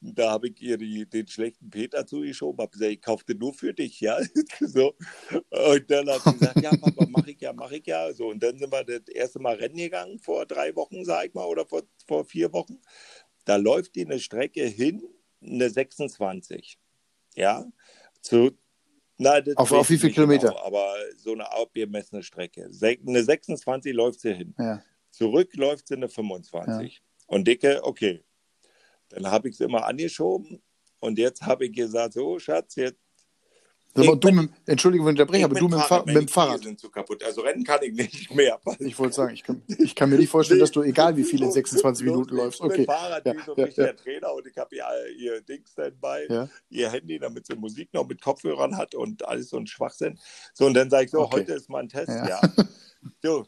Da 0.00 0.32
habe 0.32 0.48
ich 0.48 0.60
ihr 0.60 0.76
die, 0.76 1.08
den 1.08 1.26
schlechten 1.26 1.70
Peter 1.70 2.06
zugeschoben, 2.06 2.60
habe 2.60 2.70
gesagt, 2.70 2.92
ich 2.92 3.00
kaufte 3.00 3.34
nur 3.34 3.54
für 3.54 3.72
dich, 3.72 4.00
ja. 4.00 4.18
so. 4.60 4.94
Und 5.30 5.90
dann 5.90 6.10
hat 6.10 6.22
sie 6.22 6.32
gesagt, 6.34 6.60
ja, 6.60 6.76
Papa, 6.76 7.06
mach 7.08 7.26
ich 7.26 7.40
ja, 7.40 7.54
mach 7.54 7.70
ich 7.70 7.86
ja. 7.86 8.12
So, 8.12 8.28
und 8.28 8.42
dann 8.42 8.58
sind 8.58 8.70
wir 8.70 8.84
das 8.84 9.08
erste 9.08 9.38
Mal 9.38 9.56
Rennen 9.56 9.76
gegangen, 9.76 10.18
vor 10.18 10.44
drei 10.44 10.76
Wochen, 10.76 11.04
sag 11.06 11.28
ich 11.28 11.34
mal, 11.34 11.46
oder 11.46 11.64
vor, 11.64 11.82
vor 12.06 12.26
vier 12.26 12.52
Wochen. 12.52 12.80
Da 13.46 13.56
läuft 13.56 13.94
die 13.94 14.04
eine 14.04 14.18
Strecke 14.18 14.66
hin, 14.66 15.02
eine 15.40 15.70
26 15.70 16.78
ja, 17.38 17.64
zu 18.20 18.50
na, 19.16 19.40
auf, 19.56 19.72
auf 19.72 19.90
wie 19.90 19.98
viele 19.98 20.12
Kilometer? 20.12 20.48
Genau, 20.48 20.60
aber 20.64 20.94
so 21.16 21.32
eine 21.32 21.50
abgemessene 21.50 22.22
Strecke. 22.22 22.70
Eine 22.80 23.24
26 23.24 23.92
läuft 23.92 24.20
sie 24.20 24.32
hin. 24.32 24.54
Ja. 24.58 24.80
Zurück 25.10 25.56
läuft 25.56 25.88
sie 25.88 25.96
eine 25.96 26.08
25. 26.08 26.94
Ja. 26.94 27.00
Und 27.26 27.48
dicke, 27.48 27.80
okay. 27.82 28.24
Dann 29.08 29.26
habe 29.26 29.48
ich 29.48 29.56
sie 29.56 29.64
immer 29.64 29.86
angeschoben 29.86 30.62
und 31.00 31.18
jetzt 31.18 31.42
habe 31.42 31.66
ich 31.66 31.72
gesagt, 31.72 32.14
so 32.14 32.38
Schatz, 32.38 32.76
jetzt 32.76 33.00
aber 34.02 34.16
du 34.16 34.30
mit, 34.32 34.50
Entschuldigung, 34.66 35.06
wenn 35.06 35.14
ich 35.14 35.20
unterbreche, 35.20 35.44
aber 35.44 35.58
du 35.58 35.68
mit, 35.68 35.80
Fahrrad, 35.80 36.06
mit 36.06 36.16
dem 36.16 36.28
Fahrrad. 36.28 36.62
sind 36.62 36.78
zu 36.78 36.90
kaputt. 36.90 37.22
Also 37.24 37.40
rennen 37.42 37.64
kann 37.64 37.80
ich 37.82 37.92
nicht 37.92 38.34
mehr. 38.34 38.58
Ich 38.80 38.98
wollte 38.98 39.14
sagen, 39.14 39.34
ich 39.34 39.42
kann, 39.42 39.62
ich 39.66 39.94
kann, 39.94 40.10
mir 40.10 40.16
nicht 40.16 40.30
vorstellen, 40.30 40.60
dass 40.60 40.70
du, 40.70 40.82
egal 40.82 41.16
wie 41.16 41.24
viel 41.24 41.42
in 41.42 41.50
26 41.50 42.06
Minuten 42.06 42.36
läufst. 42.36 42.60
Okay. 42.60 42.78
Mit 42.78 42.86
Fahrrad, 42.86 43.26
ja, 43.26 43.34
ja, 43.56 43.66
ja. 43.66 43.92
Trainer 43.92 44.34
und 44.34 44.46
ich 44.46 44.56
habe 44.56 44.74
ihr, 44.74 44.84
ihr 45.18 45.40
Dings 45.40 45.74
dabei, 45.74 46.26
ja. 46.28 46.48
ihr 46.70 46.90
Handy, 46.90 47.18
damit 47.18 47.46
sie 47.46 47.56
Musik 47.56 47.92
noch 47.92 48.06
mit 48.06 48.22
Kopfhörern 48.22 48.76
hat 48.76 48.94
und 48.94 49.26
alles 49.26 49.50
so 49.50 49.56
ein 49.56 49.66
Schwachsinn. 49.66 50.18
So, 50.54 50.66
und 50.66 50.74
dann 50.74 50.90
sage 50.90 51.06
ich 51.06 51.10
so, 51.10 51.20
okay. 51.20 51.40
heute 51.40 51.54
ist 51.54 51.68
mal 51.68 51.80
ein 51.80 51.88
Test, 51.88 52.08
ja. 52.08 52.40
So, 53.22 53.46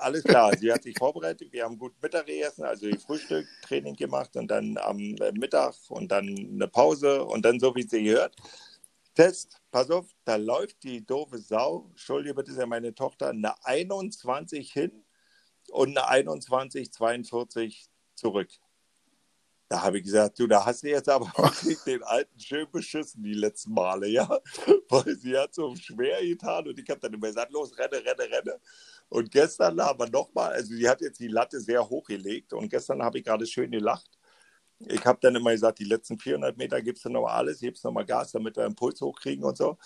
alles 0.00 0.24
klar, 0.24 0.56
sie 0.56 0.72
hat 0.72 0.82
sich 0.82 0.96
vorbereitet, 0.98 1.52
wir 1.52 1.64
haben 1.64 1.78
gut 1.78 1.92
Mittag 2.02 2.26
gegessen, 2.26 2.64
also 2.64 2.86
die 2.86 2.96
Frühstücktraining 2.96 3.96
gemacht 3.96 4.36
und 4.36 4.48
dann 4.50 4.76
am 4.78 4.96
Mittag 5.34 5.74
und 5.88 6.10
dann 6.10 6.28
eine 6.28 6.68
Pause 6.68 7.24
und 7.24 7.44
dann 7.44 7.60
so, 7.60 7.74
wie 7.74 7.82
sie 7.82 8.10
hört. 8.10 8.34
Test, 9.20 9.60
pass 9.70 9.90
auf, 9.90 10.06
da 10.24 10.36
läuft 10.36 10.82
die 10.82 11.04
doofe 11.04 11.36
Sau, 11.36 11.88
Entschuldige 11.90 12.34
bitte, 12.34 12.52
ja 12.52 12.64
meine 12.64 12.94
Tochter, 12.94 13.28
eine 13.28 13.52
21 13.66 14.72
hin 14.72 15.04
und 15.68 15.90
eine 15.90 16.08
21, 16.08 16.90
42 16.90 17.90
zurück. 18.14 18.48
Da 19.68 19.82
habe 19.82 19.98
ich 19.98 20.04
gesagt, 20.04 20.38
du, 20.38 20.46
da 20.46 20.64
hast 20.64 20.84
du 20.84 20.88
jetzt 20.88 21.10
aber 21.10 21.26
wirklich 21.36 21.78
den 21.80 22.02
Alten 22.02 22.40
schön 22.40 22.66
beschissen 22.72 23.22
die 23.22 23.34
letzten 23.34 23.74
Male, 23.74 24.08
ja. 24.08 24.26
Weil 24.88 25.14
sie 25.16 25.36
hat 25.36 25.54
so 25.54 25.76
schwer 25.76 26.22
getan 26.22 26.68
und 26.68 26.78
ich 26.78 26.88
habe 26.88 27.00
dann 27.00 27.12
immer 27.12 27.26
gesagt, 27.26 27.52
los, 27.52 27.76
renne, 27.76 28.02
renne, 28.02 28.22
renne. 28.22 28.58
Und 29.10 29.30
gestern 29.30 29.80
aber 29.80 30.08
nochmal, 30.08 30.52
also 30.52 30.74
sie 30.74 30.88
hat 30.88 31.02
jetzt 31.02 31.20
die 31.20 31.28
Latte 31.28 31.60
sehr 31.60 31.86
hochgelegt 31.86 32.54
und 32.54 32.70
gestern 32.70 33.02
habe 33.02 33.18
ich 33.18 33.24
gerade 33.26 33.46
schön 33.46 33.70
gelacht 33.70 34.19
ich 34.86 35.04
habe 35.04 35.18
dann 35.20 35.36
immer 35.36 35.52
gesagt, 35.52 35.78
die 35.78 35.84
letzten 35.84 36.18
400 36.18 36.56
Meter 36.56 36.80
gibst 36.80 37.04
du 37.04 37.10
noch 37.10 37.26
alles, 37.26 37.60
hebst 37.60 37.84
noch 37.84 37.92
mal 37.92 38.04
Gas, 38.04 38.32
damit 38.32 38.56
wir 38.56 38.64
einen 38.64 38.74
Puls 38.74 39.00
hochkriegen 39.00 39.44
und 39.44 39.56
so. 39.56 39.76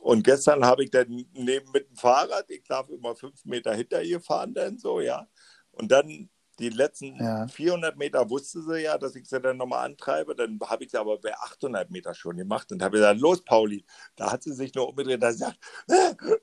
Und 0.00 0.22
gestern 0.22 0.64
habe 0.64 0.84
ich 0.84 0.90
dann 0.90 1.08
neben 1.32 1.70
mit 1.72 1.88
dem 1.88 1.96
Fahrrad, 1.96 2.50
ich 2.50 2.62
darf 2.64 2.88
immer 2.88 3.16
fünf 3.16 3.44
Meter 3.44 3.74
hinter 3.74 4.02
ihr 4.02 4.20
fahren, 4.20 4.54
dann 4.54 4.78
so, 4.78 5.00
ja. 5.00 5.26
Und 5.72 5.90
dann 5.90 6.28
die 6.58 6.70
letzten 6.70 7.16
ja. 7.16 7.46
400 7.46 7.96
Meter 7.96 8.28
wusste 8.28 8.62
sie 8.62 8.82
ja, 8.82 8.98
dass 8.98 9.14
ich 9.14 9.28
sie 9.28 9.40
dann 9.40 9.56
nochmal 9.56 9.86
antreibe. 9.86 10.34
Dann 10.34 10.58
habe 10.64 10.84
ich 10.84 10.90
sie 10.90 10.98
aber 10.98 11.18
bei 11.18 11.32
800 11.32 11.88
Meter 11.90 12.14
schon 12.14 12.36
gemacht 12.36 12.72
und 12.72 12.82
habe 12.82 12.96
gesagt, 12.96 13.20
los, 13.20 13.44
Pauli. 13.44 13.84
Da 14.16 14.32
hat 14.32 14.42
sie 14.42 14.52
sich 14.52 14.74
nur 14.74 14.88
umgedreht 14.88 15.22
und 15.22 15.28
gesagt, 15.28 15.58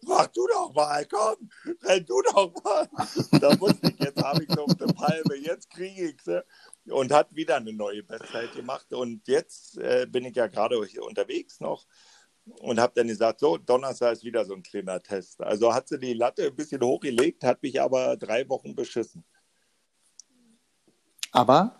mach 0.04 0.28
du 0.28 0.48
doch 0.48 0.74
mal, 0.74 1.06
komm, 1.06 1.50
renn 1.84 2.06
du 2.06 2.22
doch 2.22 2.54
mal. 2.64 2.88
da 3.42 3.60
wusste 3.60 3.90
ich, 3.90 4.00
jetzt 4.00 4.24
habe 4.24 4.44
ich 4.44 4.50
sie 4.50 4.60
auf 4.60 4.74
der 4.76 4.88
Palme, 4.88 5.36
jetzt 5.36 5.70
kriege 5.70 6.10
ich 6.10 6.22
sie 6.22 6.42
und 6.90 7.12
hat 7.12 7.36
wieder 7.36 7.58
eine 7.58 7.74
neue 7.74 8.04
Bestzeit 8.04 8.54
gemacht. 8.54 8.94
Und 8.94 9.28
jetzt 9.28 9.78
äh, 9.78 10.06
bin 10.10 10.26
ich 10.26 10.36
ja 10.36 10.48
gerade 10.48 10.78
unterwegs 10.80 11.60
noch 11.60 11.86
und 12.46 12.80
habe 12.80 12.94
dann 12.96 13.08
gesagt, 13.08 13.40
so, 13.40 13.58
Donnerstag 13.58 14.14
ist 14.14 14.24
wieder 14.24 14.46
so 14.46 14.54
ein 14.54 14.64
kleiner 14.64 15.02
Test. 15.02 15.42
Also 15.42 15.74
hat 15.74 15.88
sie 15.88 16.00
die 16.00 16.14
Latte 16.14 16.48
ein 16.48 16.56
bisschen 16.56 16.82
hochgelegt, 16.82 17.44
hat 17.44 17.64
mich 17.64 17.82
aber 17.82 18.18
drei 18.18 18.48
Wochen 18.50 18.76
beschissen. 18.76 19.24
Aber 21.32 21.80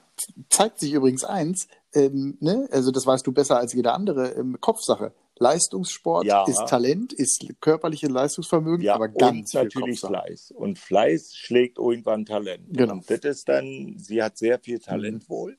zeigt 0.50 0.80
sich 0.80 0.94
übrigens 0.94 1.24
eins, 1.24 1.68
ähm, 1.94 2.38
ne? 2.40 2.68
also 2.72 2.92
das 2.92 3.06
weißt 3.06 3.26
du 3.26 3.32
besser 3.32 3.58
als 3.58 3.74
jeder 3.74 3.94
andere, 3.94 4.32
ähm, 4.32 4.60
Kopfsache. 4.60 5.14
Leistungssport, 5.38 6.26
Ja. 6.26 6.46
ist 6.48 6.66
Talent, 6.68 7.12
ist 7.14 7.46
körperliche 7.60 8.08
Leistungsvermögen, 8.08 8.86
Ja, 8.86 8.96
aber 8.96 9.10
ganz 9.10 9.54
und 9.54 9.64
natürlich. 9.64 10.00
Fleiß. 10.00 10.52
Und 10.52 10.80
Fleiß 10.80 11.36
schlägt 11.36 11.78
irgendwann 11.78 12.26
Talent. 12.26 12.68
Genau. 12.70 12.94
Und 12.94 13.10
das 13.10 13.20
ist 13.20 13.50
dann, 13.50 13.96
sie 13.98 14.24
hat 14.24 14.38
sehr 14.38 14.60
viel 14.60 14.80
Talent 14.80 15.24
Mhm. 15.24 15.30
wohl, 15.30 15.58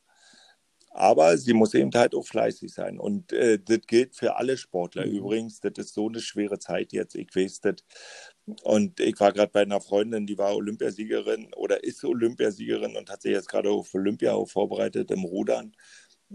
aber 0.91 1.37
sie 1.37 1.53
muss 1.53 1.75
eben 1.75 1.91
halt 1.95 2.15
auch 2.15 2.27
fleißig 2.27 2.73
sein. 2.73 2.99
Und 2.99 3.33
äh, 3.35 3.59
das 3.63 3.81
gilt 3.87 4.17
für 4.17 4.37
alle 4.37 4.57
Sportler 4.57 5.05
Mhm. 5.05 5.13
übrigens. 5.13 5.61
Das 5.61 5.73
ist 5.77 5.93
so 5.95 6.09
eine 6.09 6.21
schwere 6.21 6.59
Zeit 6.59 6.93
jetzt. 6.93 7.15
Ich 7.15 7.29
weiß 7.37 7.61
das. 7.61 7.77
Und 8.63 9.01
ich 9.01 9.19
war 9.21 9.33
gerade 9.33 9.51
bei 9.53 9.63
einer 9.63 9.81
Freundin, 9.81 10.27
die 10.27 10.39
war 10.39 10.55
Olympiasiegerin 10.57 11.53
oder 11.55 11.83
ist 11.85 12.03
Olympiasiegerin 12.05 12.97
und 12.97 13.11
hat 13.11 13.21
sich 13.23 13.33
jetzt 13.33 13.49
gerade 13.49 13.71
auf 13.71 13.93
Olympia 13.93 14.33
vorbereitet 14.47 15.11
im 15.11 15.25
Rudern 15.25 15.73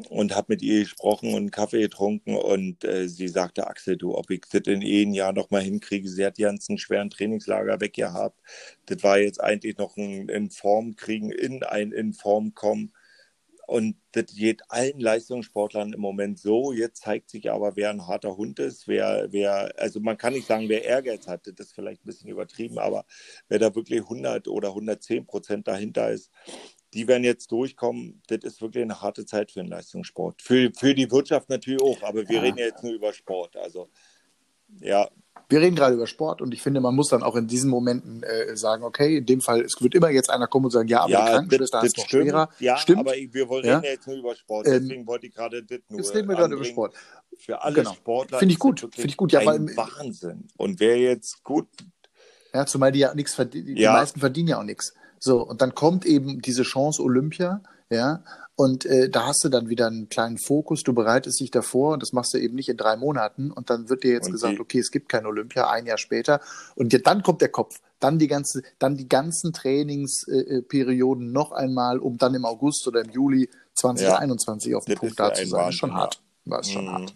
und 0.09 0.35
habe 0.35 0.47
mit 0.49 0.61
ihr 0.61 0.81
gesprochen 0.81 1.33
und 1.33 1.51
Kaffee 1.51 1.81
getrunken 1.81 2.35
und 2.35 2.83
äh, 2.83 3.09
sie 3.09 3.27
sagte, 3.27 3.67
Axel, 3.67 3.97
du, 3.97 4.15
ob 4.15 4.29
ich 4.29 4.41
das 4.49 4.61
in 4.67 4.81
ein 4.81 5.13
Jahr 5.13 5.33
nochmal 5.33 5.63
hinkriege. 5.63 6.07
Sie 6.07 6.25
hat 6.25 6.37
die 6.37 6.43
ganzen 6.43 6.77
schweren 6.77 7.09
Trainingslager 7.09 7.81
weggehabt. 7.81 8.39
Das 8.85 9.03
war 9.03 9.19
jetzt 9.19 9.41
eigentlich 9.41 9.77
noch 9.77 9.97
ein 9.97 10.29
in 10.29 10.49
Form 10.49 10.95
kriegen, 10.95 11.31
in 11.31 11.63
ein 11.63 11.91
in 11.91 12.13
Form 12.13 12.53
kommen. 12.53 12.93
Und 13.67 13.95
das 14.11 14.25
geht 14.35 14.63
allen 14.69 14.99
Leistungssportlern 14.99 15.93
im 15.93 16.01
Moment 16.01 16.39
so. 16.39 16.73
Jetzt 16.73 17.03
zeigt 17.03 17.29
sich 17.29 17.51
aber, 17.51 17.75
wer 17.77 17.89
ein 17.89 18.05
harter 18.07 18.35
Hund 18.35 18.59
ist, 18.59 18.87
wer, 18.87 19.27
wer, 19.31 19.73
also 19.77 19.99
man 20.01 20.17
kann 20.17 20.33
nicht 20.33 20.47
sagen, 20.47 20.67
wer 20.67 20.83
Ehrgeiz 20.83 21.27
hat, 21.27 21.47
das 21.47 21.67
ist 21.67 21.75
vielleicht 21.75 22.03
ein 22.03 22.07
bisschen 22.07 22.29
übertrieben, 22.29 22.79
aber 22.79 23.05
wer 23.47 23.59
da 23.59 23.73
wirklich 23.73 24.01
100 24.01 24.47
oder 24.49 24.69
110 24.69 25.25
Prozent 25.25 25.67
dahinter 25.67 26.11
ist, 26.11 26.31
die 26.93 27.07
werden 27.07 27.23
jetzt 27.23 27.51
durchkommen. 27.51 28.21
Das 28.27 28.39
ist 28.43 28.61
wirklich 28.61 28.83
eine 28.83 29.01
harte 29.01 29.25
Zeit 29.25 29.51
für 29.51 29.59
den 29.61 29.67
Leistungssport. 29.69 30.41
Für, 30.41 30.71
für 30.77 30.93
die 30.93 31.09
Wirtschaft 31.11 31.49
natürlich 31.49 31.81
auch, 31.81 32.01
aber 32.03 32.27
wir 32.27 32.35
Ja. 32.37 32.41
reden 32.41 32.57
ja 32.57 32.65
jetzt 32.65 32.83
nur 32.83 32.93
über 32.93 33.13
Sport. 33.13 33.55
Also, 33.57 33.89
ja, 34.79 35.09
Wir 35.49 35.59
reden 35.59 35.75
gerade 35.75 35.95
über 35.95 36.07
Sport 36.07 36.41
und 36.41 36.53
ich 36.53 36.61
finde, 36.61 36.79
man 36.79 36.95
muss 36.95 37.09
dann 37.09 37.23
auch 37.23 37.35
in 37.35 37.45
diesen 37.47 37.69
Momenten 37.69 38.23
äh, 38.23 38.55
sagen, 38.55 38.83
okay, 38.83 39.17
in 39.17 39.25
dem 39.25 39.41
Fall, 39.41 39.61
es 39.61 39.81
wird 39.81 39.95
immer 39.95 40.09
jetzt 40.09 40.29
einer 40.29 40.47
kommen 40.47 40.65
und 40.65 40.71
sagen, 40.71 40.87
ja, 40.87 40.99
aber 40.99 41.07
die 41.07 41.13
ja, 41.13 41.25
Krankenschwester 41.29 41.79
hat 41.79 41.85
es 41.87 41.97
noch 41.97 42.05
stimmt. 42.05 42.23
schwerer. 42.29 42.49
Ja, 42.59 42.77
Stimmt. 42.77 42.99
aber 42.99 43.11
wir 43.13 43.49
wollen 43.49 43.65
Ja. 43.65 43.81
jetzt 43.81 44.07
nur 44.07 44.15
über 44.17 44.33
Sport. 44.35 44.67
Ähm, 44.67 44.73
Deswegen 44.83 45.07
wollte 45.07 45.27
ich 45.27 45.33
gerade 45.33 45.61
das 45.63 45.79
nur 45.89 45.99
Jetzt 45.99 46.15
reden 46.15 46.29
wir 46.29 46.35
gerade 46.37 46.55
über. 46.55 46.63
Sport. 46.63 46.95
Für 47.37 47.61
alle 47.61 47.75
Genau. 47.75 47.93
Sportler 47.93 48.39
Finde 48.39 48.53
ich 48.53 48.59
gut. 48.59 48.83
das 48.83 48.89
Finde 48.95 49.09
ich 49.09 49.17
gut. 49.17 49.31
Ja, 49.33 49.45
weil- 49.45 49.59
Wahnsinn. 49.75 50.47
Und 50.57 50.79
wer 50.79 50.97
jetzt 50.97 51.43
gut 51.43 51.67
Ja, 52.53 52.65
zumal 52.65 52.91
die 52.93 52.99
ja 52.99 53.13
nichts 53.13 53.33
verdienen, 53.33 53.75
die 53.75 53.85
meisten 53.85 54.19
verdienen 54.21 54.49
ja 54.49 54.59
auch 54.59 54.63
nichts. 54.63 54.93
So, 55.23 55.45
und 55.47 55.61
dann 55.61 55.75
kommt 55.75 56.05
eben 56.05 56.41
diese 56.41 56.63
Chance 56.63 57.01
Olympia, 57.03 57.61
ja, 57.91 58.23
und 58.55 58.85
äh, 58.85 59.09
da 59.09 59.27
hast 59.27 59.43
du 59.43 59.49
dann 59.49 59.69
wieder 59.69 59.87
einen 59.87 60.09
kleinen 60.09 60.37
Fokus, 60.37 60.83
du 60.83 60.93
bereitest 60.93 61.39
dich 61.39 61.51
davor 61.51 61.93
und 61.93 62.01
das 62.01 62.11
machst 62.11 62.33
du 62.33 62.37
eben 62.37 62.55
nicht 62.55 62.69
in 62.69 62.77
drei 62.77 62.95
Monaten 62.95 63.51
und 63.51 63.69
dann 63.69 63.89
wird 63.89 64.03
dir 64.03 64.11
jetzt 64.13 64.27
Und 64.27 64.33
gesagt, 64.33 64.59
okay, 64.59 64.79
es 64.79 64.91
gibt 64.91 65.09
kein 65.09 65.25
Olympia, 65.25 65.69
ein 65.69 65.85
Jahr 65.85 65.97
später 65.97 66.41
und 66.75 66.93
dann 67.07 67.23
kommt 67.23 67.41
der 67.41 67.49
Kopf, 67.49 67.79
dann 67.99 68.19
die 68.19 68.27
ganze, 68.27 68.61
dann 68.79 68.97
die 68.97 69.07
ganzen 69.07 69.53
Trainingsperioden 69.53 70.59
äh, 70.59 70.61
Perioden 70.63 71.31
noch 71.31 71.51
einmal, 71.51 71.99
um 71.99 72.17
dann 72.17 72.33
im 72.33 72.45
August 72.45 72.87
oder 72.87 73.01
im 73.01 73.09
Juli 73.09 73.49
2021 73.75 74.75
auf 74.75 74.85
dem 74.85 74.93
Das 74.93 74.99
Punkt 74.99 75.19
ja 75.19 75.29
da 75.29 75.33
zu 75.33 75.41
ein 75.41 75.47
sein. 75.47 75.69
Ist 75.69 75.75
schon 75.75 75.89
Wahnsinn, 75.91 76.01
hart. 76.01 76.21
War 76.45 76.59
es 76.59 76.69
schon 76.69 76.85
Mhm. 76.85 76.91
hart. 76.91 77.15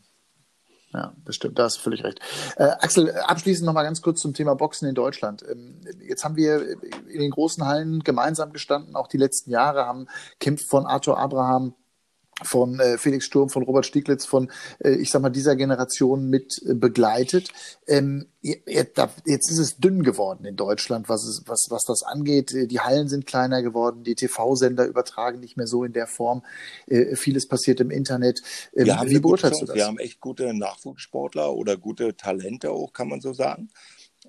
Ja, 0.93 1.13
das 1.25 1.35
stimmt, 1.35 1.59
da 1.59 1.63
hast 1.63 1.77
du 1.77 1.81
völlig 1.81 2.03
recht. 2.03 2.19
Äh, 2.55 2.63
Axel, 2.79 3.11
abschließend 3.11 3.65
noch 3.65 3.73
mal 3.73 3.83
ganz 3.83 4.01
kurz 4.01 4.21
zum 4.21 4.33
Thema 4.33 4.55
Boxen 4.55 4.87
in 4.87 4.95
Deutschland. 4.95 5.43
Ähm, 5.49 5.81
jetzt 6.07 6.23
haben 6.23 6.37
wir 6.37 6.61
in 7.07 7.19
den 7.19 7.31
großen 7.31 7.65
Hallen 7.65 7.99
gemeinsam 8.01 8.53
gestanden, 8.53 8.95
auch 8.95 9.07
die 9.07 9.17
letzten 9.17 9.51
Jahre, 9.51 9.85
haben 9.85 10.07
Kämpfe 10.39 10.65
von 10.65 10.85
Arthur 10.85 11.17
Abraham, 11.17 11.75
von 12.43 12.79
äh, 12.79 12.97
Felix 12.97 13.25
Sturm, 13.25 13.49
von 13.49 13.63
Robert 13.63 13.85
Stieglitz, 13.85 14.25
von, 14.25 14.51
äh, 14.79 14.91
ich 14.91 15.09
sag 15.09 15.21
mal, 15.21 15.29
dieser 15.29 15.55
Generation 15.55 16.29
mit 16.29 16.61
äh, 16.65 16.73
begleitet. 16.73 17.49
Ähm, 17.87 18.27
jetzt 18.41 19.49
ist 19.49 19.57
es 19.57 19.77
dünn 19.77 20.03
geworden 20.03 20.45
in 20.45 20.57
Deutschland, 20.57 21.07
was, 21.07 21.23
es, 21.23 21.43
was, 21.45 21.67
was 21.69 21.83
das 21.85 22.03
angeht. 22.03 22.53
Äh, 22.53 22.67
Die 22.67 22.81
Hallen 22.81 23.07
sind 23.07 23.25
kleiner 23.25 23.61
geworden, 23.61 24.03
die 24.03 24.15
TV-Sender 24.15 24.85
übertragen 24.85 25.39
nicht 25.39 25.55
mehr 25.55 25.67
so 25.67 25.85
in 25.85 25.93
der 25.93 26.07
Form. 26.07 26.43
Äh, 26.87 27.15
vieles 27.15 27.47
passiert 27.47 27.79
im 27.79 27.89
Internet. 27.89 28.41
Ähm, 28.75 28.85
Wir 28.85 28.99
haben 28.99 29.09
wie 29.09 29.19
beurteilst 29.19 29.61
du 29.61 29.65
das? 29.65 29.75
Wir 29.75 29.85
haben 29.85 29.99
echt 29.99 30.19
gute 30.19 30.53
Nachwuchssportler 30.53 31.53
oder 31.53 31.77
gute 31.77 32.17
Talente 32.17 32.69
auch, 32.71 32.91
kann 32.91 33.07
man 33.07 33.21
so 33.21 33.31
sagen. 33.31 33.69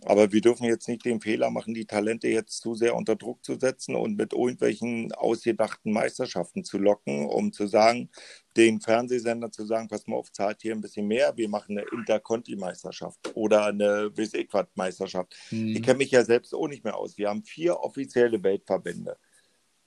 Aber 0.05 0.33
wir 0.33 0.41
dürfen 0.41 0.65
jetzt 0.65 0.89
nicht 0.89 1.05
den 1.05 1.21
Fehler 1.21 1.51
machen, 1.51 1.75
die 1.75 1.87
Talente 1.87 2.29
jetzt 2.29 2.61
zu 2.61 2.75
sehr 2.75 2.95
unter 2.95 3.17
Druck 3.17 3.45
zu 3.45 3.59
setzen 3.59 3.97
und 3.97 4.17
mit 4.17 4.33
irgendwelchen 4.33 5.13
ausgedachten 5.13 5.93
Meisterschaften 5.93 6.65
zu 6.65 6.79
locken, 6.79 7.27
um 7.27 7.53
zu 7.53 7.67
sagen, 7.67 8.11
den 8.57 8.81
Fernsehsender 8.81 9.51
zu 9.51 9.67
sagen, 9.67 9.89
pass 9.89 10.07
mal 10.07 10.17
auf, 10.17 10.33
zahlt 10.33 10.63
hier 10.63 10.75
ein 10.75 10.81
bisschen 10.81 11.07
mehr, 11.07 11.37
wir 11.37 11.49
machen 11.49 11.79
eine 11.79 11.87
Interconti-Meisterschaft 11.93 13.19
oder 13.35 13.67
eine 13.67 14.11
weiß 14.17 14.33
Meisterschaft. 14.75 15.35
Mhm. 15.51 15.69
Ich 15.69 15.83
kenne 15.83 15.99
mich 15.99 16.11
ja 16.11 16.25
selbst 16.25 16.55
auch 16.55 16.69
nicht 16.69 16.85
mehr 16.85 16.97
aus. 16.97 17.19
Wir 17.19 17.29
haben 17.29 17.43
vier 17.43 17.81
offizielle 17.81 18.43
Weltverbände, 18.43 19.17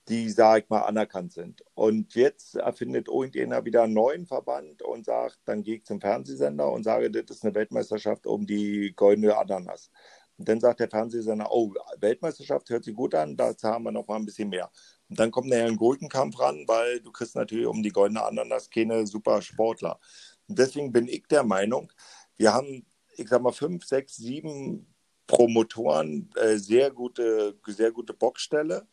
die, 0.09 0.29
sag 0.29 0.63
ich 0.63 0.69
mal, 0.69 0.81
anerkannt 0.81 1.33
sind. 1.33 1.63
Und 1.75 2.15
jetzt 2.15 2.55
erfindet 2.55 3.07
irgendjemand 3.07 3.65
wieder 3.65 3.83
einen 3.83 3.93
neuen 3.93 4.25
Verband 4.25 4.81
und 4.81 5.05
sagt, 5.05 5.39
dann 5.45 5.63
gehe 5.63 5.75
ich 5.77 5.85
zum 5.85 6.01
Fernsehsender 6.01 6.71
und 6.71 6.83
sage, 6.83 7.11
das 7.11 7.37
ist 7.37 7.45
eine 7.45 7.55
Weltmeisterschaft 7.55 8.25
um 8.25 8.45
die 8.47 8.93
goldene 8.95 9.37
Ananas. 9.37 9.91
Und 10.37 10.47
dann 10.47 10.59
sagt 10.59 10.79
der 10.79 10.89
Fernsehsender, 10.89 11.47
oh, 11.51 11.73
Weltmeisterschaft 11.99 12.69
hört 12.69 12.85
sich 12.85 12.95
gut 12.95 13.13
an, 13.13 13.35
da 13.35 13.55
zahlen 13.55 13.83
wir 13.83 13.91
noch 13.91 14.07
mal 14.07 14.15
ein 14.15 14.25
bisschen 14.25 14.49
mehr. 14.49 14.71
Und 15.09 15.19
dann 15.19 15.31
kommt 15.31 15.49
nachher 15.49 15.65
ein 15.65 15.75
Gurkenkampf 15.75 16.39
ran, 16.39 16.63
weil 16.67 17.01
du 17.01 17.11
kriegst 17.11 17.35
natürlich 17.35 17.67
um 17.67 17.83
die 17.83 17.91
goldene 17.91 18.23
Ananas 18.23 18.69
keine 18.69 19.05
super 19.05 19.41
Sportler. 19.41 19.99
Und 20.47 20.57
deswegen 20.57 20.91
bin 20.91 21.07
ich 21.07 21.27
der 21.27 21.43
Meinung, 21.43 21.91
wir 22.37 22.53
haben, 22.53 22.85
ich 23.17 23.27
sag 23.27 23.41
mal, 23.41 23.51
fünf, 23.51 23.85
sechs, 23.85 24.15
sieben 24.15 24.87
Promotoren, 25.27 26.31
äh, 26.37 26.57
sehr 26.57 26.89
gute, 26.89 27.59
sehr 27.67 27.91
gute 27.91 28.13
Boxställe. 28.13 28.87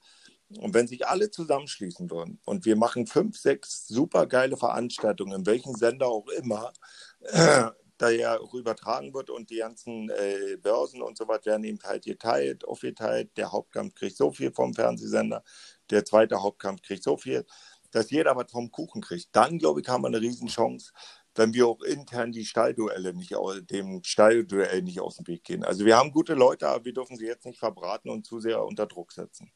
Und 0.60 0.74
wenn 0.74 0.86
sich 0.86 1.06
alle 1.06 1.30
zusammenschließen 1.30 2.10
würden 2.10 2.40
und 2.44 2.64
wir 2.64 2.76
machen 2.76 3.06
fünf, 3.06 3.36
sechs 3.36 3.86
super 3.88 4.26
geile 4.26 4.56
Veranstaltungen, 4.56 5.40
in 5.40 5.46
welchem 5.46 5.74
Sender 5.74 6.06
auch 6.06 6.28
immer, 6.28 6.72
äh, 7.20 7.64
da 7.98 8.10
ja 8.10 8.38
auch 8.38 8.54
übertragen 8.54 9.12
wird 9.14 9.30
und 9.30 9.50
die 9.50 9.56
ganzen 9.58 10.10
äh, 10.10 10.56
Börsen 10.62 11.02
und 11.02 11.16
so 11.18 11.26
weiter 11.28 11.46
werden 11.52 11.64
eben 11.64 11.78
halt 11.82 12.04
geteilt, 12.04 12.64
aufgeteilt. 12.66 13.36
Der 13.36 13.52
Hauptkampf 13.52 13.94
kriegt 13.94 14.16
so 14.16 14.30
viel 14.30 14.52
vom 14.52 14.74
Fernsehsender, 14.74 15.42
der 15.90 16.04
zweite 16.04 16.42
Hauptkampf 16.42 16.82
kriegt 16.82 17.02
so 17.02 17.16
viel, 17.16 17.44
dass 17.90 18.10
jeder 18.10 18.36
was 18.36 18.50
vom 18.52 18.70
Kuchen 18.70 19.00
kriegt. 19.02 19.28
Dann, 19.32 19.58
glaube 19.58 19.80
ich, 19.80 19.88
haben 19.88 20.02
wir 20.02 20.08
eine 20.08 20.20
Riesenchance, 20.20 20.92
wenn 21.34 21.54
wir 21.54 21.66
auch 21.68 21.82
intern 21.82 22.32
die 22.32 22.44
Stallduelle 22.44 23.14
nicht, 23.14 23.34
au- 23.34 23.60
dem 23.60 24.02
Stallduell 24.04 24.82
nicht 24.82 25.00
aus 25.00 25.16
dem 25.16 25.26
Weg 25.26 25.44
gehen. 25.44 25.64
Also 25.64 25.84
wir 25.84 25.96
haben 25.96 26.12
gute 26.12 26.34
Leute, 26.34 26.68
aber 26.68 26.84
wir 26.84 26.92
dürfen 26.92 27.16
sie 27.16 27.26
jetzt 27.26 27.46
nicht 27.46 27.58
verbraten 27.58 28.10
und 28.10 28.26
zu 28.26 28.40
sehr 28.40 28.62
unter 28.64 28.86
Druck 28.86 29.12
setzen. 29.12 29.50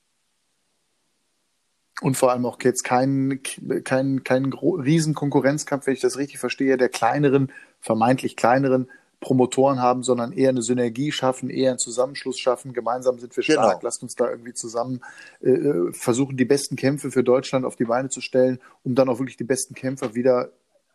Und 2.01 2.17
vor 2.17 2.31
allem 2.33 2.47
auch 2.47 2.59
jetzt 2.63 2.83
kein, 2.83 3.41
kein, 3.85 4.25
kein 4.25 4.51
gro- 4.51 4.77
riesen 4.77 5.15
Konkurrenzkampf, 5.15 5.87
wenn 5.87 5.95
ich 5.95 6.01
das 6.01 6.17
richtig 6.17 6.39
verstehe, 6.39 6.77
der 6.79 6.89
kleineren, 6.89 7.53
vermeintlich 7.81 8.37
kleineren 8.37 8.89
Promotoren 9.21 9.83
haben, 9.83 10.03
sondern 10.03 10.33
eher 10.33 10.49
eine 10.49 10.63
Synergie 10.63 11.13
schaffen, 11.13 11.51
eher 11.51 11.71
einen 11.71 11.79
Zusammenschluss 11.79 12.39
schaffen. 12.39 12.73
Gemeinsam 12.73 13.19
sind 13.19 13.37
wir 13.37 13.45
Genau. 13.45 13.61
stark. 13.65 13.83
Lasst 13.83 14.03
uns 14.03 14.15
da 14.15 14.31
irgendwie 14.31 14.55
zusammen 14.55 15.03
äh, 15.43 15.93
versuchen, 15.93 16.39
die 16.39 16.47
besten 16.47 16.77
Kämpfe 16.77 17.11
für 17.11 17.23
Deutschland 17.23 17.67
auf 17.67 17.77
die 17.77 17.85
Beine 17.85 18.09
zu 18.09 18.23
stellen, 18.23 18.61
um 18.83 18.95
dann 18.95 19.11
auch 19.11 19.19
wirklich 19.19 19.37
die 19.37 19.45
besten 19.45 19.75
Kämpfer 19.75 20.15
wieder 20.15 20.51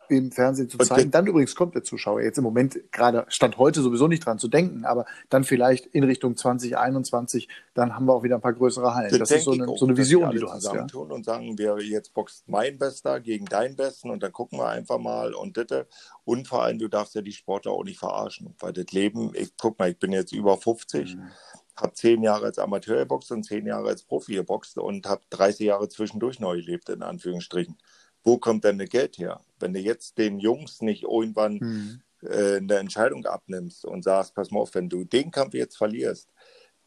im 0.10 0.32
Fernsehen 0.32 0.70
zu 0.70 0.78
zeigen. 0.78 1.12
Dann 1.12 1.28
übrigens 1.28 1.56
kommt 1.56 1.76
der 1.76 1.84
Zuschauer 1.84 2.22
jetzt 2.22 2.38
im 2.38 2.44
Moment 2.44 2.80
gerade 2.92 3.26
Stand 3.30 3.58
heute 3.58 3.82
sowieso 3.82 4.08
nicht 4.08 4.26
dran 4.26 4.40
zu 4.40 4.48
denken, 4.48 4.86
aber 4.86 5.06
dann 5.30 5.44
vielleicht 5.44 5.86
in 5.88 6.04
Richtung 6.04 6.36
2021, 6.38 7.48
dann 7.74 7.96
haben 7.96 8.06
wir 8.06 8.14
auch 8.14 8.24
wieder 8.24 8.36
ein 8.36 8.42
paar 8.42 8.54
größere 8.54 8.94
Hallen. 8.94 9.18
Das, 9.18 9.32
ist 9.32 9.44
so 9.44 9.52
eine, 9.52 9.68
auch, 9.68 9.78
so 9.78 9.86
eine 9.86 9.98
Vision, 9.98 10.32
die 10.32 10.40
du 10.40 10.50
hast. 10.50 10.64
Ja? 10.64 10.72
zusammentun 10.72 11.12
und 11.12 11.26
sagen, 11.26 11.58
wir 11.58 11.78
jetzt 11.82 12.14
boxt 12.14 12.48
mein 12.48 12.78
Bester 12.78 13.20
gegen 13.20 13.46
dein 13.46 13.76
Besten 13.76 14.10
und 14.10 14.24
dann 14.24 14.32
gucken 14.32 14.60
wir 14.60 14.68
einfach 14.68 14.98
mal 14.98 15.34
und 15.34 15.58
das. 15.58 15.86
Und 16.24 16.48
vor 16.48 16.64
allem, 16.64 16.80
du 16.80 16.88
darfst 16.88 17.16
ja 17.16 17.22
die 17.22 17.32
Sportler 17.32 17.72
auch 17.72 17.84
nicht 17.84 18.00
verarschen, 18.00 18.56
weil 18.60 18.74
das 18.74 18.92
Leben, 18.92 19.32
ich 19.36 19.56
guck 19.58 19.78
mal, 19.80 19.92
ich 19.92 20.00
bin 20.00 20.12
jetzt 20.12 20.32
über 20.34 20.58
50, 20.58 21.16
Mhm. 21.16 21.32
habe 21.76 21.94
zehn 21.94 22.24
Jahre 22.24 22.46
als 22.46 22.60
Amateur 22.60 22.98
geboxt 22.98 23.32
und 23.32 23.44
zehn 23.44 23.66
Jahre 23.66 23.90
als 23.90 24.04
Profi 24.04 24.36
geboxt 24.36 24.78
und 24.78 25.08
habe 25.08 25.22
30 25.30 25.68
Jahre 25.68 25.90
zwischendurch 25.90 26.40
neu 26.40 26.58
gelebt, 26.58 26.90
in 26.90 27.04
Anführungsstrichen. 27.04 27.78
Wo 28.26 28.38
kommt 28.40 28.66
denn 28.66 28.80
das 28.80 28.90
Geld 28.90 29.18
her? 29.20 29.42
Wenn 29.60 29.74
du 29.74 29.80
jetzt 29.80 30.18
den 30.18 30.40
Jungs 30.40 30.82
nicht 30.82 31.04
irgendwann 31.04 31.62
Mhm. 31.62 32.02
äh, 32.24 32.58
eine 32.58 32.78
Entscheidung 32.78 33.26
abnimmst 33.26 33.86
und 33.86 34.04
sagst, 34.04 34.36
pass 34.36 34.52
mal 34.52 34.62
auf, 34.62 34.76
wenn 34.76 34.90
du 34.90 35.06
den 35.06 35.32
Kampf 35.32 35.54
jetzt 35.56 35.78
verlierst, 35.78 36.34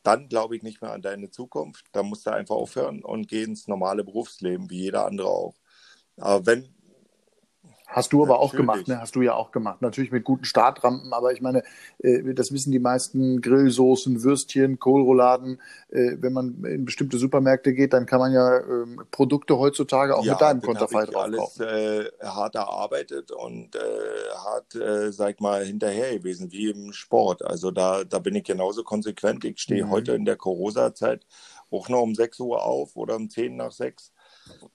dann 0.03 0.29
glaube 0.29 0.57
ich 0.57 0.63
nicht 0.63 0.83
mehr 0.83 0.93
an 0.93 1.03
deine 1.03 1.31
Zukunft. 1.31 1.87
Da 1.93 2.03
musst 2.03 2.27
du 2.27 2.31
einfach 2.33 2.57
aufhören 2.57 3.05
und 3.05 3.29
geh 3.29 3.43
ins 3.45 3.69
normale 3.69 4.05
Berufsleben, 4.05 4.71
wie 4.71 4.83
jeder 4.85 5.07
andere 5.07 5.29
auch. 5.29 5.57
Aber 6.17 6.47
wenn, 6.47 6.75
Hast 7.91 8.13
du 8.13 8.23
aber 8.23 8.35
Natürlich. 8.35 8.53
auch 8.53 8.57
gemacht, 8.57 8.89
ne? 8.89 9.01
Hast 9.01 9.17
du 9.17 9.23
ja 9.23 9.33
auch 9.33 9.51
gemacht. 9.51 9.81
Natürlich 9.81 10.13
mit 10.13 10.23
guten 10.23 10.45
Startrampen, 10.45 11.15
aber 11.15 11.33
ich 11.33 11.41
meine, 11.41 11.63
äh, 12.01 12.35
das 12.35 12.53
wissen 12.53 12.71
die 12.71 12.79
meisten 12.79 13.41
Grillsoßen, 13.41 14.23
Würstchen, 14.23 14.79
Kohlrouladen. 14.79 15.59
Äh, 15.89 16.17
wenn 16.21 16.35
man 16.35 16.65
in 16.65 16.85
bestimmte 16.85 17.17
Supermärkte 17.17 17.73
geht, 17.73 17.95
dann 17.95 18.05
kann 18.05 18.21
man 18.21 18.33
ja 18.33 18.59
ähm, 18.59 19.01
Produkte 19.11 19.59
heutzutage 19.59 20.19
auch 20.19 20.25
ja, 20.25 20.33
mit 20.33 20.41
deinem 20.43 20.61
Konterfei 20.61 21.07
drauf 21.07 21.25
alles 21.25 21.61
äh, 21.61 22.11
hart 22.23 22.57
erarbeitet 22.57 23.31
und 23.31 23.79
hart, 24.35 24.77
sag 25.11 25.35
ich 25.35 25.41
mal, 25.41 25.65
hinterher 25.65 26.19
gewesen, 26.19 26.53
wie 26.53 26.71
im 26.71 26.93
Sport. 26.93 27.45
Also 27.45 27.71
da, 27.71 28.05
da 28.05 28.19
bin 28.19 28.35
ich 28.35 28.45
genauso 28.45 28.83
konsequent. 28.83 29.45
Ich 29.45 29.61
stehe 29.61 29.87
mhm. 29.87 29.91
heute 29.91 30.13
in 30.13 30.25
der 30.25 30.37
Corona-Zeit 30.37 31.25
auch 31.71 31.89
noch 31.89 32.03
um 32.03 32.15
6 32.15 32.41
Uhr 32.41 32.63
auf 32.63 32.97
oder 32.97 33.17
um 33.17 33.31
10 33.31 33.57
nach 33.57 33.73
6 33.73 34.13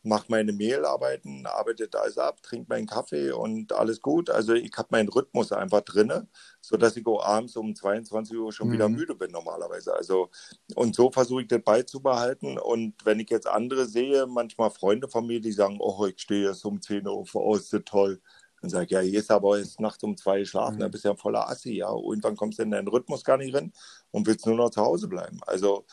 mache 0.04 0.26
meine 0.28 0.52
Mehlarbeiten, 0.52 1.46
arbeite 1.46 1.90
alles 2.00 2.18
ab, 2.18 2.42
trinke 2.44 2.68
meinen 2.70 2.88
Kaffee 2.88 3.32
und 3.32 3.74
alles 3.74 4.02
gut. 4.02 4.30
Also 4.30 4.54
ich 4.54 4.72
habe 4.78 4.90
meinen 4.92 5.10
Rhythmus 5.10 5.52
einfach 5.52 5.82
drin, 5.82 6.28
sodass 6.62 6.98
ich 6.98 7.06
auch 7.06 7.24
abends 7.24 7.56
um 7.56 7.76
22 7.76 8.38
Uhr 8.38 8.52
schon 8.52 8.68
mhm. 8.68 8.74
wieder 8.74 8.90
müde 8.90 9.16
bin 9.16 9.32
normalerweise. 9.32 9.94
Also 9.94 10.30
und 10.76 10.96
so 10.96 11.12
versuche 11.12 11.44
ich 11.44 11.48
das 11.48 11.64
beizubehalten. 11.64 12.58
Und 12.58 13.06
wenn 13.06 13.20
ich 13.20 13.30
jetzt 13.30 13.48
andere 13.48 13.86
sehe, 13.86 14.28
manchmal 14.28 14.72
Freunde 14.72 15.08
von 15.08 15.26
mir, 15.26 15.40
die 15.40 15.52
sagen, 15.52 15.78
oh, 15.80 16.06
ich 16.06 16.20
stehe 16.20 16.50
jetzt 16.50 16.66
um 16.66 16.82
10 16.82 17.08
Uhr 17.08 17.26
vor, 17.26 17.46
oh, 17.46 17.56
ist 17.56 17.72
das 17.74 17.82
toll. 17.86 18.22
Dann 18.62 18.70
sage 18.70 18.86
ich, 18.86 18.92
ja, 18.92 19.00
hier 19.02 19.20
ist 19.20 19.32
aber 19.32 19.58
jetzt 19.58 19.80
nachts 19.82 20.04
um 20.04 20.16
zwei 20.16 20.46
schlafen, 20.46 20.76
mhm. 20.76 20.80
da 20.80 20.88
bist 20.88 21.04
du 21.04 21.10
ja 21.10 21.16
voller 21.16 21.50
Assi, 21.50 21.74
ja. 21.74 21.90
Irgendwann 21.92 22.38
kommst 22.38 22.60
du 22.60 22.64
in 22.64 22.72
deinen 22.72 22.88
Rhythmus 22.88 23.24
gar 23.24 23.38
nicht 23.38 23.54
rein 23.54 23.74
und 24.12 24.26
willst 24.26 24.46
nur 24.46 24.56
noch 24.56 24.70
zu 24.70 24.82
Hause 24.82 25.10
bleiben. 25.10 25.40
Also 25.46 25.86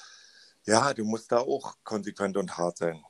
ja, 0.66 0.94
du 0.94 1.04
musst 1.04 1.32
da 1.32 1.38
auch 1.38 1.74
konsequent 1.84 2.36
und 2.36 2.56
hart 2.56 2.78
sein. 2.78 3.02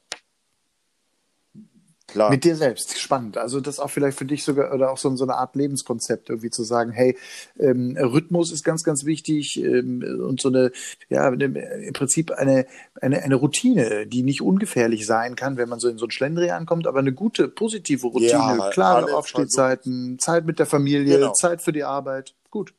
Klar. 2.13 2.31
Mit 2.31 2.45
dir 2.45 2.57
selbst. 2.57 2.99
Spannend. 2.99 3.39
Also 3.39 3.61
das 3.61 3.79
auch 3.79 3.91
vielleicht 3.91 4.19
für 4.19 4.25
dich 4.25 4.45
sogar 4.45 4.75
oder 4.75 4.91
auch 4.91 4.99
so, 4.99 5.15
so 5.17 5.25
eine 5.25 5.37
Art 5.37 5.55
Lebenskonzept 5.55 6.29
irgendwie 6.31 6.51
zu 6.51 6.65
sagen, 6.65 6.91
hey, 6.91 7.17
ähm, 7.59 7.97
Rhythmus 7.97 8.53
ist 8.53 8.65
ganz, 8.65 8.83
ganz 8.83 9.05
wichtig 9.05 9.63
ähm, 9.63 10.03
und 10.27 10.41
so 10.41 10.49
eine, 10.49 10.73
ja, 11.09 11.29
im 11.29 11.93
Prinzip 11.93 12.33
eine, 12.33 12.67
eine, 13.01 13.23
eine 13.23 13.35
Routine, 13.37 14.07
die 14.07 14.23
nicht 14.23 14.43
ungefährlich 14.43 15.07
sein 15.07 15.37
kann, 15.37 15.57
wenn 15.57 15.69
man 15.69 15.79
so 15.79 15.89
in 15.89 15.99
so 15.99 16.07
ein 16.07 16.11
Schlendrian 16.11 16.67
kommt, 16.67 16.87
aber 16.87 16.99
eine 16.99 17.13
gute, 17.13 17.49
positive 17.49 18.07
Routine, 18.07 18.31
ja, 18.31 18.71
klare 18.71 19.15
Aufstehzeiten, 19.15 20.19
Zeit 20.19 20.47
mit 20.47 20.59
der 20.59 20.67
Familie, 20.67 21.19
genau. 21.19 21.33
Zeit 21.33 21.63
für 21.63 21.73
die 21.73 21.85
Arbeit. 21.85 22.35
Gut. 22.51 22.75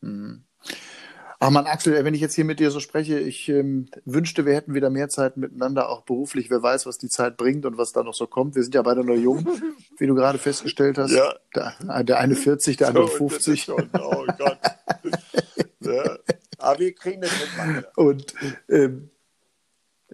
Mhm. 0.00 0.42
Ach 1.44 1.50
man, 1.50 1.66
Axel, 1.66 2.04
wenn 2.04 2.14
ich 2.14 2.20
jetzt 2.20 2.36
hier 2.36 2.44
mit 2.44 2.60
dir 2.60 2.70
so 2.70 2.78
spreche, 2.78 3.18
ich 3.18 3.48
ähm, 3.48 3.88
wünschte, 4.04 4.46
wir 4.46 4.54
hätten 4.54 4.74
wieder 4.74 4.90
mehr 4.90 5.08
Zeit 5.08 5.36
miteinander, 5.36 5.88
auch 5.88 6.02
beruflich. 6.02 6.50
Wer 6.50 6.62
weiß, 6.62 6.86
was 6.86 6.98
die 6.98 7.08
Zeit 7.08 7.36
bringt 7.36 7.66
und 7.66 7.76
was 7.76 7.90
da 7.90 8.04
noch 8.04 8.14
so 8.14 8.28
kommt. 8.28 8.54
Wir 8.54 8.62
sind 8.62 8.76
ja 8.76 8.82
beide 8.82 9.02
noch 9.02 9.16
jung, 9.16 9.44
wie 9.98 10.06
du 10.06 10.14
gerade 10.14 10.38
festgestellt 10.38 10.98
hast. 10.98 11.10
Ja. 11.10 11.34
Der, 11.56 12.04
der 12.04 12.20
eine 12.20 12.36
40, 12.36 12.76
der 12.76 12.86
andere 12.86 13.08
50. 13.08 13.60
Schon, 13.60 13.90
oh 13.92 14.24
Gott. 14.38 14.58
ja. 15.80 16.16
Aber 16.58 16.78
wir 16.78 16.94
kriegen 16.94 17.22
das 17.22 17.32
hin. 17.32 17.84
Und 17.96 18.34
ähm, 18.68 19.10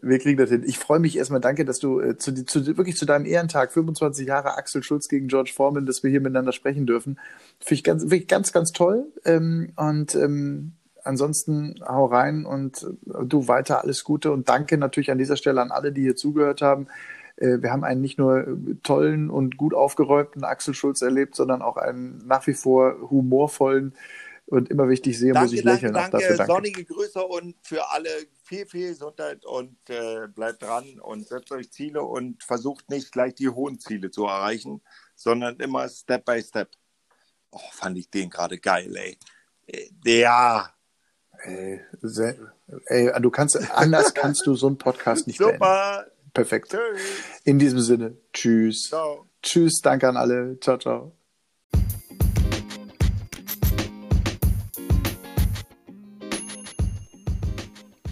wir 0.01 0.21
kriegen 0.21 0.39
das 0.39 0.49
hin. 0.49 0.63
Ich 0.67 0.79
freue 0.79 0.99
mich 0.99 1.19
erstmal, 1.19 1.43
danke, 1.43 1.67
dass 1.67 1.79
du 1.79 2.01
äh, 2.01 2.17
zu, 2.17 2.47
zu, 2.47 2.67
wirklich 2.79 2.97
zu 2.97 3.05
deinem 3.05 3.27
Ehrentag, 3.27 3.73
25 3.73 4.27
Jahre 4.27 4.57
Axel 4.57 4.83
Schulz 4.83 5.09
gegen 5.09 5.29
George 5.29 5.53
Foreman, 5.55 5.85
dass 5.85 6.03
wir 6.03 6.11
hier 6.11 6.23
miteinander 6.23 6.53
sprechen 6.53 6.87
dürfen. 6.87 7.19
Finde 7.61 7.75
ich 7.75 7.85
ganz, 7.85 8.03
wirklich 8.05 8.29
ganz, 8.29 8.51
ganz 8.53 8.73
toll. 8.73 9.13
Ähm, 9.27 9.75
und 9.77 10.15
ähm, 10.15 10.73
ansonsten 11.09 11.75
hau 11.87 12.07
rein 12.07 12.45
und 12.45 12.83
äh, 12.83 13.25
du 13.25 13.49
weiter 13.49 13.83
alles 13.83 14.05
Gute 14.05 14.31
und 14.31 14.49
danke 14.49 14.79
natürlich 14.79 15.11
an 15.11 15.19
dieser 15.19 15.37
Stelle 15.37 15.61
an 15.61 15.73
alle, 15.73 15.93
die 15.93 16.03
hier 16.03 16.17
zugehört 16.17 16.63
haben. 16.63 16.87
Äh, 17.37 17.63
wir 17.63 17.73
haben 17.73 17.85
einen 17.85 18.01
nicht 18.01 18.19
nur 18.19 18.47
tollen 18.83 19.31
und 19.31 19.57
gut 19.57 19.75
aufgeräumten 19.75 20.45
Axel 20.45 20.75
Schulz 20.75 21.03
erlebt, 21.03 21.35
sondern 21.35 21.63
auch 21.63 21.77
einen 21.77 22.27
nach 22.27 22.47
wie 22.47 22.55
vor 22.55 23.11
humorvollen 23.11 23.95
und 24.47 24.71
immer 24.71 24.89
wichtig 24.89 25.19
sehe, 25.19 25.35
muss 25.35 25.53
ich 25.53 25.63
lächeln. 25.63 25.93
Danke, 25.93 26.19
danke, 26.19 26.37
danke. 26.37 26.53
Sonnige 26.53 26.85
Grüße 26.85 27.23
und 27.23 27.55
für 27.63 27.91
alle 27.91 28.09
viel, 28.45 28.65
viel 28.67 28.89
Gesundheit 28.89 29.45
und 29.45 29.77
äh, 29.91 30.27
bleibt 30.29 30.63
dran 30.63 30.99
und 31.01 31.27
setzt 31.27 31.53
euch 31.53 31.71
Ziele 31.71 32.03
und 32.03 32.43
versucht 32.43 32.89
nicht 32.89 33.13
gleich 33.13 33.35
die 33.35 33.51
hohen 33.51 33.79
Ziele 33.79 34.11
zu 34.11 34.25
erreichen, 34.25 34.81
sondern 35.15 35.57
immer 35.57 35.89
Step 35.89 36.25
by 36.25 36.41
Step. 36.43 36.71
Oh, 37.51 37.61
fand 37.73 37.99
ich 37.99 38.11
den 38.11 38.31
gerade 38.31 38.59
geil, 38.59 38.95
ey. 38.97 39.19
Äh, 39.67 39.91
ja, 40.05 40.73
Ey, 41.45 41.81
sehr, 42.03 42.35
ey, 42.87 43.13
du 43.21 43.31
kannst, 43.31 43.57
anders 43.73 44.13
kannst 44.15 44.47
du 44.47 44.55
so 44.55 44.67
einen 44.67 44.79
Podcast 44.79 45.27
nicht 45.27 45.39
Super. 45.39 45.53
Beenden. 45.59 46.11
Perfekt. 46.35 46.71
Tschüss. 46.71 47.01
In 47.45 47.59
diesem 47.59 47.81
Sinne, 47.81 48.17
tschüss. 48.33 48.89
Ciao. 48.89 49.27
Tschüss, 49.43 49.81
danke 49.83 50.09
an 50.09 50.17
alle. 50.17 50.59
Ciao, 50.61 50.79
ciao. 50.79 51.13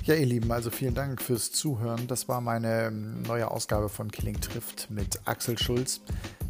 Ja, 0.07 0.15
ihr 0.15 0.27
Lieben, 0.27 0.53
also 0.53 0.71
vielen 0.71 0.95
Dank 0.95 1.21
fürs 1.21 1.51
Zuhören. 1.51 2.07
Das 2.07 2.29
war 2.29 2.41
meine 2.41 2.87
ähm, 2.87 3.23
neue 3.23 3.51
Ausgabe 3.51 3.89
von 3.89 4.09
Killing 4.13 4.41
trifft 4.41 4.89
mit 4.89 5.21
Axel 5.25 5.59
Schulz. 5.59 6.01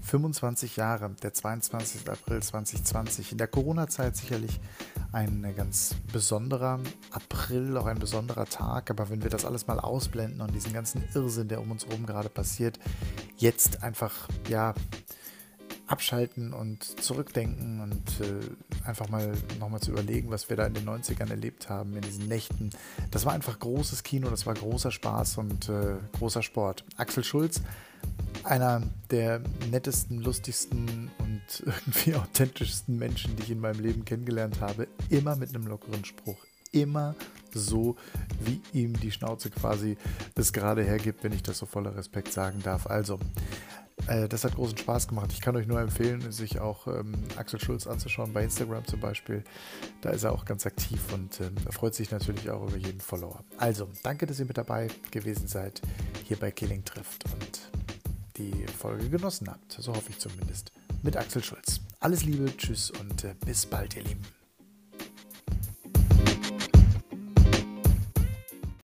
25 0.02 0.76
Jahre, 0.76 1.10
der 1.22 1.32
22. 1.32 2.06
April 2.06 2.42
2020. 2.42 3.32
In 3.32 3.38
der 3.38 3.48
Corona-Zeit 3.48 4.14
sicherlich 4.14 4.60
ein 5.16 5.54
ganz 5.56 5.94
besonderer 6.12 6.78
April, 7.10 7.78
auch 7.78 7.86
ein 7.86 7.98
besonderer 7.98 8.44
Tag. 8.44 8.90
Aber 8.90 9.08
wenn 9.08 9.22
wir 9.22 9.30
das 9.30 9.46
alles 9.46 9.66
mal 9.66 9.80
ausblenden 9.80 10.42
und 10.42 10.54
diesen 10.54 10.74
ganzen 10.74 11.02
Irrsinn, 11.14 11.48
der 11.48 11.62
um 11.62 11.70
uns 11.70 11.86
herum 11.86 12.04
gerade 12.04 12.28
passiert, 12.28 12.78
jetzt 13.38 13.82
einfach, 13.82 14.28
ja, 14.48 14.74
abschalten 15.86 16.52
und 16.52 16.82
zurückdenken 17.00 17.80
und 17.80 18.20
äh, 18.20 18.86
einfach 18.86 19.08
mal 19.08 19.32
nochmal 19.60 19.80
zu 19.80 19.92
überlegen, 19.92 20.30
was 20.30 20.48
wir 20.48 20.56
da 20.56 20.66
in 20.66 20.74
den 20.74 20.84
90ern 20.84 21.30
erlebt 21.30 21.68
haben, 21.68 21.94
in 21.94 22.02
diesen 22.02 22.26
Nächten. 22.28 22.70
Das 23.10 23.24
war 23.24 23.32
einfach 23.32 23.58
großes 23.58 24.02
Kino, 24.02 24.28
das 24.28 24.46
war 24.46 24.54
großer 24.54 24.90
Spaß 24.90 25.38
und 25.38 25.68
äh, 25.68 25.96
großer 26.18 26.42
Sport. 26.42 26.84
Axel 26.96 27.24
Schulz, 27.24 27.60
einer 28.42 28.82
der 29.10 29.40
nettesten, 29.70 30.20
lustigsten 30.20 31.10
und 31.18 31.42
irgendwie 31.64 32.14
authentischsten 32.14 32.98
Menschen, 32.98 33.36
die 33.36 33.44
ich 33.44 33.50
in 33.50 33.60
meinem 33.60 33.80
Leben 33.80 34.04
kennengelernt 34.04 34.60
habe, 34.60 34.88
immer 35.08 35.36
mit 35.36 35.54
einem 35.54 35.66
lockeren 35.66 36.04
Spruch, 36.04 36.44
immer 36.72 37.14
so, 37.52 37.96
wie 38.40 38.60
ihm 38.72 38.98
die 38.98 39.10
Schnauze 39.10 39.50
quasi 39.50 39.96
es 40.34 40.52
gerade 40.52 40.82
hergibt, 40.82 41.24
wenn 41.24 41.32
ich 41.32 41.42
das 41.42 41.58
so 41.58 41.66
voller 41.66 41.96
Respekt 41.96 42.32
sagen 42.32 42.60
darf. 42.62 42.86
Also, 42.86 43.18
das 44.06 44.44
hat 44.44 44.54
großen 44.54 44.76
Spaß 44.76 45.08
gemacht. 45.08 45.32
Ich 45.32 45.40
kann 45.40 45.56
euch 45.56 45.66
nur 45.66 45.80
empfehlen, 45.80 46.30
sich 46.30 46.60
auch 46.60 46.86
ähm, 46.86 47.14
Axel 47.36 47.60
Schulz 47.60 47.86
anzuschauen, 47.86 48.32
bei 48.32 48.44
Instagram 48.44 48.84
zum 48.86 49.00
Beispiel. 49.00 49.42
Da 50.00 50.10
ist 50.10 50.22
er 50.22 50.32
auch 50.32 50.44
ganz 50.44 50.66
aktiv 50.66 51.00
und 51.12 51.40
ähm, 51.40 51.56
freut 51.70 51.94
sich 51.94 52.10
natürlich 52.10 52.50
auch 52.50 52.68
über 52.68 52.76
jeden 52.76 53.00
Follower. 53.00 53.42
Also, 53.56 53.88
danke, 54.02 54.26
dass 54.26 54.38
ihr 54.38 54.46
mit 54.46 54.58
dabei 54.58 54.88
gewesen 55.10 55.48
seid, 55.48 55.80
hier 56.24 56.36
bei 56.36 56.50
Killing 56.50 56.84
trifft 56.84 57.24
und 57.32 57.60
die 58.36 58.66
Folge 58.66 59.08
genossen 59.08 59.48
habt. 59.48 59.72
So 59.72 59.94
hoffe 59.94 60.10
ich 60.10 60.18
zumindest. 60.18 60.72
Mit 61.02 61.16
Axel 61.16 61.42
Schulz. 61.42 61.80
Alles 62.00 62.24
Liebe, 62.24 62.54
tschüss 62.56 62.90
und 62.90 63.24
äh, 63.24 63.34
bis 63.44 63.66
bald, 63.66 63.96
ihr 63.96 64.02
Lieben. 64.02 64.35